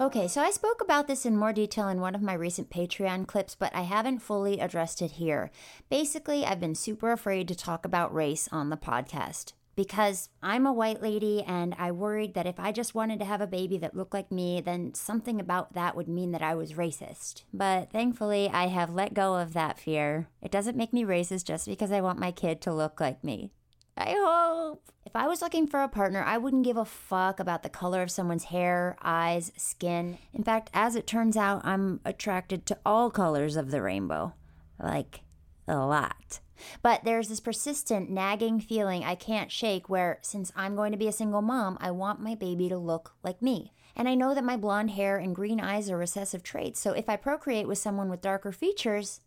Okay, 0.00 0.28
so 0.28 0.40
I 0.40 0.50
spoke 0.50 0.80
about 0.80 1.06
this 1.06 1.26
in 1.26 1.36
more 1.36 1.52
detail 1.52 1.88
in 1.88 2.00
one 2.00 2.14
of 2.14 2.22
my 2.22 2.34
recent 2.34 2.70
Patreon 2.70 3.26
clips, 3.26 3.54
but 3.54 3.74
I 3.74 3.82
haven't 3.82 4.20
fully 4.20 4.60
addressed 4.60 5.02
it 5.02 5.12
here. 5.12 5.50
Basically, 5.90 6.44
I've 6.44 6.60
been 6.60 6.74
super 6.74 7.10
afraid 7.10 7.48
to 7.48 7.54
talk 7.54 7.84
about 7.84 8.14
race 8.14 8.48
on 8.52 8.70
the 8.70 8.76
podcast 8.76 9.52
because 9.76 10.28
I'm 10.42 10.66
a 10.66 10.72
white 10.72 11.02
lady 11.02 11.42
and 11.42 11.74
I 11.78 11.90
worried 11.90 12.34
that 12.34 12.46
if 12.46 12.60
I 12.60 12.70
just 12.70 12.94
wanted 12.94 13.18
to 13.18 13.24
have 13.24 13.40
a 13.40 13.46
baby 13.46 13.78
that 13.78 13.96
looked 13.96 14.14
like 14.14 14.30
me, 14.30 14.60
then 14.60 14.94
something 14.94 15.40
about 15.40 15.72
that 15.74 15.96
would 15.96 16.08
mean 16.08 16.32
that 16.32 16.42
I 16.42 16.54
was 16.54 16.74
racist. 16.74 17.42
But 17.52 17.90
thankfully, 17.90 18.48
I 18.48 18.68
have 18.68 18.94
let 18.94 19.14
go 19.14 19.36
of 19.36 19.52
that 19.54 19.78
fear. 19.78 20.28
It 20.40 20.52
doesn't 20.52 20.76
make 20.76 20.92
me 20.92 21.04
racist 21.04 21.44
just 21.44 21.66
because 21.66 21.90
I 21.90 22.00
want 22.00 22.18
my 22.20 22.30
kid 22.30 22.60
to 22.62 22.72
look 22.72 23.00
like 23.00 23.24
me. 23.24 23.50
I 23.96 24.16
hope. 24.18 24.82
If 25.06 25.14
I 25.14 25.28
was 25.28 25.40
looking 25.40 25.66
for 25.66 25.80
a 25.82 25.88
partner, 25.88 26.22
I 26.22 26.38
wouldn't 26.38 26.64
give 26.64 26.76
a 26.76 26.84
fuck 26.84 27.38
about 27.38 27.62
the 27.62 27.68
color 27.68 28.02
of 28.02 28.10
someone's 28.10 28.44
hair, 28.44 28.96
eyes, 29.02 29.52
skin. 29.56 30.18
In 30.32 30.42
fact, 30.42 30.70
as 30.74 30.96
it 30.96 31.06
turns 31.06 31.36
out, 31.36 31.64
I'm 31.64 32.00
attracted 32.04 32.66
to 32.66 32.78
all 32.84 33.10
colors 33.10 33.56
of 33.56 33.70
the 33.70 33.82
rainbow. 33.82 34.34
Like, 34.82 35.20
a 35.68 35.76
lot. 35.76 36.40
But 36.82 37.04
there's 37.04 37.28
this 37.28 37.40
persistent, 37.40 38.10
nagging 38.10 38.60
feeling 38.60 39.04
I 39.04 39.14
can't 39.14 39.52
shake 39.52 39.88
where, 39.88 40.18
since 40.22 40.52
I'm 40.56 40.76
going 40.76 40.92
to 40.92 40.98
be 40.98 41.08
a 41.08 41.12
single 41.12 41.42
mom, 41.42 41.78
I 41.80 41.90
want 41.90 42.20
my 42.20 42.34
baby 42.34 42.68
to 42.68 42.78
look 42.78 43.12
like 43.22 43.42
me. 43.42 43.72
And 43.96 44.08
I 44.08 44.14
know 44.14 44.34
that 44.34 44.44
my 44.44 44.56
blonde 44.56 44.90
hair 44.92 45.16
and 45.16 45.36
green 45.36 45.60
eyes 45.60 45.90
are 45.90 45.96
recessive 45.96 46.42
traits, 46.42 46.80
so 46.80 46.92
if 46.92 47.08
I 47.08 47.16
procreate 47.16 47.68
with 47.68 47.78
someone 47.78 48.08
with 48.08 48.20
darker 48.20 48.50
features, 48.50 49.20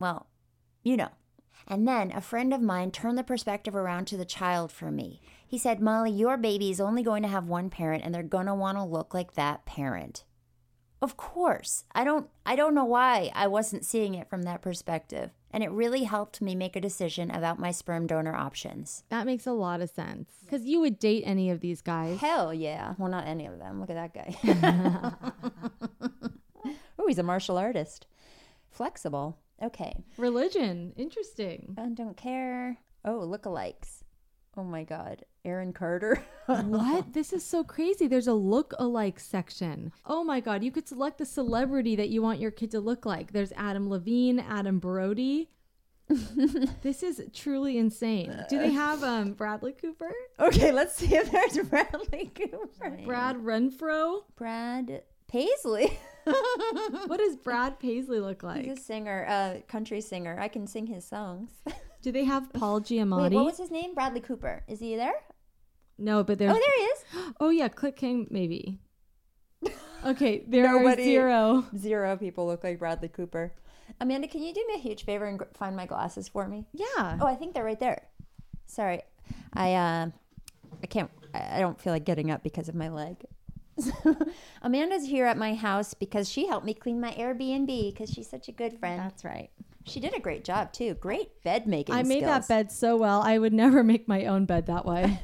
well, 0.00 0.26
you 0.82 0.96
know. 0.96 1.10
And 1.66 1.86
then 1.86 2.12
a 2.12 2.20
friend 2.20 2.52
of 2.52 2.60
mine 2.60 2.90
turned 2.90 3.18
the 3.18 3.22
perspective 3.22 3.74
around 3.74 4.06
to 4.06 4.16
the 4.16 4.24
child 4.24 4.72
for 4.72 4.90
me. 4.90 5.20
He 5.46 5.58
said, 5.58 5.80
Molly, 5.80 6.10
your 6.10 6.36
baby 6.36 6.70
is 6.70 6.80
only 6.80 7.02
going 7.02 7.22
to 7.22 7.28
have 7.28 7.46
one 7.46 7.70
parent 7.70 8.04
and 8.04 8.14
they're 8.14 8.22
going 8.22 8.46
to 8.46 8.54
want 8.54 8.78
to 8.78 8.84
look 8.84 9.12
like 9.14 9.34
that 9.34 9.64
parent. 9.66 10.24
Of 11.02 11.16
course. 11.16 11.84
I 11.94 12.04
don't 12.04 12.28
I 12.46 12.54
don't 12.54 12.76
know 12.76 12.84
why 12.84 13.32
I 13.34 13.48
wasn't 13.48 13.84
seeing 13.84 14.14
it 14.14 14.30
from 14.30 14.44
that 14.44 14.62
perspective. 14.62 15.30
And 15.50 15.64
it 15.64 15.70
really 15.72 16.04
helped 16.04 16.40
me 16.40 16.54
make 16.54 16.76
a 16.76 16.80
decision 16.80 17.30
about 17.30 17.58
my 17.58 17.72
sperm 17.72 18.06
donor 18.06 18.34
options. 18.34 19.02
that 19.08 19.26
makes 19.26 19.46
a 19.46 19.52
lot 19.52 19.80
of 19.80 19.90
sense 19.90 20.30
cuz 20.48 20.64
you 20.64 20.78
would 20.80 21.00
date 21.00 21.24
any 21.26 21.50
of 21.50 21.58
these 21.60 21.82
guys. 21.82 22.20
Hell 22.20 22.54
yeah. 22.54 22.94
Well, 22.98 23.10
not 23.10 23.26
any 23.26 23.46
of 23.46 23.58
them. 23.58 23.80
Look 23.80 23.90
at 23.90 23.96
that 23.96 24.14
guy. 24.14 25.14
oh, 26.98 27.06
he's 27.08 27.18
a 27.18 27.24
martial 27.24 27.58
artist. 27.58 28.06
Flexible. 28.70 29.36
Okay. 29.62 30.04
Religion. 30.16 30.92
Interesting. 30.96 31.74
I 31.78 31.88
don't 31.88 32.16
care. 32.16 32.78
Oh, 33.04 33.20
lookalikes. 33.20 34.02
Oh 34.56 34.64
my 34.64 34.82
God. 34.84 35.24
Aaron 35.44 35.72
Carter. 35.72 36.22
what? 36.46 37.12
This 37.12 37.32
is 37.32 37.44
so 37.44 37.64
crazy. 37.64 38.06
There's 38.06 38.26
a 38.26 38.34
look 38.34 38.74
alike 38.78 39.18
section. 39.18 39.92
Oh 40.04 40.24
my 40.24 40.40
God. 40.40 40.62
You 40.62 40.70
could 40.70 40.86
select 40.86 41.18
the 41.18 41.26
celebrity 41.26 41.96
that 41.96 42.10
you 42.10 42.22
want 42.22 42.40
your 42.40 42.50
kid 42.50 42.70
to 42.72 42.80
look 42.80 43.06
like. 43.06 43.32
There's 43.32 43.52
Adam 43.52 43.88
Levine, 43.88 44.40
Adam 44.40 44.78
Brody. 44.78 45.48
this 46.82 47.02
is 47.02 47.22
truly 47.32 47.78
insane. 47.78 48.44
Do 48.50 48.58
they 48.58 48.72
have 48.72 49.02
um 49.02 49.32
Bradley 49.32 49.72
Cooper? 49.72 50.12
Okay, 50.38 50.72
let's 50.72 50.94
see 50.94 51.14
if 51.14 51.30
there's 51.30 51.58
Bradley 51.68 52.30
Cooper. 52.34 52.98
Brad 53.04 53.36
Renfro? 53.36 54.24
Brad 54.36 55.02
Paisley. 55.28 55.98
what 57.06 57.18
does 57.18 57.36
Brad 57.36 57.78
Paisley 57.78 58.20
look 58.20 58.42
like? 58.42 58.64
He's 58.64 58.78
a 58.78 58.80
singer, 58.80 59.26
uh, 59.28 59.54
country 59.68 60.00
singer. 60.00 60.36
I 60.40 60.48
can 60.48 60.66
sing 60.66 60.86
his 60.86 61.04
songs. 61.04 61.50
Do 62.02 62.12
they 62.12 62.24
have 62.24 62.52
Paul 62.54 62.80
Giamatti? 62.80 63.22
Wait, 63.22 63.32
what 63.32 63.44
was 63.44 63.58
his 63.58 63.70
name? 63.70 63.94
Bradley 63.94 64.20
Cooper. 64.20 64.62
Is 64.68 64.80
he 64.80 64.96
there? 64.96 65.14
no, 65.98 66.24
but 66.24 66.38
there. 66.38 66.50
Oh, 66.50 66.54
there 66.54 66.62
he 66.76 66.82
is. 66.84 67.04
Oh 67.40 67.50
yeah, 67.50 67.68
click 67.68 67.98
him 68.00 68.26
maybe. 68.30 68.78
Okay, 70.04 70.42
there 70.48 70.64
Nobody- 70.64 71.02
are 71.02 71.04
zero. 71.04 71.64
Zero 71.76 72.16
people 72.16 72.44
look 72.46 72.64
like 72.64 72.80
Bradley 72.80 73.06
Cooper. 73.08 73.52
Amanda, 74.00 74.26
can 74.26 74.42
you 74.42 74.52
do 74.52 74.64
me 74.66 74.74
a 74.74 74.78
huge 74.78 75.04
favor 75.04 75.26
and 75.26 75.40
find 75.54 75.76
my 75.76 75.86
glasses 75.86 76.26
for 76.28 76.48
me? 76.48 76.66
Yeah. 76.72 77.18
Oh, 77.20 77.26
I 77.26 77.36
think 77.36 77.54
they're 77.54 77.62
right 77.64 77.78
there. 77.78 78.08
Sorry, 78.66 79.02
I 79.52 79.74
uh, 79.74 80.06
I 80.82 80.86
can't. 80.86 81.10
I 81.34 81.60
don't 81.60 81.80
feel 81.80 81.92
like 81.92 82.04
getting 82.04 82.30
up 82.32 82.42
because 82.42 82.68
of 82.68 82.74
my 82.74 82.88
leg. 82.88 83.24
Amanda's 84.62 85.06
here 85.06 85.26
at 85.26 85.36
my 85.36 85.54
house 85.54 85.94
because 85.94 86.28
she 86.28 86.46
helped 86.46 86.66
me 86.66 86.74
clean 86.74 87.00
my 87.00 87.12
Airbnb 87.12 87.92
because 87.92 88.10
she's 88.10 88.28
such 88.28 88.48
a 88.48 88.52
good 88.52 88.78
friend. 88.78 89.00
That's 89.00 89.24
right. 89.24 89.50
She 89.84 90.00
did 90.00 90.14
a 90.14 90.20
great 90.20 90.44
job 90.44 90.72
too. 90.72 90.94
Great 90.94 91.42
bed 91.42 91.66
making. 91.66 91.94
I 91.94 92.02
made 92.02 92.24
that 92.24 92.46
bed 92.46 92.70
so 92.70 92.96
well. 92.96 93.20
I 93.22 93.38
would 93.38 93.52
never 93.52 93.82
make 93.92 94.06
my 94.06 94.26
own 94.26 94.44
bed 94.44 94.66
that 94.66 94.84
way. 94.84 95.20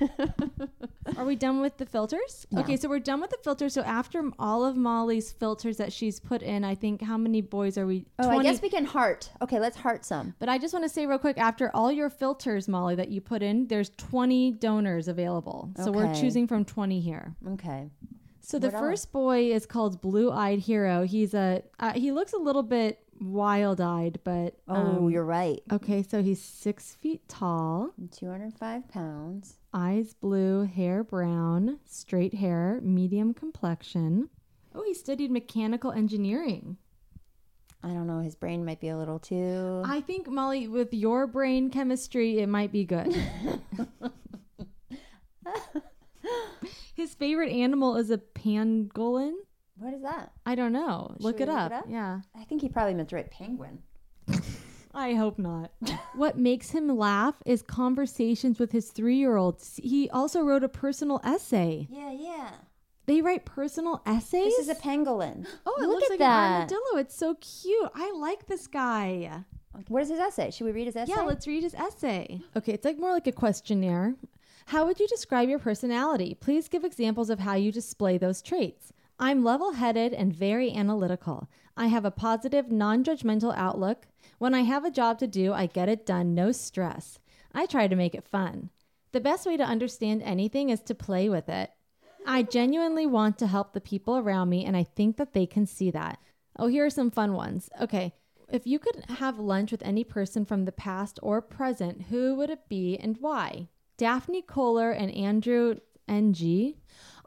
Are 1.16 1.24
we 1.24 1.36
done 1.36 1.60
with 1.60 1.78
the 1.78 1.86
filters? 1.86 2.46
Yeah. 2.50 2.60
Okay, 2.60 2.76
so 2.76 2.88
we're 2.88 2.98
done 2.98 3.20
with 3.20 3.30
the 3.30 3.38
filters. 3.42 3.72
So 3.72 3.82
after 3.82 4.22
all 4.38 4.64
of 4.64 4.76
Molly's 4.76 5.32
filters 5.32 5.78
that 5.78 5.92
she's 5.92 6.20
put 6.20 6.42
in, 6.42 6.64
I 6.64 6.74
think 6.74 7.02
how 7.02 7.16
many 7.16 7.40
boys 7.40 7.78
are 7.78 7.86
we? 7.86 8.04
Oh, 8.18 8.28
I 8.28 8.42
guess 8.42 8.60
we 8.60 8.68
can 8.68 8.84
heart. 8.84 9.30
Okay, 9.40 9.58
let's 9.58 9.76
heart 9.76 10.04
some. 10.04 10.34
But 10.38 10.48
I 10.48 10.58
just 10.58 10.74
want 10.74 10.84
to 10.84 10.88
say 10.88 11.06
real 11.06 11.18
quick 11.18 11.38
after 11.38 11.70
all 11.74 11.90
your 11.90 12.10
filters, 12.10 12.68
Molly, 12.68 12.94
that 12.96 13.08
you 13.08 13.20
put 13.20 13.42
in, 13.42 13.68
there's 13.68 13.90
20 13.96 14.52
donors 14.52 15.08
available. 15.08 15.70
So 15.76 15.90
we're 15.90 16.14
choosing 16.14 16.46
from 16.46 16.64
20 16.64 17.00
here. 17.00 17.34
Okay. 17.52 17.90
So 18.48 18.58
the 18.58 18.68
What 18.68 18.76
else? 18.76 18.82
first 18.82 19.12
boy 19.12 19.52
is 19.52 19.66
called 19.66 20.00
Blue 20.00 20.30
Eyed 20.32 20.60
Hero. 20.60 21.04
He's 21.04 21.34
a 21.34 21.62
uh, 21.78 21.92
he 21.92 22.12
looks 22.12 22.32
a 22.32 22.38
little 22.38 22.62
bit 22.62 22.98
wild 23.20 23.78
eyed, 23.78 24.20
but 24.24 24.54
Oh, 24.66 24.74
um, 24.74 25.10
you're 25.10 25.22
right. 25.22 25.60
Okay, 25.70 26.02
so 26.02 26.22
he's 26.22 26.40
six 26.40 26.94
feet 26.94 27.28
tall, 27.28 27.90
205 28.10 28.88
pounds. 28.88 29.58
eyes 29.74 30.14
blue, 30.14 30.62
hair 30.64 31.04
brown, 31.04 31.78
straight 31.84 32.32
hair, 32.32 32.80
medium 32.82 33.34
complexion. 33.34 34.30
Oh, 34.74 34.82
he 34.82 34.94
studied 34.94 35.30
mechanical 35.30 35.92
engineering. 35.92 36.78
I 37.82 37.88
don't 37.88 38.06
know. 38.06 38.20
His 38.20 38.34
brain 38.34 38.64
might 38.64 38.80
be 38.80 38.88
a 38.88 38.96
little 38.96 39.18
too. 39.18 39.82
I 39.84 40.00
think 40.00 40.26
Molly, 40.26 40.68
with 40.68 40.94
your 40.94 41.26
brain 41.26 41.68
chemistry, 41.68 42.38
it 42.38 42.48
might 42.48 42.72
be 42.72 42.86
good. 42.86 43.14
His 46.94 47.07
favorite 47.18 47.50
animal 47.52 47.96
is 47.96 48.10
a 48.10 48.18
pangolin. 48.18 49.34
What 49.76 49.94
is 49.94 50.02
that? 50.02 50.32
I 50.44 50.54
don't 50.54 50.72
know. 50.72 51.12
Should 51.14 51.24
Look 51.24 51.36
we 51.38 51.44
it, 51.44 51.48
up. 51.48 51.72
Yeah. 51.88 52.20
I 52.36 52.44
think 52.44 52.62
he 52.62 52.68
probably 52.68 52.94
meant 52.94 53.10
to 53.10 53.16
write 53.16 53.30
penguin. 53.30 53.82
I 54.94 55.14
hope 55.14 55.38
not. 55.38 55.70
what 56.14 56.38
makes 56.38 56.70
him 56.70 56.88
laugh 56.96 57.36
is 57.46 57.62
conversations 57.62 58.58
with 58.58 58.72
his 58.72 58.90
three 58.90 59.16
year 59.16 59.36
old. 59.36 59.62
He 59.76 60.10
also 60.10 60.42
wrote 60.42 60.64
a 60.64 60.68
personal 60.68 61.20
essay. 61.22 61.86
Yeah, 61.90 62.10
yeah. 62.10 62.50
They 63.06 63.22
write 63.22 63.46
personal 63.46 64.02
essays? 64.04 64.56
This 64.56 64.58
is 64.58 64.68
a 64.68 64.74
pangolin. 64.74 65.46
Oh, 65.66 65.76
it 65.78 65.86
Look 65.86 66.00
looks 66.00 66.04
at 66.04 66.10
like 66.10 66.18
that. 66.18 66.46
an 66.46 66.52
armadillo. 66.54 67.00
It's 67.00 67.16
so 67.16 67.34
cute. 67.36 67.90
I 67.94 68.12
like 68.12 68.46
this 68.46 68.66
guy. 68.66 69.44
What 69.86 70.02
is 70.02 70.08
his 70.08 70.18
essay? 70.18 70.50
Should 70.50 70.64
we 70.64 70.72
read 70.72 70.86
his 70.86 70.96
essay? 70.96 71.12
Yeah, 71.14 71.22
let's 71.22 71.46
read 71.46 71.62
his 71.62 71.74
essay. 71.74 72.40
Okay, 72.56 72.72
it's 72.72 72.84
like 72.84 72.98
more 72.98 73.12
like 73.12 73.26
a 73.28 73.32
questionnaire. 73.32 74.16
How 74.68 74.84
would 74.84 75.00
you 75.00 75.08
describe 75.08 75.48
your 75.48 75.58
personality? 75.58 76.34
Please 76.34 76.68
give 76.68 76.84
examples 76.84 77.30
of 77.30 77.38
how 77.38 77.54
you 77.54 77.72
display 77.72 78.18
those 78.18 78.42
traits. 78.42 78.92
I'm 79.18 79.42
level 79.42 79.72
headed 79.72 80.12
and 80.12 80.30
very 80.30 80.74
analytical. 80.74 81.48
I 81.74 81.86
have 81.86 82.04
a 82.04 82.10
positive, 82.10 82.70
non 82.70 83.02
judgmental 83.02 83.56
outlook. 83.56 84.06
When 84.36 84.52
I 84.52 84.64
have 84.64 84.84
a 84.84 84.90
job 84.90 85.18
to 85.20 85.26
do, 85.26 85.54
I 85.54 85.64
get 85.64 85.88
it 85.88 86.04
done, 86.04 86.34
no 86.34 86.52
stress. 86.52 87.18
I 87.54 87.64
try 87.64 87.88
to 87.88 87.96
make 87.96 88.14
it 88.14 88.28
fun. 88.28 88.68
The 89.12 89.22
best 89.22 89.46
way 89.46 89.56
to 89.56 89.64
understand 89.64 90.22
anything 90.22 90.68
is 90.68 90.82
to 90.82 90.94
play 90.94 91.30
with 91.30 91.48
it. 91.48 91.70
I 92.26 92.42
genuinely 92.42 93.06
want 93.06 93.38
to 93.38 93.46
help 93.46 93.72
the 93.72 93.80
people 93.80 94.18
around 94.18 94.50
me, 94.50 94.66
and 94.66 94.76
I 94.76 94.84
think 94.84 95.16
that 95.16 95.32
they 95.32 95.46
can 95.46 95.64
see 95.64 95.90
that. 95.92 96.18
Oh, 96.58 96.66
here 96.66 96.84
are 96.84 96.90
some 96.90 97.10
fun 97.10 97.32
ones. 97.32 97.70
Okay. 97.80 98.12
If 98.52 98.66
you 98.66 98.78
could 98.78 99.02
have 99.08 99.38
lunch 99.38 99.72
with 99.72 99.80
any 99.82 100.04
person 100.04 100.44
from 100.44 100.66
the 100.66 100.72
past 100.72 101.18
or 101.22 101.40
present, 101.40 102.02
who 102.10 102.34
would 102.34 102.50
it 102.50 102.68
be 102.68 102.98
and 102.98 103.16
why? 103.18 103.68
Daphne 103.98 104.42
Koller 104.42 104.92
and 104.92 105.10
Andrew 105.14 105.74
NG 106.08 106.74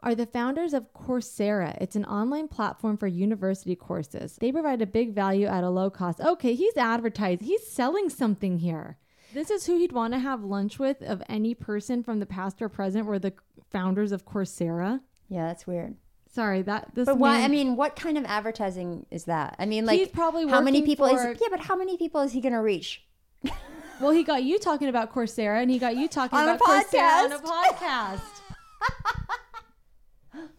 are 0.02 0.14
the 0.16 0.26
founders 0.26 0.72
of 0.74 0.92
Coursera. 0.94 1.76
It's 1.80 1.94
an 1.94 2.04
online 2.06 2.48
platform 2.48 2.96
for 2.96 3.06
university 3.06 3.76
courses. 3.76 4.36
They 4.40 4.50
provide 4.50 4.82
a 4.82 4.86
big 4.86 5.14
value 5.14 5.46
at 5.46 5.62
a 5.62 5.70
low 5.70 5.90
cost. 5.90 6.20
Okay, 6.20 6.54
he's 6.54 6.76
advertising, 6.76 7.46
he's 7.46 7.64
selling 7.70 8.08
something 8.08 8.58
here. 8.58 8.96
This 9.32 9.50
is 9.50 9.66
who 9.66 9.78
he'd 9.78 9.92
want 9.92 10.12
to 10.14 10.18
have 10.18 10.42
lunch 10.42 10.78
with 10.78 11.00
of 11.02 11.22
any 11.28 11.54
person 11.54 12.02
from 12.02 12.18
the 12.18 12.26
past 12.26 12.60
or 12.60 12.68
present 12.68 13.06
were 13.06 13.18
the 13.18 13.32
founders 13.70 14.10
of 14.10 14.26
Coursera. 14.26 15.00
Yeah, 15.28 15.46
that's 15.46 15.66
weird. 15.66 15.96
Sorry, 16.34 16.62
that 16.62 16.94
this 16.94 17.06
But 17.06 17.18
why? 17.18 17.36
man- 17.38 17.44
I 17.44 17.48
mean, 17.48 17.76
what 17.76 17.94
kind 17.94 18.16
of 18.18 18.24
advertising 18.24 19.06
is 19.10 19.24
that? 19.24 19.54
I 19.58 19.66
mean, 19.66 19.84
like, 19.86 19.98
He's 19.98 20.08
probably 20.08 20.48
how 20.48 20.62
many 20.62 20.82
people 20.82 21.06
for- 21.08 21.32
is? 21.32 21.38
Yeah, 21.40 21.48
but 21.50 21.60
how 21.60 21.76
many 21.76 21.96
people 21.98 22.22
is 22.22 22.32
he 22.32 22.40
going 22.40 22.54
to 22.54 22.60
reach? 22.62 23.04
Well, 24.02 24.10
he 24.10 24.24
got 24.24 24.42
you 24.42 24.58
talking 24.58 24.88
about 24.88 25.14
Coursera, 25.14 25.62
and 25.62 25.70
he 25.70 25.78
got 25.78 25.96
you 25.96 26.08
talking 26.08 26.38
On 26.38 26.48
about 26.48 26.60
Coursera 26.60 27.24
on 27.24 27.32
a 27.32 27.38
podcast. 27.38 28.20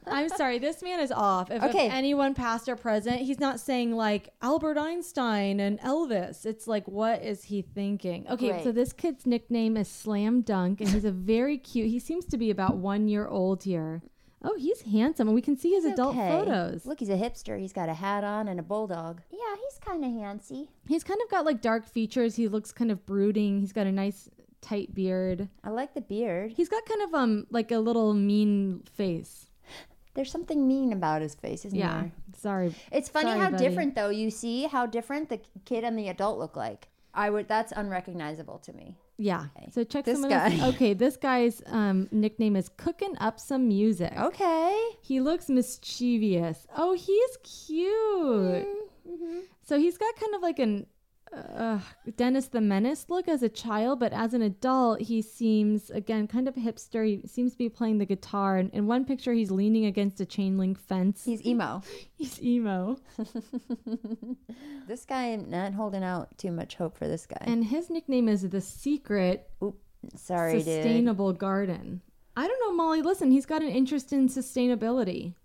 I'm 0.07 0.29
sorry, 0.29 0.59
this 0.59 0.83
man 0.83 0.99
is 0.99 1.11
off. 1.11 1.49
If, 1.49 1.63
if 1.63 1.69
Okay. 1.71 1.89
anyone 1.89 2.35
past 2.35 2.69
or 2.69 2.75
present, 2.75 3.21
he's 3.21 3.39
not 3.39 3.59
saying 3.59 3.95
like 3.95 4.29
Albert 4.41 4.77
Einstein 4.77 5.59
and 5.59 5.79
Elvis. 5.79 6.45
It's 6.45 6.67
like, 6.67 6.87
what 6.87 7.23
is 7.23 7.45
he 7.45 7.63
thinking? 7.63 8.27
Okay, 8.29 8.61
so 8.63 8.71
this 8.71 8.93
kid's 8.93 9.25
nickname 9.25 9.75
is 9.75 9.87
Slam 9.87 10.41
Dunk, 10.41 10.81
and 10.81 10.89
he's 10.89 11.05
a 11.05 11.11
very 11.11 11.57
cute. 11.57 11.89
He 11.89 11.99
seems 11.99 12.25
to 12.25 12.37
be 12.37 12.49
about 12.49 12.77
one 12.77 13.07
year 13.07 13.27
old 13.27 13.63
here. 13.63 14.03
Oh, 14.45 14.55
he's 14.57 14.81
handsome, 14.81 15.27
and 15.29 15.35
we 15.35 15.41
can 15.41 15.55
see 15.57 15.71
his 15.71 15.85
adult 15.85 16.15
Okay. 16.17 16.27
photos. 16.29 16.85
Look, 16.85 16.99
he's 16.99 17.09
a 17.09 17.15
hipster. 17.17 17.57
He's 17.59 17.71
got 17.73 17.87
a 17.87 17.93
hat 17.93 18.23
on 18.25 18.47
and 18.49 18.59
a 18.59 18.63
bulldog. 18.63 19.21
Yeah, 19.31 19.55
he's 19.55 19.79
kind 19.79 20.03
of 20.03 20.11
handsy. 20.11 20.67
He's 20.87 21.03
kind 21.03 21.19
of 21.23 21.29
got 21.31 21.45
like 21.45 21.61
dark 21.61 21.85
features. 21.87 22.35
He 22.35 22.47
looks 22.49 22.71
kind 22.73 22.91
of 22.91 23.05
brooding. 23.05 23.59
He's 23.61 23.71
got 23.71 23.87
a 23.87 23.91
nice 23.91 24.29
tight 24.61 24.93
beard. 24.93 25.47
I 25.63 25.69
like 25.69 25.93
the 25.93 26.01
beard. 26.01 26.51
He's 26.51 26.67
got 26.69 26.85
kind 26.85 27.01
of 27.03 27.13
um 27.13 27.47
like 27.51 27.71
a 27.71 27.79
little 27.79 28.13
mean 28.13 28.83
face. 28.91 29.47
There's 30.15 30.29
something 30.31 30.67
mean 30.67 30.93
about 30.93 31.21
his 31.23 31.33
face, 31.35 31.65
isn't 31.65 31.77
Yeah. 31.79 32.01
there? 32.01 32.11
Sorry. 32.37 32.75
It's 32.91 33.09
funny 33.09 33.29
Sorry, 33.29 33.39
how 33.39 33.49
buddy. 33.49 33.63
different, 33.67 33.95
though. 33.95 34.09
You 34.09 34.29
see 34.29 34.63
how 34.65 34.85
different 34.85 35.29
the 35.29 35.39
kid 35.65 35.83
and 35.83 35.97
the 35.97 36.07
adult 36.09 36.37
look 36.37 36.55
like. 36.55 36.87
I 37.13 37.29
would. 37.29 37.47
That's 37.47 37.71
unrecognizable 37.75 38.59
to 38.59 38.73
me. 38.73 38.97
Yeah. 39.17 39.45
So 39.71 39.83
check 39.83 40.05
This 40.05 40.19
some 40.19 40.23
of 40.25 40.29
this- 40.31 40.59
guy. 40.61 40.67
Okay, 40.69 40.93
this 40.93 41.17
guy's 41.17 41.61
um, 41.67 42.07
nickname 42.11 42.55
is 42.55 42.69
Cooking 42.77 43.15
Up 43.19 43.39
Some 43.39 43.67
Music. 43.67 44.11
Okay. 44.17 44.81
He 45.01 45.21
looks 45.21 45.49
mischievous. 45.49 46.65
Oh, 46.75 46.93
he's 46.93 47.37
cute. 47.43 48.67
Mm-hmm. 49.07 49.39
So 49.61 49.77
he's 49.77 49.97
got 49.97 50.15
kind 50.15 50.33
of 50.35 50.41
like 50.41 50.59
an 50.59 50.87
uh, 51.35 51.79
Dennis 52.15 52.47
the 52.47 52.61
Menace 52.61 53.05
look 53.09 53.27
as 53.27 53.43
a 53.43 53.49
child, 53.49 53.99
but 53.99 54.13
as 54.13 54.33
an 54.33 54.41
adult, 54.41 55.01
he 55.01 55.21
seems 55.21 55.89
again 55.89 56.27
kind 56.27 56.47
of 56.47 56.55
hipster. 56.55 57.05
He 57.05 57.27
seems 57.27 57.53
to 57.53 57.57
be 57.57 57.69
playing 57.69 57.97
the 57.97 58.05
guitar. 58.05 58.57
And 58.57 58.69
in 58.73 58.87
one 58.87 59.05
picture, 59.05 59.33
he's 59.33 59.51
leaning 59.51 59.85
against 59.85 60.21
a 60.21 60.25
chain 60.25 60.57
link 60.57 60.79
fence. 60.79 61.25
He's 61.25 61.45
emo. 61.45 61.81
he's 62.15 62.41
emo. 62.41 62.97
This 64.85 65.05
guy 65.05 65.33
not 65.37 65.73
holding 65.73 66.03
out 66.03 66.37
too 66.37 66.51
much 66.51 66.75
hope 66.75 66.97
for 66.97 67.07
this 67.07 67.25
guy. 67.25 67.37
And 67.39 67.63
his 67.63 67.89
nickname 67.89 68.27
is 68.27 68.41
the 68.49 68.59
Secret 68.59 69.49
Sorry, 70.15 70.55
dude. 70.55 70.65
Sustainable 70.65 71.33
Garden. 71.33 72.01
I 72.35 72.47
don't 72.47 72.59
know, 72.59 72.73
Molly. 72.73 73.01
Listen, 73.01 73.31
he's 73.31 73.45
got 73.45 73.61
an 73.61 73.69
interest 73.69 74.11
in 74.11 74.27
sustainability. 74.27 75.35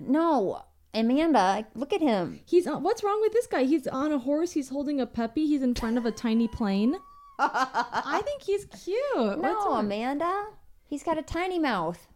No, 0.00 0.62
Amanda, 0.98 1.66
look 1.74 1.92
at 1.92 2.00
him. 2.00 2.40
He's 2.44 2.66
on, 2.66 2.82
what's 2.82 3.02
wrong 3.04 3.20
with 3.20 3.32
this 3.32 3.46
guy? 3.46 3.64
He's 3.64 3.86
on 3.86 4.12
a 4.12 4.18
horse. 4.18 4.52
He's 4.52 4.68
holding 4.68 5.00
a 5.00 5.06
puppy. 5.06 5.46
He's 5.46 5.62
in 5.62 5.74
front 5.74 5.98
of 5.98 6.06
a 6.06 6.12
tiny 6.12 6.48
plane. 6.48 6.96
I 7.38 8.20
think 8.24 8.42
he's 8.42 8.64
cute. 8.64 9.38
No? 9.38 9.72
Amanda. 9.74 10.46
He's 10.86 11.02
got 11.02 11.18
a 11.18 11.22
tiny 11.22 11.58
mouth. 11.58 12.08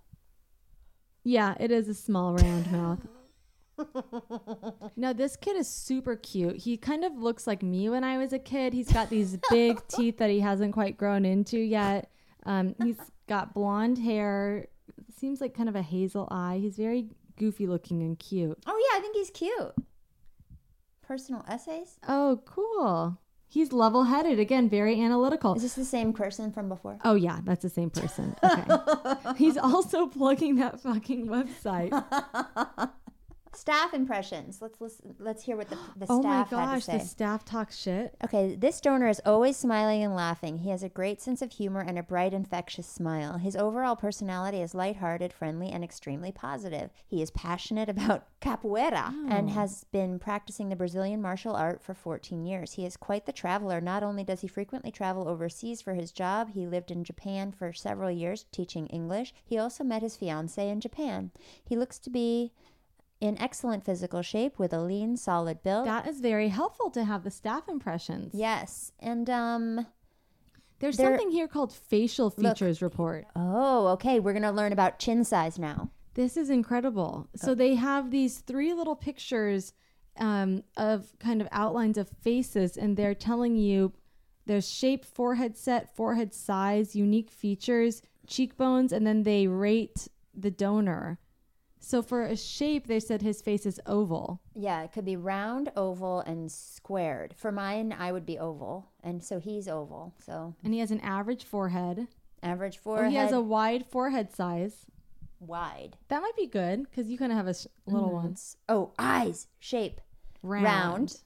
Yeah, 1.24 1.54
it 1.60 1.70
is 1.70 1.88
a 1.88 1.94
small 1.94 2.34
round 2.34 2.72
mouth. 2.72 3.06
no, 4.96 5.12
this 5.12 5.36
kid 5.36 5.56
is 5.56 5.68
super 5.68 6.16
cute. 6.16 6.56
He 6.56 6.76
kind 6.76 7.04
of 7.04 7.16
looks 7.16 7.46
like 7.46 7.62
me 7.62 7.88
when 7.88 8.04
I 8.04 8.18
was 8.18 8.32
a 8.32 8.38
kid. 8.38 8.72
He's 8.72 8.92
got 8.92 9.10
these 9.10 9.38
big 9.50 9.80
teeth 9.88 10.18
that 10.18 10.30
he 10.30 10.40
hasn't 10.40 10.72
quite 10.72 10.96
grown 10.96 11.24
into 11.24 11.58
yet. 11.58 12.10
Um, 12.44 12.74
he's 12.82 12.98
got 13.28 13.54
blonde 13.54 13.98
hair. 13.98 14.66
Seems 15.16 15.40
like 15.40 15.54
kind 15.54 15.68
of 15.68 15.76
a 15.76 15.82
hazel 15.82 16.28
eye. 16.30 16.58
He's 16.60 16.76
very 16.76 17.08
goofy 17.42 17.66
looking 17.66 18.02
and 18.02 18.20
cute. 18.20 18.56
Oh 18.68 18.88
yeah, 18.92 18.98
I 18.98 19.00
think 19.00 19.16
he's 19.16 19.30
cute. 19.30 19.74
Personal 21.02 21.44
essays. 21.48 21.98
Oh, 22.06 22.40
cool. 22.44 23.18
He's 23.48 23.72
level 23.72 24.04
headed. 24.04 24.38
Again, 24.38 24.68
very 24.68 25.00
analytical. 25.00 25.56
Is 25.56 25.62
this 25.62 25.74
the 25.74 25.84
same 25.84 26.12
person 26.12 26.52
from 26.52 26.68
before? 26.68 26.98
Oh, 27.04 27.16
yeah, 27.16 27.40
that's 27.44 27.62
the 27.62 27.68
same 27.68 27.90
person. 27.90 28.36
Okay. 28.42 29.14
He's 29.36 29.58
also 29.58 30.06
plugging 30.06 30.56
that 30.56 30.80
fucking 30.80 31.26
website. 31.26 31.92
Staff 33.54 33.92
impressions. 33.94 34.60
Let's 34.62 34.80
listen. 34.80 35.14
Let's 35.18 35.42
hear 35.42 35.56
what 35.56 35.68
the, 35.68 35.76
the 35.96 36.06
oh 36.08 36.22
my 36.22 36.42
staff 36.44 36.50
had 36.50 36.64
to 36.66 36.72
gosh, 36.76 36.84
say. 36.84 36.98
the 36.98 37.04
staff 37.04 37.44
talks 37.44 37.76
shit. 37.78 38.14
Okay, 38.24 38.54
this 38.56 38.80
donor 38.80 39.08
is 39.08 39.20
always 39.26 39.56
smiling 39.56 40.02
and 40.02 40.14
laughing. 40.14 40.58
He 40.58 40.70
has 40.70 40.82
a 40.82 40.88
great 40.88 41.20
sense 41.20 41.42
of 41.42 41.52
humor 41.52 41.80
and 41.80 41.98
a 41.98 42.02
bright, 42.02 42.32
infectious 42.32 42.86
smile. 42.86 43.38
His 43.38 43.54
overall 43.54 43.94
personality 43.94 44.60
is 44.62 44.74
lighthearted, 44.74 45.32
friendly, 45.32 45.70
and 45.70 45.84
extremely 45.84 46.32
positive. 46.32 46.90
He 47.06 47.20
is 47.22 47.30
passionate 47.30 47.88
about 47.88 48.26
capoeira 48.40 49.12
and 49.28 49.50
Oh. 49.50 49.52
has 49.52 49.84
been 49.92 50.18
practicing 50.18 50.68
the 50.68 50.76
Brazilian 50.76 51.20
martial 51.20 51.54
art 51.54 51.82
for 51.82 51.94
14 51.94 52.44
years. 52.44 52.72
He 52.72 52.86
is 52.86 52.96
quite 52.96 53.26
the 53.26 53.32
traveler. 53.32 53.80
Not 53.80 54.02
only 54.02 54.24
does 54.24 54.40
he 54.40 54.48
frequently 54.48 54.90
travel 54.90 55.28
overseas 55.28 55.82
for 55.82 55.94
his 55.94 56.10
job, 56.10 56.50
he 56.54 56.66
lived 56.66 56.90
in 56.90 57.04
Japan 57.04 57.52
for 57.52 57.72
several 57.72 58.10
years 58.10 58.46
teaching 58.50 58.86
English. 58.86 59.34
He 59.44 59.58
also 59.58 59.84
met 59.84 60.02
his 60.02 60.16
fiancee 60.16 60.68
in 60.68 60.80
Japan. 60.80 61.30
He 61.64 61.76
looks 61.76 61.98
to 62.00 62.10
be 62.10 62.52
in 63.22 63.40
excellent 63.40 63.84
physical 63.84 64.20
shape 64.20 64.58
with 64.58 64.72
a 64.72 64.80
lean, 64.80 65.16
solid 65.16 65.62
build. 65.62 65.86
That 65.86 66.08
is 66.08 66.18
very 66.20 66.48
helpful 66.48 66.90
to 66.90 67.04
have 67.04 67.22
the 67.22 67.30
staff 67.30 67.68
impressions. 67.68 68.34
Yes, 68.34 68.90
and 68.98 69.30
um, 69.30 69.86
There's 70.80 70.96
There- 70.96 71.10
something 71.10 71.30
here 71.30 71.46
called 71.46 71.72
facial 71.72 72.34
Look. 72.36 72.56
features 72.56 72.82
report. 72.82 73.26
Oh, 73.36 73.86
okay. 73.94 74.18
We're 74.18 74.32
gonna 74.32 74.50
learn 74.50 74.72
about 74.72 74.98
chin 74.98 75.22
size 75.22 75.56
now. 75.56 75.90
This 76.14 76.36
is 76.36 76.50
incredible. 76.50 77.28
Oh. 77.28 77.36
So 77.36 77.54
they 77.54 77.76
have 77.76 78.10
these 78.10 78.40
three 78.40 78.72
little 78.74 78.96
pictures 78.96 79.72
um, 80.16 80.64
of 80.76 81.16
kind 81.20 81.40
of 81.40 81.46
outlines 81.52 81.96
of 81.96 82.08
faces, 82.22 82.76
and 82.76 82.96
they're 82.96 83.14
telling 83.14 83.54
you 83.54 83.92
there's 84.46 84.68
shape, 84.68 85.04
forehead 85.04 85.56
set, 85.56 85.94
forehead 85.94 86.34
size, 86.34 86.96
unique 86.96 87.30
features, 87.30 88.02
cheekbones, 88.26 88.92
and 88.92 89.06
then 89.06 89.22
they 89.22 89.46
rate 89.46 90.08
the 90.34 90.50
donor. 90.50 91.20
So 91.84 92.00
for 92.00 92.22
a 92.22 92.36
shape, 92.36 92.86
they 92.86 93.00
said 93.00 93.22
his 93.22 93.42
face 93.42 93.66
is 93.66 93.80
oval. 93.86 94.40
Yeah, 94.54 94.82
it 94.84 94.92
could 94.92 95.04
be 95.04 95.16
round, 95.16 95.72
oval, 95.76 96.20
and 96.20 96.50
squared. 96.50 97.34
For 97.36 97.50
mine, 97.50 97.92
I 97.98 98.12
would 98.12 98.24
be 98.24 98.38
oval, 98.38 98.92
and 99.02 99.22
so 99.22 99.40
he's 99.40 99.66
oval. 99.66 100.14
So 100.24 100.54
And 100.62 100.72
he 100.72 100.78
has 100.78 100.92
an 100.92 101.00
average 101.00 101.42
forehead. 101.44 102.06
average 102.40 102.78
forehead, 102.78 103.10
he 103.10 103.16
has 103.16 103.32
a 103.32 103.40
wide 103.40 103.84
forehead 103.86 104.30
size. 104.32 104.86
wide. 105.40 105.96
That 106.06 106.22
might 106.22 106.36
be 106.36 106.46
good 106.46 106.84
because 106.84 107.08
you 107.08 107.18
kind 107.18 107.32
of 107.32 107.36
have 107.36 107.48
a 107.48 107.50
s- 107.50 107.66
little 107.86 108.10
Mhm. 108.10 108.12
one. 108.12 108.36
Oh, 108.68 108.92
eyes, 108.96 109.48
shape, 109.58 110.00
Round. 110.40 110.64
round, 110.64 111.20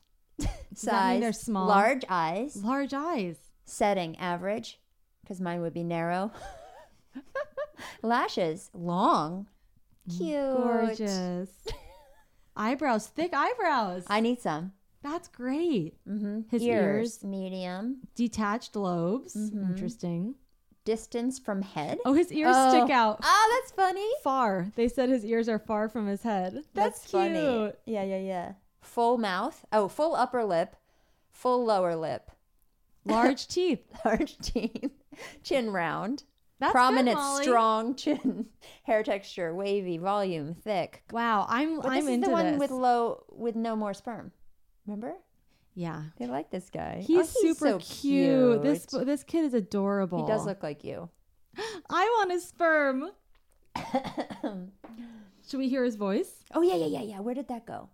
size, 0.75 1.21
they're 1.21 1.35
small? 1.35 1.67
large 1.69 2.03
eyes, 2.09 2.57
Large 2.65 2.95
eyes. 2.95 3.37
setting 3.67 4.17
average, 4.17 4.81
because 5.21 5.39
mine 5.39 5.61
would 5.61 5.75
be 5.75 5.85
narrow. 5.85 6.31
Lashes, 8.03 8.71
long, 8.73 9.49
cute, 10.17 10.57
Gorgeous. 10.57 11.51
eyebrows, 12.57 13.07
thick 13.09 13.33
eyebrows. 13.35 14.05
I 14.09 14.21
need 14.21 14.41
some. 14.41 14.73
That's 15.03 15.29
great. 15.29 15.95
Mm-hmm. 16.09 16.41
His 16.51 16.63
ears, 16.63 17.19
ears. 17.19 17.25
medium. 17.25 17.99
Detached 18.15 18.75
lobes. 18.77 19.35
Mhm. 19.37 19.71
Interesting. 19.71 20.35
Distance 20.85 21.39
from 21.39 21.63
head. 21.63 21.99
Oh, 22.05 22.13
his 22.13 22.33
ears 22.33 22.55
stick 22.57 22.85
Oh. 22.89 22.93
out 22.93 23.21
Oh, 23.23 23.61
that's 23.61 23.73
funny. 23.73 24.09
far. 24.23 24.71
They 24.77 24.89
said 24.89 25.09
his 25.09 25.25
ears 25.25 25.49
are 25.49 25.59
far 25.59 25.89
from 25.89 26.07
his 26.07 26.23
head. 26.23 26.63
That's, 26.75 27.01
cute. 27.01 27.11
funny. 27.11 27.73
Yeah, 27.87 28.03
yeah, 28.05 28.19
yeah. 28.19 28.53
Full 28.83 29.19
mouth. 29.19 29.65
Oh, 29.73 29.89
full 29.89 30.15
upper 30.15 30.45
lip, 30.45 30.77
full 31.33 31.65
lower 31.65 31.95
lip, 31.97 32.31
Large 33.05 33.47
teeth. 33.49 33.85
large 34.05 34.39
teeth, 34.39 34.91
chin 35.43 35.71
round, 35.73 36.25
That's 36.59 36.73
prominent, 36.73 37.17
Molly. 37.19 37.43
strong 37.45 37.95
chin, 37.97 38.47
hair 38.85 39.03
texture, 39.03 39.55
wavy, 39.55 39.99
volume, 39.99 40.55
thick. 40.55 41.03
Wow, 41.13 41.47
I'm 41.49 41.81
But 41.81 41.89
I'm 41.89 41.95
this 41.97 42.05
is 42.05 42.11
into 42.11 42.27
the 42.29 42.33
one 42.33 42.45
this. 42.53 42.59
with 42.59 42.71
low, 42.71 43.25
with 43.31 43.57
no 43.57 43.77
more 43.77 43.93
sperm. 43.95 44.33
Remember? 44.87 45.15
yeah. 45.75 46.05
They 46.19 46.27
like 46.27 46.51
this 46.51 46.71
guy. 46.71 47.03
He's, 47.07 47.19
Oh, 47.37 47.41
super 47.43 47.69
so 47.73 47.79
cute. 47.79 48.63
This 48.63 48.87
cute. 48.87 49.05
this 49.05 49.23
kid 49.25 49.45
is 49.45 49.53
adorable. 49.53 50.25
He 50.25 50.27
does 50.33 50.47
look 50.47 50.63
like 50.63 50.83
you. 50.85 51.11
I 51.91 52.05
want 52.19 52.31
his 52.33 52.47
sperm. 52.47 53.11
Should 55.49 55.59
we 55.59 55.69
hear 55.69 55.85
his 55.85 55.97
voice? 55.97 56.31
Oh 56.55 56.63
yeah, 56.63 56.75
yeah, 56.77 56.87
yeah, 56.87 57.03
yeah. 57.03 57.21
Where 57.21 57.35
did 57.35 57.49
that 57.49 57.67
go? 57.67 57.89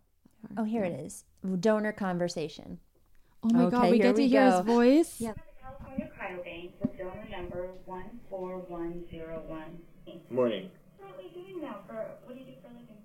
Oh, 0.57 0.65
here 0.65 0.85
it 0.85 0.93
is. 1.01 1.25
Donor 1.61 1.93
conversation. 1.93 2.79
Oh 3.45 3.49
my 3.49 3.71
god, 3.71 3.91
we 3.91 3.99
get 3.99 4.15
to 4.17 4.23
we 4.23 4.29
hear 4.29 4.49
go. 4.49 4.57
his 4.59 4.67
voice. 4.67 5.21
Yeah. 5.21 5.33
California 5.61 6.09
Cryobank 6.19 6.71
with 6.81 6.97
donor 6.97 7.27
number 7.43 7.71
14101. 7.87 9.79
Morning. 10.31 10.71
What 10.99 11.17
are 11.19 11.23
you 11.23 11.31
doing 11.31 11.63
now 11.63 11.81
for, 11.87 11.95
what 12.25 12.35
do 12.35 12.41
you 12.41 12.47
do 12.47 12.53
for 12.63 12.69
a 12.69 12.75
living? 12.79 13.03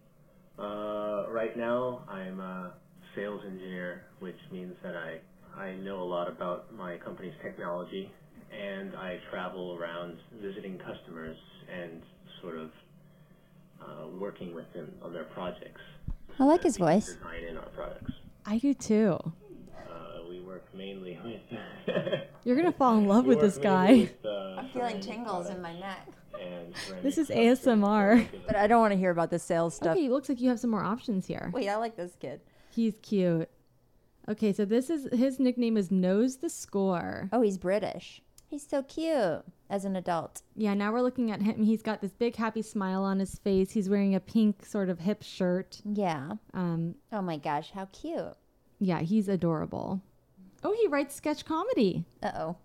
Uh, 0.59 1.31
right 1.31 1.57
now, 1.57 2.03
I'm 2.07 2.39
a 2.39 2.73
sales 3.15 3.41
engineer, 3.45 4.03
which 4.19 4.38
means 4.51 4.75
that 4.83 4.95
I, 4.95 5.19
I 5.59 5.75
know 5.75 6.01
a 6.01 6.03
lot 6.03 6.27
about 6.27 6.73
my 6.73 6.97
company's 6.97 7.33
technology, 7.41 8.11
and 8.51 8.95
I 8.95 9.19
travel 9.31 9.75
around 9.79 10.17
visiting 10.41 10.77
customers 10.77 11.38
and 11.71 12.01
sort 12.41 12.57
of 12.57 12.69
uh, 13.81 14.07
working 14.19 14.53
with 14.53 14.71
them 14.73 14.91
on 15.01 15.13
their 15.13 15.25
projects. 15.25 15.81
I 16.39 16.43
like 16.43 16.61
his 16.63 16.77
voice. 16.77 17.07
Design 17.07 17.43
in 17.49 17.57
our 17.57 17.69
products. 17.69 18.11
I 18.45 18.59
do 18.59 18.73
too. 18.75 19.17
We 20.47 20.53
work 20.53 20.73
mainly 20.73 21.19
with. 21.23 21.95
You're 22.45 22.55
gonna 22.55 22.71
fall 22.71 22.97
in 22.97 23.05
love 23.05 23.25
we 23.25 23.29
with 23.35 23.41
this 23.41 23.57
guy. 23.57 23.91
with, 23.91 24.25
uh, 24.25 24.55
I'm 24.57 24.69
feeling 24.69 25.01
tingles 25.01 25.49
in 25.49 25.61
my 25.61 25.77
neck. 25.77 26.07
and 26.41 26.73
This 27.03 27.17
is 27.17 27.29
ASMR. 27.29 28.25
But 28.45 28.55
I 28.55 28.67
don't 28.67 28.79
want 28.79 28.93
to 28.93 28.97
hear 28.97 29.11
about 29.11 29.29
the 29.29 29.39
sales 29.39 29.75
stuff. 29.75 29.97
Okay, 29.97 30.05
it 30.05 30.11
looks 30.11 30.29
like 30.29 30.39
you 30.39 30.47
have 30.49 30.59
some 30.59 30.69
more 30.69 30.83
options 30.83 31.25
here. 31.27 31.51
Wait, 31.53 31.67
I 31.67 31.75
like 31.75 31.97
this 31.97 32.15
kid. 32.15 32.39
He's 32.73 32.95
cute. 33.01 33.49
Okay, 34.29 34.53
so 34.53 34.63
this 34.63 34.89
is 34.89 35.07
his 35.11 35.37
nickname 35.39 35.75
is 35.75 35.91
Knows 35.91 36.37
the 36.37 36.49
Score. 36.49 37.27
Oh, 37.33 37.41
he's 37.41 37.57
British. 37.57 38.21
He's 38.49 38.65
so 38.65 38.83
cute 38.83 39.43
as 39.69 39.83
an 39.83 39.97
adult. 39.97 40.43
Yeah, 40.55 40.73
now 40.75 40.93
we're 40.93 41.01
looking 41.01 41.29
at 41.29 41.41
him. 41.41 41.61
He's 41.63 41.81
got 41.81 41.99
this 42.01 42.13
big 42.13 42.37
happy 42.37 42.61
smile 42.61 43.03
on 43.03 43.19
his 43.19 43.35
face. 43.39 43.71
He's 43.71 43.89
wearing 43.89 44.15
a 44.15 44.21
pink 44.21 44.65
sort 44.65 44.87
of 44.89 44.99
hip 44.99 45.23
shirt. 45.23 45.81
Yeah. 45.83 46.31
Um, 46.53 46.95
Oh 47.11 47.21
my 47.21 47.35
gosh, 47.37 47.71
how 47.71 47.89
cute. 47.91 48.35
yeah, 48.79 49.01
he's 49.01 49.27
adorable. 49.27 50.01
Oh, 50.63 50.75
he 50.79 50.87
writes 50.87 51.15
sketch 51.15 51.45
comedy. 51.45 52.05
Uh 52.21 52.31
oh. 52.35 52.55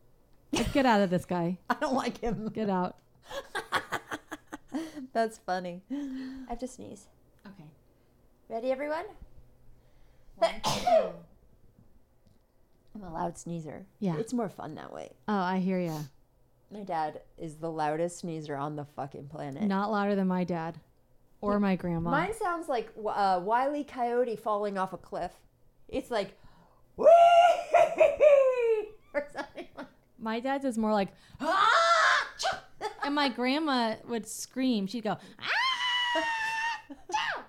Get 0.72 0.86
out 0.86 1.00
of 1.00 1.10
this 1.10 1.24
guy. 1.24 1.58
I 1.70 1.74
don't 1.74 1.94
like 1.94 2.18
him. 2.18 2.48
Get 2.48 2.68
out. 2.68 2.96
That's 5.12 5.38
funny. 5.38 5.82
I 5.90 6.50
have 6.50 6.58
to 6.58 6.68
sneeze. 6.68 7.08
Okay. 7.46 7.68
Ready, 8.48 8.70
everyone? 8.70 9.04
I'm 10.42 10.52
a 13.02 13.12
loud 13.12 13.38
sneezer. 13.38 13.86
Yeah. 14.00 14.16
It's 14.18 14.32
more 14.32 14.48
fun 14.48 14.74
that 14.74 14.92
way. 14.92 15.10
Oh, 15.28 15.34
I 15.34 15.58
hear 15.58 15.78
ya. 15.78 15.98
My 16.70 16.80
dad 16.80 17.20
is 17.38 17.56
the 17.56 17.70
loudest 17.70 18.18
sneezer 18.18 18.56
on 18.56 18.76
the 18.76 18.84
fucking 18.84 19.28
planet. 19.28 19.62
Not 19.62 19.90
louder 19.90 20.14
than 20.14 20.28
my 20.28 20.44
dad 20.44 20.78
or 21.40 21.60
my 21.60 21.76
grandma. 21.76 22.10
Mine 22.10 22.34
sounds 22.34 22.68
like 22.68 22.90
uh, 23.06 23.40
Wiley 23.42 23.84
Coyote 23.84 24.36
falling 24.36 24.78
off 24.78 24.92
a 24.92 24.96
cliff. 24.96 25.32
It's 25.88 26.10
like, 26.10 26.38
or 29.14 29.26
something 29.32 29.66
like 29.76 29.86
My 30.18 30.40
dad's 30.40 30.64
is 30.64 30.78
more 30.78 30.92
like, 30.92 31.08
ah! 31.40 31.70
and 33.04 33.14
my 33.14 33.28
grandma 33.28 33.96
would 34.08 34.26
scream. 34.26 34.86
She'd 34.86 35.04
go, 35.04 35.16
ah! 35.40 36.24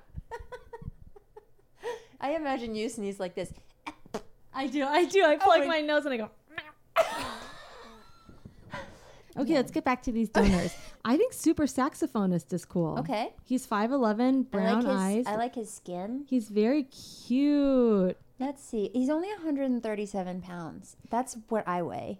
I 2.21 2.32
imagine 2.36 2.74
you 2.76 2.88
sneeze 2.89 3.19
like 3.19 3.36
this. 3.36 3.53
I 4.53 4.67
do, 4.67 4.86
I 4.86 5.05
do. 5.05 5.24
I 5.24 5.36
Oh 5.36 5.39
plug 5.39 5.59
my- 5.61 5.65
my 5.67 5.82
nose 5.82 6.05
and 6.05 6.13
I 6.13 6.17
go. 6.17 6.30
Okay, 9.36 9.55
let's 9.55 9.71
get 9.71 9.84
back 9.84 10.03
to 10.03 10.11
these 10.11 10.30
donors. 10.30 10.76
I 11.03 11.17
think 11.17 11.34
super 11.34 11.63
saxophonist 11.63 12.53
is 12.53 12.65
cool. 12.65 12.99
Okay. 12.99 13.34
He's 13.43 13.65
5'11, 13.65 14.51
brown 14.51 14.67
I 14.67 14.74
like 14.74 14.84
his, 14.86 14.95
eyes. 14.95 15.26
I 15.26 15.36
like 15.38 15.55
his 15.55 15.74
skin. 15.74 16.26
He's 16.30 16.49
very 16.49 16.84
cute. 16.84 18.15
Let's 18.39 18.63
see. 18.63 18.89
He's 18.93 19.09
only 19.09 19.29
137 19.29 20.41
pounds. 20.41 20.97
That's 21.09 21.38
what 21.49 21.67
I 21.67 21.81
weigh 21.81 22.19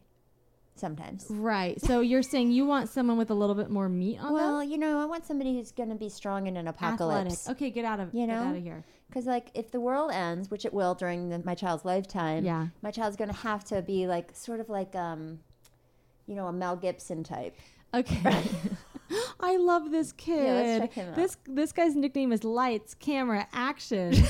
sometimes. 0.76 1.26
Right. 1.30 1.80
So 1.82 2.02
you're 2.02 2.24
saying 2.24 2.52
you 2.52 2.66
want 2.66 2.90
someone 2.90 3.18
with 3.18 3.30
a 3.30 3.34
little 3.34 3.56
bit 3.56 3.70
more 3.70 3.90
meat 3.90 4.20
on 4.20 4.34
Well, 4.34 4.60
them? 4.60 4.70
you 4.70 4.78
know, 4.78 5.00
I 5.02 5.06
want 5.06 5.26
somebody 5.26 5.56
who's 5.56 5.72
going 5.72 5.90
to 5.90 5.96
be 5.96 6.10
strong 6.10 6.48
in 6.48 6.56
an 6.58 6.68
apocalypse. 6.68 7.48
Athletic. 7.48 7.50
Okay, 7.62 7.70
get 7.72 7.86
out 7.86 8.00
of 8.00 8.14
You 8.14 8.26
get 8.26 8.34
know? 8.34 8.44
out 8.44 8.56
of 8.56 8.64
here. 8.64 8.84
Because, 9.08 9.26
like, 9.28 9.50
if 9.54 9.70
the 9.72 9.80
world 9.80 10.12
ends, 10.12 10.50
which 10.50 10.66
it 10.66 10.74
will 10.74 10.96
during 10.96 11.30
the, 11.30 11.40
my 11.44 11.54
child's 11.56 11.86
lifetime, 11.86 12.44
Yeah. 12.46 12.68
my 12.82 12.90
child's 12.92 13.16
going 13.18 13.30
to 13.30 13.36
have 13.38 13.64
to 13.66 13.82
be 13.82 14.08
like, 14.08 14.36
sort 14.36 14.60
of 14.60 14.70
like, 14.70 14.96
um, 14.96 15.40
you 16.26 16.36
know, 16.36 16.48
a 16.48 16.54
Mel 16.54 16.76
Gibson 16.76 17.24
type. 17.24 17.56
Okay. 17.94 18.42
I 19.40 19.58
love 19.58 19.92
this 19.92 20.12
kid. 20.14 20.44
Yeah, 20.44 20.54
let's 20.54 20.80
check 20.82 20.94
him 20.94 21.10
out. 21.10 21.16
This 21.16 21.38
this 21.46 21.72
guy's 21.72 21.96
nickname 21.96 22.32
is 22.32 22.44
Lights, 22.44 22.96
Camera, 22.96 23.48
Action. 23.54 24.14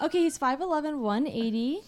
Okay, 0.00 0.20
he's 0.20 0.38
5'11, 0.38 0.98
180. 1.00 1.80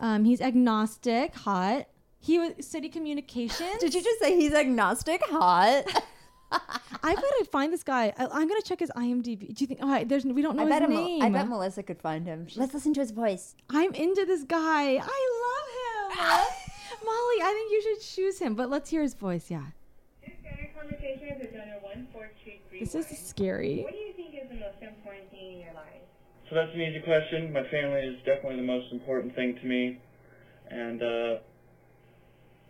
Um, 0.00 0.24
he's 0.24 0.40
agnostic, 0.40 1.34
hot. 1.34 1.86
He 2.20 2.38
was 2.38 2.52
city 2.66 2.88
communication. 2.88 3.66
Did 3.80 3.94
you 3.94 4.02
just 4.02 4.18
say 4.20 4.36
he's 4.36 4.54
agnostic? 4.54 5.22
Hot. 5.26 5.84
I 6.52 7.14
gotta 7.14 7.44
find 7.50 7.72
this 7.72 7.82
guy. 7.82 8.12
I, 8.16 8.26
I'm 8.26 8.48
gonna 8.48 8.62
check 8.62 8.80
his 8.80 8.90
IMDb. 8.96 9.54
Do 9.54 9.54
you 9.58 9.66
think? 9.66 9.80
Oh, 9.82 9.90
I- 9.90 10.04
there's 10.04 10.24
we 10.24 10.40
don't 10.40 10.56
know 10.56 10.62
I 10.62 10.66
his 10.66 10.72
bet, 10.74 10.82
him, 10.82 10.90
name. 10.90 11.22
I 11.22 11.28
bet 11.30 11.48
Melissa 11.48 11.82
could 11.82 12.00
find 12.00 12.26
him. 12.26 12.46
Let's 12.56 12.72
listen 12.74 12.94
to 12.94 13.00
his 13.00 13.10
voice. 13.10 13.56
I'm 13.70 13.92
into 13.94 14.24
this 14.24 14.44
guy. 14.44 14.96
I 15.02 16.10
love 16.16 16.16
him. 16.16 16.18
Molly, 17.04 17.42
I 17.42 17.52
think 17.52 17.72
you 17.72 17.82
should 17.82 18.00
choose 18.14 18.38
him. 18.38 18.54
But 18.54 18.70
let's 18.70 18.88
hear 18.88 19.02
his 19.02 19.14
voice. 19.14 19.50
Yeah. 19.50 19.64
This 22.80 22.94
is 22.94 23.18
scary. 23.18 23.82
What 23.82 23.92
do 23.92 23.98
you 23.98 24.12
think 24.12 24.34
is 24.34 24.48
the 24.48 24.56
most 24.56 24.80
important 24.82 25.30
thing 25.30 25.54
in 25.54 25.60
your 25.60 25.74
life? 25.74 26.03
So 26.48 26.54
that's 26.56 26.74
an 26.74 26.80
easy 26.80 27.00
question. 27.00 27.52
My 27.52 27.64
family 27.70 28.00
is 28.00 28.16
definitely 28.26 28.56
the 28.56 28.66
most 28.66 28.92
important 28.92 29.34
thing 29.34 29.56
to 29.56 29.66
me, 29.66 29.98
and 30.70 31.02
uh, 31.02 31.34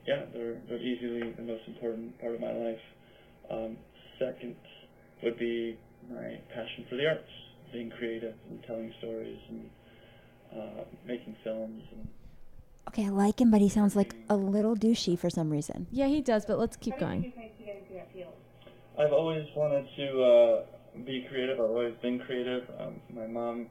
yeah, 0.07 0.25
they're 0.33 0.61
they're 0.69 0.79
easily 0.83 1.33
the 1.33 1.43
most 1.43 1.63
important 1.67 2.19
part 2.21 2.35
of 2.35 2.41
my 2.41 2.53
life. 2.53 2.79
Um, 3.51 3.77
second 4.19 4.57
would 5.23 5.39
be 5.39 5.77
my 6.09 6.39
passion 6.55 6.87
for 6.89 6.97
the 6.97 7.07
arts, 7.09 7.29
being 7.73 7.91
creative 7.91 8.35
and 8.49 8.63
telling 8.65 8.93
stories 8.99 9.39
and 9.49 9.71
uh, 10.57 10.85
making 11.07 11.35
films. 11.43 11.83
And 11.93 12.09
Okay, 12.89 13.07
I 13.07 13.09
like 13.11 13.41
him, 13.41 13.51
but 13.51 13.61
he 13.61 13.69
sounds 13.69 13.97
like 13.97 14.15
a 14.29 14.37
little 14.37 14.77
douchey 14.77 15.19
for 15.19 15.31
some 15.31 15.51
reason. 15.51 15.87
Yeah, 15.91 16.07
he 16.07 16.21
does, 16.21 16.45
but 16.47 16.59
let's 16.59 16.77
keep 16.77 16.95
How 16.95 17.07
going. 17.07 17.23
decide 17.23 17.51
to 17.59 17.65
get 17.65 17.77
into 17.83 17.95
that 17.95 18.13
field? 18.13 18.35
I've 18.99 19.13
always 19.13 19.47
wanted 19.57 19.89
to 19.97 20.23
uh, 20.23 20.63
be 21.03 21.27
creative. 21.29 21.59
I've 21.59 21.71
always 21.71 21.95
been 22.01 22.19
creative. 22.21 22.69
Um, 22.79 23.01
my 23.15 23.27
mom 23.27 23.67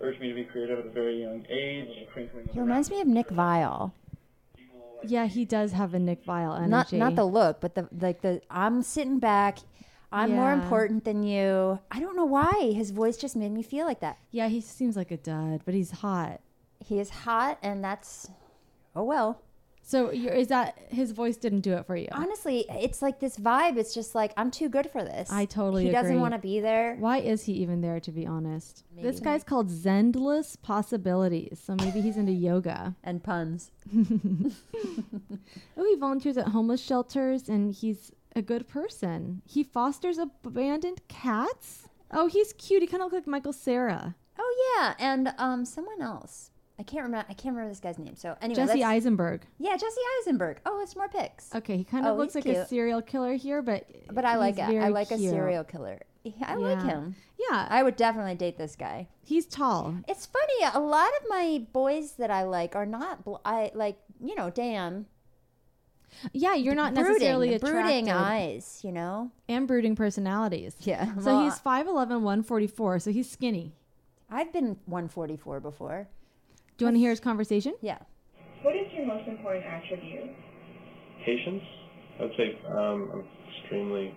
urged 0.00 0.20
me 0.20 0.28
to 0.28 0.34
be 0.34 0.44
creative 0.44 0.78
at 0.78 0.86
a 0.86 0.90
very 0.90 1.20
young 1.22 1.44
age. 1.48 2.08
He 2.52 2.60
reminds 2.60 2.90
me 2.90 3.00
of 3.00 3.06
Nick 3.06 3.30
Vile. 3.30 3.94
Yeah, 5.02 5.26
he 5.26 5.44
does 5.44 5.72
have 5.72 5.92
a 5.94 5.98
Nick 5.98 6.24
Vile 6.24 6.54
energy. 6.54 6.70
Not 6.70 6.92
not 6.92 7.14
the 7.16 7.24
look, 7.24 7.60
but 7.60 7.74
the 7.74 7.88
like 8.00 8.22
the 8.22 8.40
I'm 8.50 8.82
sitting 8.82 9.18
back. 9.18 9.58
I'm 10.10 10.30
more 10.30 10.52
important 10.52 11.04
than 11.04 11.24
you. 11.24 11.80
I 11.90 11.98
don't 11.98 12.14
know 12.14 12.24
why. 12.24 12.72
His 12.72 12.92
voice 12.92 13.16
just 13.16 13.34
made 13.34 13.50
me 13.50 13.64
feel 13.64 13.84
like 13.84 13.98
that. 13.98 14.18
Yeah, 14.30 14.46
he 14.46 14.60
seems 14.60 14.96
like 14.96 15.10
a 15.10 15.16
dud, 15.16 15.62
but 15.64 15.74
he's 15.74 15.90
hot. 15.90 16.40
He 16.78 17.00
is 17.00 17.10
hot, 17.10 17.58
and 17.62 17.82
that's 17.82 18.30
oh 18.94 19.02
well. 19.02 19.42
So 19.86 20.10
you're, 20.12 20.32
is 20.32 20.48
that 20.48 20.78
his 20.88 21.12
voice 21.12 21.36
didn't 21.36 21.60
do 21.60 21.74
it 21.74 21.86
for 21.86 21.94
you? 21.94 22.08
Honestly, 22.10 22.64
it's 22.70 23.02
like 23.02 23.20
this 23.20 23.36
vibe. 23.36 23.76
It's 23.76 23.92
just 23.92 24.14
like 24.14 24.32
I'm 24.38 24.50
too 24.50 24.70
good 24.70 24.90
for 24.90 25.04
this. 25.04 25.30
I 25.30 25.44
totally 25.44 25.84
He 25.84 25.90
doesn't 25.90 26.18
want 26.18 26.32
to 26.32 26.40
be 26.40 26.58
there. 26.60 26.96
Why 26.96 27.18
is 27.18 27.44
he 27.44 27.52
even 27.52 27.82
there, 27.82 28.00
to 28.00 28.10
be 28.10 28.26
honest? 28.26 28.84
This 28.96 29.20
guy's 29.20 29.44
called 29.44 29.68
Zendless 29.68 30.56
Possibilities, 30.60 31.60
so 31.62 31.76
maybe 31.76 32.00
he's 32.00 32.16
into 32.16 32.32
yoga. 32.32 32.96
And 33.04 33.22
puns. 33.22 33.70
oh, 33.94 35.84
he 35.84 35.96
volunteers 35.96 36.38
at 36.38 36.48
homeless 36.48 36.82
shelters, 36.82 37.50
and 37.50 37.74
he's 37.74 38.10
a 38.34 38.40
good 38.40 38.66
person. 38.66 39.42
He 39.44 39.62
fosters 39.62 40.16
abandoned 40.18 41.06
cats. 41.08 41.88
Oh, 42.10 42.26
he's 42.26 42.54
cute. 42.54 42.80
He 42.80 42.86
kind 42.86 43.02
of 43.02 43.12
looks 43.12 43.26
like 43.26 43.26
Michael 43.26 43.52
Cera. 43.52 44.14
Oh 44.38 44.76
yeah, 44.78 44.94
and 44.98 45.34
um, 45.36 45.66
someone 45.66 46.00
else. 46.00 46.50
I 46.78 46.82
can't 46.82 47.04
remember. 47.04 47.24
I 47.28 47.34
can't 47.34 47.54
remember 47.54 47.68
this 47.70 47.80
guy's 47.80 47.98
name. 47.98 48.16
So 48.16 48.36
anyway, 48.42 48.66
Jesse 48.66 48.82
Eisenberg. 48.82 49.42
Yeah, 49.58 49.76
Jesse 49.76 50.00
Eisenberg. 50.20 50.58
Oh, 50.66 50.80
it's 50.82 50.96
more 50.96 51.08
pics. 51.08 51.54
Okay, 51.54 51.76
he 51.76 51.84
kind 51.84 52.04
of 52.04 52.14
Oh, 52.14 52.16
looks 52.18 52.34
like 52.34 52.46
a 52.46 52.66
serial 52.66 53.00
killer 53.00 53.34
here, 53.34 53.62
but 53.62 53.88
But 54.12 54.24
I 54.24 54.36
like 54.36 54.58
it. 54.58 54.62
I 54.62 54.88
like 54.88 55.10
a 55.10 55.18
serial 55.18 55.64
killer. 55.64 56.00
Yeah, 56.24 56.32
I 56.46 56.54
like 56.56 56.82
him. 56.82 57.14
Yeah, 57.38 57.66
I 57.68 57.82
would 57.82 57.96
definitely 57.96 58.34
date 58.34 58.56
this 58.56 58.74
guy. 58.76 59.08
He's 59.22 59.44
tall. 59.46 59.94
It's 60.08 60.26
funny. 60.26 60.72
A 60.74 60.80
lot 60.80 61.10
of 61.20 61.28
my 61.28 61.64
boys 61.72 62.12
that 62.12 62.30
I 62.30 62.44
like 62.44 62.74
are 62.74 62.86
not. 62.86 63.24
Bl- 63.24 63.36
I 63.44 63.70
like 63.74 63.98
you 64.20 64.34
know 64.34 64.50
Dan. 64.50 65.06
Yeah, 66.32 66.54
you're 66.54 66.74
not 66.76 66.94
brooding, 66.94 67.12
necessarily 67.12 67.58
brooding 67.58 68.08
attracted. 68.08 68.10
eyes. 68.10 68.80
You 68.82 68.92
know. 68.92 69.30
and 69.48 69.66
brooding 69.68 69.96
personalities. 69.96 70.74
Yeah. 70.80 71.12
So 71.18 71.36
well, 71.36 71.44
he's 71.44 71.58
5'11", 71.58 72.22
144, 72.22 72.98
so 73.00 73.10
he's 73.10 73.30
skinny. 73.30 73.74
I've 74.30 74.52
been 74.52 74.76
144 74.86 75.60
before. 75.60 76.08
Do 76.76 76.84
you 76.84 76.86
want 76.86 76.96
to 76.96 77.00
hear 77.00 77.10
his 77.10 77.20
conversation? 77.20 77.74
Yeah. 77.82 77.98
What 78.62 78.74
is 78.74 78.86
your 78.92 79.06
most 79.06 79.28
important 79.28 79.64
attribute? 79.64 80.30
Patience. 81.24 81.62
I 82.18 82.22
would 82.22 82.32
say 82.36 82.58
um, 82.68 83.10
I'm 83.12 83.24
extremely 83.60 84.14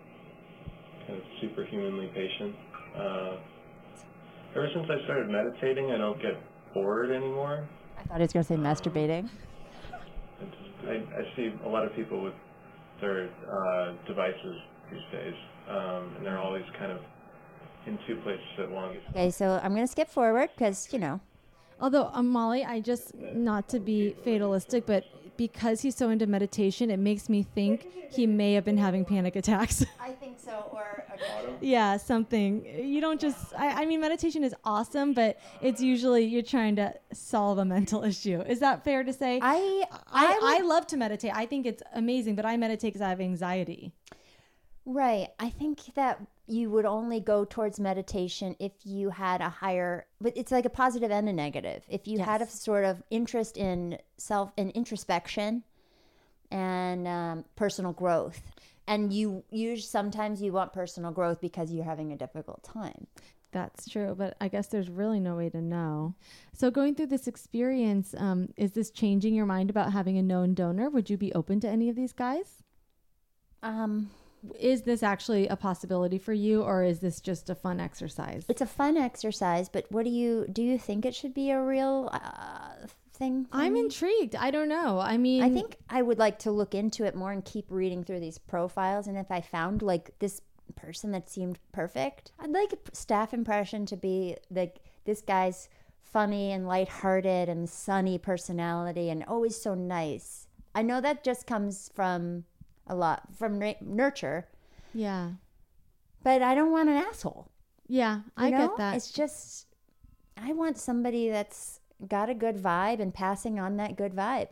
kind 1.06 1.20
of 1.20 1.26
superhumanly 1.40 2.08
patient. 2.16 2.56
Uh, 2.96 3.38
ever 4.56 4.70
since 4.74 4.88
I 4.90 5.04
started 5.06 5.30
meditating, 5.30 5.92
I 5.92 5.98
don't 5.98 6.20
get 6.20 6.34
bored 6.74 7.12
anymore. 7.12 7.68
I 8.00 8.04
thought 8.04 8.18
he 8.18 8.24
was 8.24 8.34
going 8.34 8.46
to 8.46 8.54
say 8.54 8.58
masturbating. 8.58 9.30
I, 10.88 10.94
I 10.94 11.36
see 11.36 11.54
a 11.64 11.70
lot 11.70 11.86
of 11.86 11.94
people 11.96 12.24
with 12.24 12.34
their 13.02 13.30
uh, 13.52 13.94
devices 14.08 14.56
these 14.92 15.02
days, 15.12 15.34
um, 15.70 16.16
and 16.18 16.26
they're 16.26 16.40
always 16.40 16.64
kind 16.80 16.92
of 16.92 17.00
in 17.86 18.00
two 18.08 18.16
places 18.24 18.46
at 18.60 18.72
once. 18.72 18.98
Okay, 19.12 19.30
so 19.30 19.60
I'm 19.64 19.74
going 19.74 19.86
to 19.86 19.92
skip 19.92 20.10
forward 20.10 20.50
because 20.56 20.92
you 20.92 20.98
know. 20.98 21.20
Although, 21.80 22.10
um, 22.14 22.30
Molly, 22.30 22.66
I 22.66 22.80
just, 22.80 23.14
not 23.16 23.70
to 23.70 23.80
be 23.80 24.16
fatalistic, 24.24 24.86
but 24.86 25.06
because 25.38 25.82
he's 25.82 25.96
so 25.96 26.10
into 26.10 26.26
meditation, 26.26 26.90
it 26.90 26.98
makes 26.98 27.30
me 27.30 27.44
think 27.44 27.88
he 28.12 28.26
may 28.26 28.54
have 28.54 28.66
been 28.66 28.78
having 28.78 29.06
panic 29.06 29.36
attacks. 29.36 29.86
I 30.00 30.12
think 30.12 30.40
so. 30.40 30.70
Or 30.72 31.04
yeah, 31.62 31.98
something. 31.98 32.66
You 32.66 33.00
don't 33.00 33.22
just, 33.22 33.54
I, 33.56 33.84
I 33.84 33.86
mean, 33.86 34.02
meditation 34.02 34.44
is 34.44 34.56
awesome, 34.64 35.14
but 35.14 35.40
it's 35.62 35.82
usually 35.82 36.26
you're 36.26 36.42
trying 36.42 36.76
to 36.78 36.94
solve 37.14 37.60
a 37.60 37.66
mental 37.66 38.04
issue. 38.12 38.42
Is 38.42 38.60
that 38.60 38.84
fair 38.84 39.04
to 39.04 39.14
say? 39.14 39.40
I, 39.42 39.84
I, 40.12 40.58
I 40.60 40.62
love 40.62 40.88
to 40.88 40.98
meditate. 40.98 41.32
I 41.34 41.46
think 41.46 41.66
it's 41.66 41.84
amazing, 41.94 42.36
but 42.36 42.46
I 42.46 42.58
meditate 42.58 42.94
because 42.94 43.02
I 43.02 43.10
have 43.10 43.22
anxiety. 43.22 43.92
Right. 44.86 45.28
I 45.40 45.50
think 45.50 45.94
that 45.96 46.22
you 46.48 46.70
would 46.70 46.86
only 46.86 47.20
go 47.20 47.46
towards 47.46 47.80
meditation 47.80 48.56
if 48.60 48.72
you 48.84 49.10
had 49.10 49.42
a 49.42 49.50
higher, 49.50 50.08
but 50.22 50.34
it's 50.36 50.52
like 50.52 50.66
a 50.66 50.70
positive 50.70 51.12
and 51.12 51.28
a 51.28 51.34
negative. 51.34 51.84
If 51.90 52.08
you 52.08 52.20
had 52.20 52.42
a 52.42 52.48
sort 52.48 52.86
of 52.86 53.04
interest 53.10 53.58
in 53.58 53.98
self 54.18 54.52
and 54.58 54.72
introspection 54.72 55.64
and 56.50 57.08
um, 57.08 57.46
personal 57.56 57.92
growth, 57.92 58.42
and 58.88 59.12
you 59.12 59.44
you 59.52 59.78
sometimes 59.78 60.42
you 60.42 60.54
want 60.54 60.72
personal 60.72 61.12
growth 61.12 61.42
because 61.42 61.72
you're 61.72 61.84
having 61.84 62.14
a 62.14 62.18
difficult 62.18 62.64
time. 62.64 63.08
That's 63.52 63.88
true, 63.88 64.14
but 64.18 64.36
I 64.42 64.50
guess 64.50 64.68
there's 64.68 64.90
really 64.90 65.20
no 65.20 65.36
way 65.36 65.50
to 65.50 65.62
know. 65.62 66.16
So, 66.54 66.70
going 66.70 66.96
through 66.96 67.08
this 67.08 67.28
experience, 67.28 68.14
um, 68.18 68.50
is 68.58 68.74
this 68.74 68.92
changing 68.92 69.34
your 69.34 69.46
mind 69.46 69.70
about 69.70 69.94
having 69.94 70.18
a 70.18 70.22
known 70.22 70.54
donor? 70.54 70.90
Would 70.90 71.10
you 71.10 71.18
be 71.18 71.34
open 71.34 71.60
to 71.62 71.68
any 71.68 71.90
of 71.90 71.96
these 71.96 72.12
guys? 72.12 72.64
Um, 73.64 74.10
is 74.60 74.84
this 74.84 75.04
actually 75.04 75.48
a 75.48 75.56
possibility 75.56 76.18
for 76.18 76.34
you, 76.34 76.64
or 76.64 76.84
is 76.84 77.00
this 77.00 77.20
just 77.20 77.50
a 77.50 77.56
fun 77.56 77.80
exercise? 77.80 78.46
It's 78.48 78.62
a 78.62 78.68
fun 78.68 78.98
exercise, 78.98 79.70
but 79.70 79.86
what 79.90 80.04
do 80.04 80.10
you 80.10 80.48
do? 80.52 80.62
You 80.62 80.78
think 80.78 81.06
it 81.06 81.16
should 81.16 81.34
be 81.34 81.52
a 81.52 81.62
real 81.62 82.10
uh, 82.12 82.88
thing? 83.14 83.48
I'm 83.52 83.74
me? 83.74 83.82
intrigued. 83.82 84.36
I 84.36 84.52
don't 84.52 84.70
know. 84.70 85.00
I 85.00 85.18
mean, 85.18 85.44
I 85.44 85.50
think 85.50 85.78
I 85.90 86.02
would 86.02 86.20
like 86.20 86.40
to 86.40 86.52
look 86.52 86.76
into 86.76 87.04
it 87.04 87.16
more 87.16 87.32
and 87.32 87.44
keep 87.44 87.66
reading 87.70 88.04
through 88.04 88.20
these 88.20 88.38
profiles. 88.38 89.08
And 89.08 89.18
if 89.18 89.32
I 89.32 89.42
found 89.42 89.82
like 89.82 90.18
this 90.20 90.42
person 90.76 91.12
that 91.12 91.30
seemed 91.30 91.60
perfect, 91.72 92.32
I'd 92.40 92.52
like 92.52 92.74
a 92.74 92.96
staff 92.96 93.34
impression 93.34 93.86
to 93.88 93.98
be 93.98 94.38
like 94.52 94.78
this 95.06 95.22
guy's 95.22 95.70
funny 96.04 96.52
and 96.52 96.68
lighthearted 96.68 97.50
and 97.50 97.70
sunny 97.70 98.18
personality 98.18 99.10
and 99.10 99.24
always 99.26 99.60
so 99.60 99.74
nice. 99.74 100.48
I 100.74 100.82
know 100.82 101.02
that 101.02 101.24
just 101.24 101.48
comes 101.48 101.92
from 101.96 102.46
a 102.88 102.96
lot 102.96 103.24
from 103.38 103.60
nurture, 103.82 104.48
yeah, 104.94 105.32
but 106.24 106.42
I 106.42 106.56
don't 106.56 106.72
want 106.72 106.90
an 106.90 106.96
asshole. 106.98 107.50
yeah, 107.88 108.18
You 108.18 108.24
I 108.38 108.50
know? 108.50 108.68
get 108.70 108.78
that. 108.78 108.96
It's 108.96 109.12
just 109.12 109.68
I 110.36 110.54
want 110.54 110.78
somebody 110.78 111.30
that's 111.30 111.80
got 112.08 112.30
a 112.30 112.34
good 112.34 112.58
vibe 112.58 113.00
and 113.00 113.14
passing 113.14 113.60
on 113.60 113.78
that 113.78 113.96
good 113.96 114.14
vibe. 114.14 114.50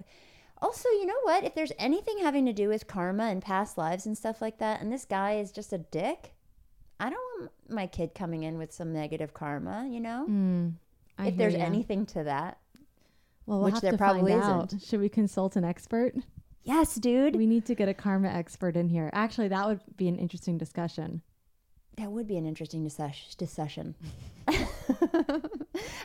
Also, 0.61 0.89
you 0.89 1.05
know 1.05 1.19
what? 1.23 1.43
If 1.43 1.53
there's 1.53 1.71
anything 1.77 2.17
having 2.19 2.45
to 2.45 2.53
do 2.53 2.69
with 2.69 2.87
karma 2.87 3.23
and 3.25 3.41
past 3.41 3.77
lives 3.77 4.05
and 4.05 4.17
stuff 4.17 4.41
like 4.41 4.57
that, 4.59 4.81
and 4.81 4.91
this 4.91 5.05
guy 5.05 5.33
is 5.37 5.51
just 5.51 5.73
a 5.73 5.77
dick, 5.77 6.33
I 6.99 7.09
don't 7.09 7.39
want 7.41 7.51
my 7.69 7.87
kid 7.87 8.15
coming 8.15 8.43
in 8.43 8.57
with 8.57 8.71
some 8.73 8.93
negative 8.93 9.33
karma, 9.33 9.85
you 9.89 9.99
know? 9.99 10.25
Mm, 10.29 10.73
if 11.19 11.35
there's 11.37 11.53
ya. 11.55 11.59
anything 11.59 12.05
to 12.07 12.23
that. 12.23 12.57
well, 13.45 13.59
we'll 13.59 13.65
which 13.65 13.73
have 13.75 13.81
there 13.81 13.91
to 13.91 13.97
probably 13.97 14.31
find 14.31 14.43
isn't. 14.43 14.73
out. 14.75 14.81
Should 14.81 15.01
we 15.01 15.09
consult 15.09 15.55
an 15.57 15.65
expert? 15.65 16.15
Yes, 16.65 16.95
dude. 16.95 17.35
We 17.35 17.45
need 17.45 17.65
to 17.67 17.75
get 17.75 17.87
a 17.87 17.93
karma 17.93 18.27
expert 18.27 18.75
in 18.75 18.89
here. 18.89 19.11
Actually, 19.13 19.49
that 19.49 19.67
would 19.67 19.81
be 19.95 20.07
an 20.07 20.17
interesting 20.17 20.57
discussion. 20.57 21.21
That 21.97 22.11
would 22.11 22.27
be 22.27 22.37
an 22.37 22.45
interesting 22.45 22.83
discuss- 22.83 23.35
discussion. 23.35 23.95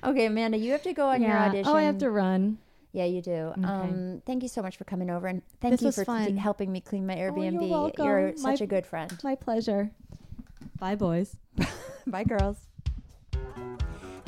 okay, 0.05 0.27
Amanda, 0.27 0.59
you 0.59 0.71
have 0.73 0.83
to 0.83 0.93
go 0.93 1.09
on 1.09 1.23
your 1.23 1.33
audition. 1.33 1.67
Oh, 1.67 1.75
I 1.75 1.83
have 1.83 1.99
to 1.99 2.11
run. 2.11 2.59
Yeah, 2.93 3.07
you 3.07 3.23
do. 3.23 3.53
Um, 3.65 4.21
thank 4.27 4.43
you 4.43 4.49
so 4.49 4.63
much 4.63 4.77
for 4.77 4.85
coming 4.85 5.11
over, 5.11 5.29
and 5.29 5.43
thank 5.61 5.79
This 5.81 5.97
you 5.97 6.05
for 6.05 6.13
helping 6.39 6.71
me 6.71 6.81
clean 6.81 7.07
my 7.07 7.17
Airbnb. 7.17 7.57
Oh, 7.57 7.61
you're 7.61 7.71
welcome. 7.71 8.05
You're 8.05 8.27
My- 8.39 8.53
such 8.53 8.61
a 8.61 8.67
good 8.67 8.85
friend. 8.85 9.19
My 9.25 9.35
pleasure. 9.35 9.91
Bye, 10.79 10.97
boys. 10.97 11.37
Bye, 12.07 12.25
girls. 12.25 12.57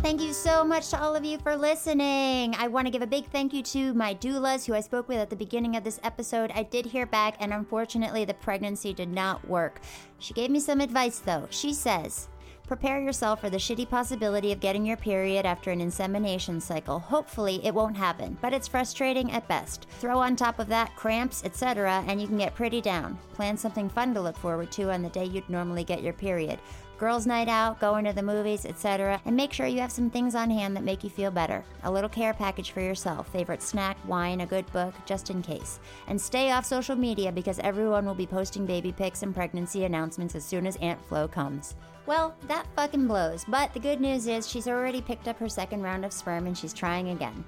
Thank 0.02 0.20
you 0.20 0.32
so 0.32 0.64
much 0.64 0.88
to 0.88 1.00
all 1.00 1.14
of 1.14 1.24
you 1.24 1.38
for 1.38 1.54
listening. 1.56 2.56
I 2.58 2.66
want 2.66 2.88
to 2.88 2.90
give 2.90 3.02
a 3.02 3.06
big 3.06 3.26
thank 3.26 3.52
you 3.52 3.62
to 3.62 3.94
my 3.94 4.16
doulas 4.16 4.66
who 4.66 4.74
I 4.74 4.80
spoke 4.80 5.06
with 5.06 5.18
at 5.18 5.30
the 5.30 5.36
beginning 5.36 5.76
of 5.76 5.84
this 5.84 6.00
episode. 6.02 6.50
I 6.56 6.64
did 6.64 6.86
hear 6.86 7.06
back, 7.06 7.36
and 7.38 7.52
unfortunately, 7.52 8.24
the 8.24 8.34
pregnancy 8.34 8.92
did 8.92 9.10
not 9.10 9.46
work. 9.46 9.80
She 10.18 10.34
gave 10.34 10.50
me 10.50 10.58
some 10.58 10.80
advice, 10.80 11.20
though. 11.20 11.46
She 11.50 11.72
says, 11.72 12.28
prepare 12.66 13.00
yourself 13.00 13.40
for 13.40 13.48
the 13.48 13.58
shitty 13.58 13.88
possibility 13.88 14.50
of 14.50 14.58
getting 14.58 14.84
your 14.84 14.96
period 14.96 15.46
after 15.46 15.70
an 15.70 15.80
insemination 15.80 16.60
cycle. 16.60 16.98
Hopefully, 16.98 17.64
it 17.64 17.72
won't 17.72 17.96
happen, 17.96 18.36
but 18.40 18.52
it's 18.52 18.66
frustrating 18.66 19.30
at 19.30 19.46
best. 19.46 19.86
Throw 20.00 20.18
on 20.18 20.34
top 20.34 20.58
of 20.58 20.66
that 20.66 20.96
cramps, 20.96 21.44
etc., 21.44 22.04
and 22.08 22.20
you 22.20 22.26
can 22.26 22.38
get 22.38 22.56
pretty 22.56 22.80
down. 22.80 23.16
Plan 23.34 23.56
something 23.56 23.88
fun 23.88 24.14
to 24.14 24.20
look 24.20 24.36
forward 24.36 24.72
to 24.72 24.90
on 24.90 25.02
the 25.02 25.10
day 25.10 25.26
you'd 25.26 25.48
normally 25.48 25.84
get 25.84 26.02
your 26.02 26.12
period. 26.12 26.58
Girls' 27.02 27.26
night 27.26 27.48
out, 27.48 27.80
going 27.80 28.04
to 28.04 28.12
the 28.12 28.22
movies, 28.22 28.64
etc., 28.64 29.20
and 29.24 29.34
make 29.34 29.52
sure 29.52 29.66
you 29.66 29.80
have 29.80 29.90
some 29.90 30.08
things 30.08 30.36
on 30.36 30.48
hand 30.48 30.76
that 30.76 30.84
make 30.84 31.02
you 31.02 31.10
feel 31.10 31.32
better. 31.32 31.64
A 31.82 31.90
little 31.90 32.08
care 32.08 32.32
package 32.32 32.70
for 32.70 32.80
yourself, 32.80 33.26
favorite 33.32 33.60
snack, 33.60 33.96
wine, 34.06 34.42
a 34.42 34.46
good 34.46 34.72
book, 34.72 34.94
just 35.04 35.28
in 35.28 35.42
case. 35.42 35.80
And 36.06 36.20
stay 36.20 36.52
off 36.52 36.64
social 36.64 36.94
media 36.94 37.32
because 37.32 37.58
everyone 37.58 38.06
will 38.06 38.14
be 38.14 38.24
posting 38.24 38.66
baby 38.66 38.92
pics 38.92 39.24
and 39.24 39.34
pregnancy 39.34 39.82
announcements 39.84 40.36
as 40.36 40.44
soon 40.44 40.64
as 40.64 40.76
Aunt 40.76 41.04
Flo 41.06 41.26
comes. 41.26 41.74
Well, 42.06 42.36
that 42.46 42.68
fucking 42.76 43.08
blows, 43.08 43.44
but 43.48 43.74
the 43.74 43.80
good 43.80 44.00
news 44.00 44.28
is 44.28 44.48
she's 44.48 44.68
already 44.68 45.00
picked 45.00 45.26
up 45.26 45.40
her 45.40 45.48
second 45.48 45.82
round 45.82 46.04
of 46.04 46.12
sperm 46.12 46.46
and 46.46 46.56
she's 46.56 46.72
trying 46.72 47.08
again. 47.08 47.44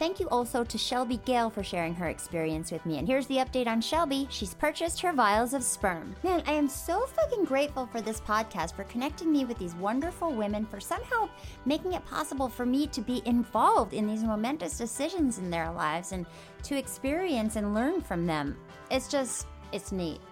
Thank 0.00 0.18
you 0.18 0.30
also 0.30 0.64
to 0.64 0.78
Shelby 0.78 1.18
Gale 1.26 1.50
for 1.50 1.62
sharing 1.62 1.94
her 1.94 2.08
experience 2.08 2.72
with 2.72 2.86
me. 2.86 2.96
And 2.96 3.06
here's 3.06 3.26
the 3.26 3.36
update 3.36 3.66
on 3.66 3.82
Shelby. 3.82 4.26
She's 4.30 4.54
purchased 4.54 4.98
her 5.02 5.12
vials 5.12 5.52
of 5.52 5.62
sperm. 5.62 6.16
Man, 6.22 6.42
I 6.46 6.52
am 6.52 6.70
so 6.70 7.04
fucking 7.04 7.44
grateful 7.44 7.84
for 7.84 8.00
this 8.00 8.18
podcast, 8.18 8.74
for 8.74 8.84
connecting 8.84 9.30
me 9.30 9.44
with 9.44 9.58
these 9.58 9.74
wonderful 9.74 10.32
women, 10.32 10.64
for 10.64 10.80
somehow 10.80 11.28
making 11.66 11.92
it 11.92 12.06
possible 12.06 12.48
for 12.48 12.64
me 12.64 12.86
to 12.86 13.02
be 13.02 13.20
involved 13.26 13.92
in 13.92 14.06
these 14.06 14.24
momentous 14.24 14.78
decisions 14.78 15.36
in 15.36 15.50
their 15.50 15.70
lives 15.70 16.12
and 16.12 16.24
to 16.62 16.78
experience 16.78 17.56
and 17.56 17.74
learn 17.74 18.00
from 18.00 18.24
them. 18.24 18.56
It's 18.90 19.06
just, 19.06 19.48
it's 19.70 19.92
neat. 19.92 20.22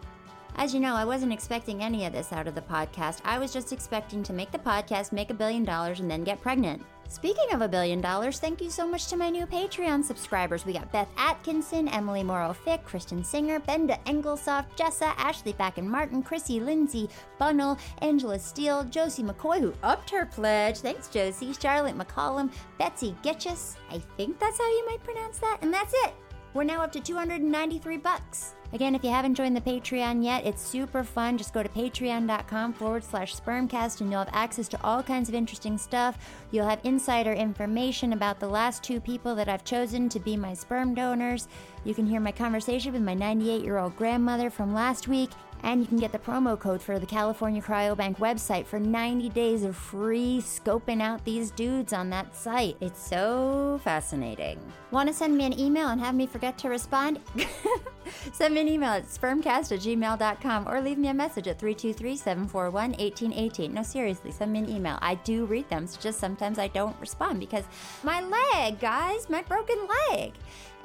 As 0.56 0.72
you 0.72 0.80
know, 0.80 0.94
I 0.94 1.04
wasn't 1.04 1.34
expecting 1.34 1.82
any 1.82 2.06
of 2.06 2.14
this 2.14 2.32
out 2.32 2.48
of 2.48 2.54
the 2.54 2.62
podcast. 2.62 3.20
I 3.22 3.38
was 3.38 3.52
just 3.52 3.74
expecting 3.74 4.22
to 4.22 4.32
make 4.32 4.50
the 4.50 4.58
podcast, 4.58 5.12
make 5.12 5.28
a 5.28 5.34
billion 5.34 5.62
dollars, 5.62 6.00
and 6.00 6.10
then 6.10 6.24
get 6.24 6.40
pregnant. 6.40 6.82
Speaking 7.10 7.54
of 7.54 7.62
a 7.62 7.68
billion 7.68 8.02
dollars, 8.02 8.38
thank 8.38 8.60
you 8.60 8.68
so 8.68 8.86
much 8.86 9.06
to 9.06 9.16
my 9.16 9.30
new 9.30 9.46
Patreon 9.46 10.04
subscribers. 10.04 10.66
We 10.66 10.74
got 10.74 10.92
Beth 10.92 11.08
Atkinson, 11.16 11.88
Emily 11.88 12.22
Morrow 12.22 12.52
Fick, 12.52 12.84
Kristen 12.84 13.24
Singer, 13.24 13.60
Benda 13.60 13.98
Engelsoft, 14.04 14.66
Jessa, 14.76 15.14
Ashley 15.16 15.54
Back 15.54 15.78
and 15.78 15.90
Martin, 15.90 16.22
Chrissy 16.22 16.60
Lindsay, 16.60 17.08
Bunnell, 17.38 17.78
Angela 18.02 18.38
Steele, 18.38 18.84
Josie 18.84 19.22
McCoy, 19.22 19.58
who 19.58 19.72
upped 19.82 20.10
her 20.10 20.26
pledge. 20.26 20.78
Thanks, 20.80 21.08
Josie. 21.08 21.54
Charlotte 21.54 21.96
McCollum, 21.96 22.52
Betsy 22.78 23.16
Getchus. 23.22 23.76
I 23.90 24.00
think 24.18 24.38
that's 24.38 24.58
how 24.58 24.68
you 24.68 24.86
might 24.86 25.02
pronounce 25.02 25.38
that. 25.38 25.58
And 25.62 25.72
that's 25.72 25.94
it. 26.04 26.12
We're 26.54 26.64
now 26.64 26.82
up 26.82 26.92
to 26.92 27.00
293 27.00 27.98
bucks. 27.98 28.54
Again, 28.72 28.94
if 28.94 29.02
you 29.02 29.10
haven't 29.10 29.34
joined 29.34 29.56
the 29.56 29.60
Patreon 29.60 30.22
yet, 30.22 30.44
it's 30.46 30.60
super 30.60 31.02
fun. 31.02 31.38
Just 31.38 31.54
go 31.54 31.62
to 31.62 31.68
patreon.com 31.68 32.74
forward 32.74 33.02
slash 33.02 33.34
spermcast 33.34 34.00
and 34.00 34.10
you'll 34.10 34.24
have 34.24 34.34
access 34.34 34.68
to 34.68 34.82
all 34.82 35.02
kinds 35.02 35.28
of 35.28 35.34
interesting 35.34 35.78
stuff. 35.78 36.18
You'll 36.50 36.68
have 36.68 36.80
insider 36.84 37.32
information 37.32 38.12
about 38.12 38.40
the 38.40 38.48
last 38.48 38.82
two 38.82 39.00
people 39.00 39.34
that 39.36 39.48
I've 39.48 39.64
chosen 39.64 40.08
to 40.10 40.20
be 40.20 40.36
my 40.36 40.52
sperm 40.52 40.94
donors. 40.94 41.48
You 41.84 41.94
can 41.94 42.06
hear 42.06 42.20
my 42.20 42.32
conversation 42.32 42.92
with 42.92 43.02
my 43.02 43.14
98 43.14 43.62
year 43.62 43.78
old 43.78 43.96
grandmother 43.96 44.50
from 44.50 44.74
last 44.74 45.08
week. 45.08 45.30
And 45.62 45.80
you 45.80 45.86
can 45.86 45.98
get 45.98 46.12
the 46.12 46.18
promo 46.18 46.58
code 46.58 46.80
for 46.80 46.98
the 46.98 47.06
California 47.06 47.60
Cryobank 47.60 48.18
website 48.18 48.66
for 48.66 48.78
90 48.78 49.28
days 49.30 49.64
of 49.64 49.76
free 49.76 50.40
scoping 50.40 51.02
out 51.02 51.24
these 51.24 51.50
dudes 51.50 51.92
on 51.92 52.10
that 52.10 52.34
site. 52.34 52.76
It's 52.80 53.04
so 53.06 53.80
fascinating. 53.84 54.58
Want 54.90 55.08
to 55.08 55.14
send 55.14 55.36
me 55.36 55.44
an 55.44 55.58
email 55.58 55.88
and 55.88 56.00
have 56.00 56.14
me 56.14 56.26
forget 56.26 56.56
to 56.58 56.68
respond? 56.68 57.20
send 58.32 58.54
me 58.54 58.60
an 58.60 58.68
email 58.68 58.90
at 58.90 59.06
spermcast 59.06 59.72
at 59.72 59.80
gmail.com 59.80 60.68
or 60.68 60.80
leave 60.80 60.98
me 60.98 61.08
a 61.08 61.14
message 61.14 61.48
at 61.48 61.58
323 61.58 62.16
741 62.16 62.90
1818. 62.92 63.74
No, 63.74 63.82
seriously, 63.82 64.30
send 64.30 64.52
me 64.52 64.60
an 64.60 64.70
email. 64.70 64.98
I 65.02 65.16
do 65.16 65.44
read 65.44 65.68
them, 65.68 65.84
it's 65.84 65.96
just 65.96 66.18
sometimes 66.18 66.58
I 66.58 66.68
don't 66.68 66.98
respond 67.00 67.40
because 67.40 67.64
my 68.02 68.22
leg, 68.22 68.80
guys, 68.80 69.28
my 69.28 69.42
broken 69.42 69.78
leg. 70.10 70.32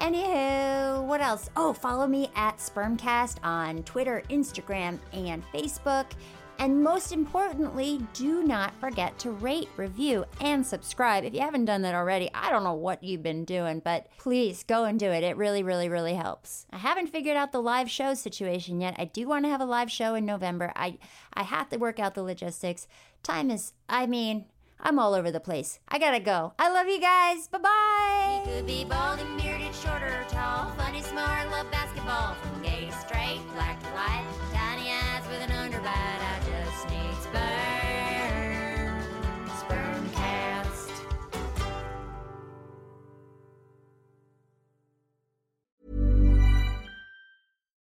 Anywho, 0.03 1.01
what 1.05 1.21
else? 1.21 1.49
Oh, 1.55 1.71
follow 1.71 2.05
me 2.07 2.29
at 2.35 2.57
Spermcast 2.57 3.37
on 3.41 3.83
Twitter, 3.83 4.21
Instagram, 4.29 4.99
and 5.13 5.41
Facebook. 5.53 6.07
And 6.59 6.83
most 6.83 7.13
importantly, 7.13 8.05
do 8.13 8.43
not 8.43 8.77
forget 8.81 9.17
to 9.19 9.31
rate, 9.31 9.69
review, 9.77 10.25
and 10.41 10.65
subscribe. 10.65 11.23
If 11.23 11.33
you 11.33 11.39
haven't 11.39 11.63
done 11.63 11.83
that 11.83 11.95
already, 11.95 12.29
I 12.33 12.51
don't 12.51 12.65
know 12.65 12.73
what 12.73 13.01
you've 13.01 13.23
been 13.23 13.45
doing, 13.45 13.79
but 13.79 14.07
please 14.17 14.65
go 14.65 14.83
and 14.83 14.99
do 14.99 15.09
it. 15.09 15.23
It 15.23 15.37
really, 15.37 15.63
really, 15.63 15.87
really 15.87 16.15
helps. 16.15 16.65
I 16.73 16.79
haven't 16.79 17.07
figured 17.07 17.37
out 17.37 17.53
the 17.53 17.61
live 17.61 17.89
show 17.89 18.13
situation 18.13 18.81
yet. 18.81 18.95
I 18.97 19.05
do 19.05 19.25
want 19.25 19.45
to 19.45 19.49
have 19.49 19.61
a 19.61 19.65
live 19.65 19.89
show 19.89 20.15
in 20.15 20.25
November. 20.25 20.73
I 20.75 20.97
I 21.33 21.43
have 21.43 21.69
to 21.69 21.77
work 21.77 21.97
out 21.97 22.13
the 22.13 22.23
logistics. 22.23 22.87
Time 23.23 23.49
is, 23.49 23.71
I 23.87 24.05
mean, 24.05 24.47
I'm 24.79 24.99
all 24.99 25.13
over 25.13 25.31
the 25.31 25.39
place. 25.39 25.79
I 25.87 25.97
gotta 25.99 26.19
go. 26.19 26.53
I 26.59 26.71
love 26.71 26.87
you 26.87 26.99
guys. 26.99 27.47
Bye 27.47 27.57
bye. 27.59 28.41
He 28.45 28.51
could 28.51 28.67
be 28.67 28.83
bald 28.83 29.19
and 29.19 29.41
bearded, 29.41 29.73
short 29.75 30.01
or 30.03 30.25
tall, 30.29 30.71
funny, 30.75 31.01
smart, 31.01 31.49
love 31.51 31.71
basketball. 31.71 32.35
From 32.35 32.61
gay 32.61 32.85
to 32.85 32.91
straight, 32.91 33.39
black 33.53 33.79
to 33.81 33.87
white, 33.87 34.25
tiny 34.53 34.91
eyes 34.91 35.23
with 35.29 35.41
an 35.41 35.51
underbite. 35.51 35.87
I 35.87 36.39
just 36.49 36.89
need 36.89 37.15
sperm. 37.23 39.01
Sperm 39.57 40.09
cast. 40.13 40.91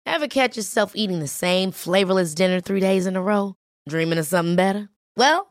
Ever 0.06 0.28
catch 0.28 0.58
yourself 0.58 0.92
eating 0.96 1.20
the 1.20 1.28
same 1.28 1.72
flavorless 1.72 2.34
dinner 2.36 2.60
three 2.60 2.82
days 2.82 3.06
in 3.06 3.16
a 3.16 3.22
row? 3.22 3.56
Dreaming 3.88 4.20
of 4.20 4.26
something 4.26 4.56
better? 4.56 4.90
Well, 5.16 5.51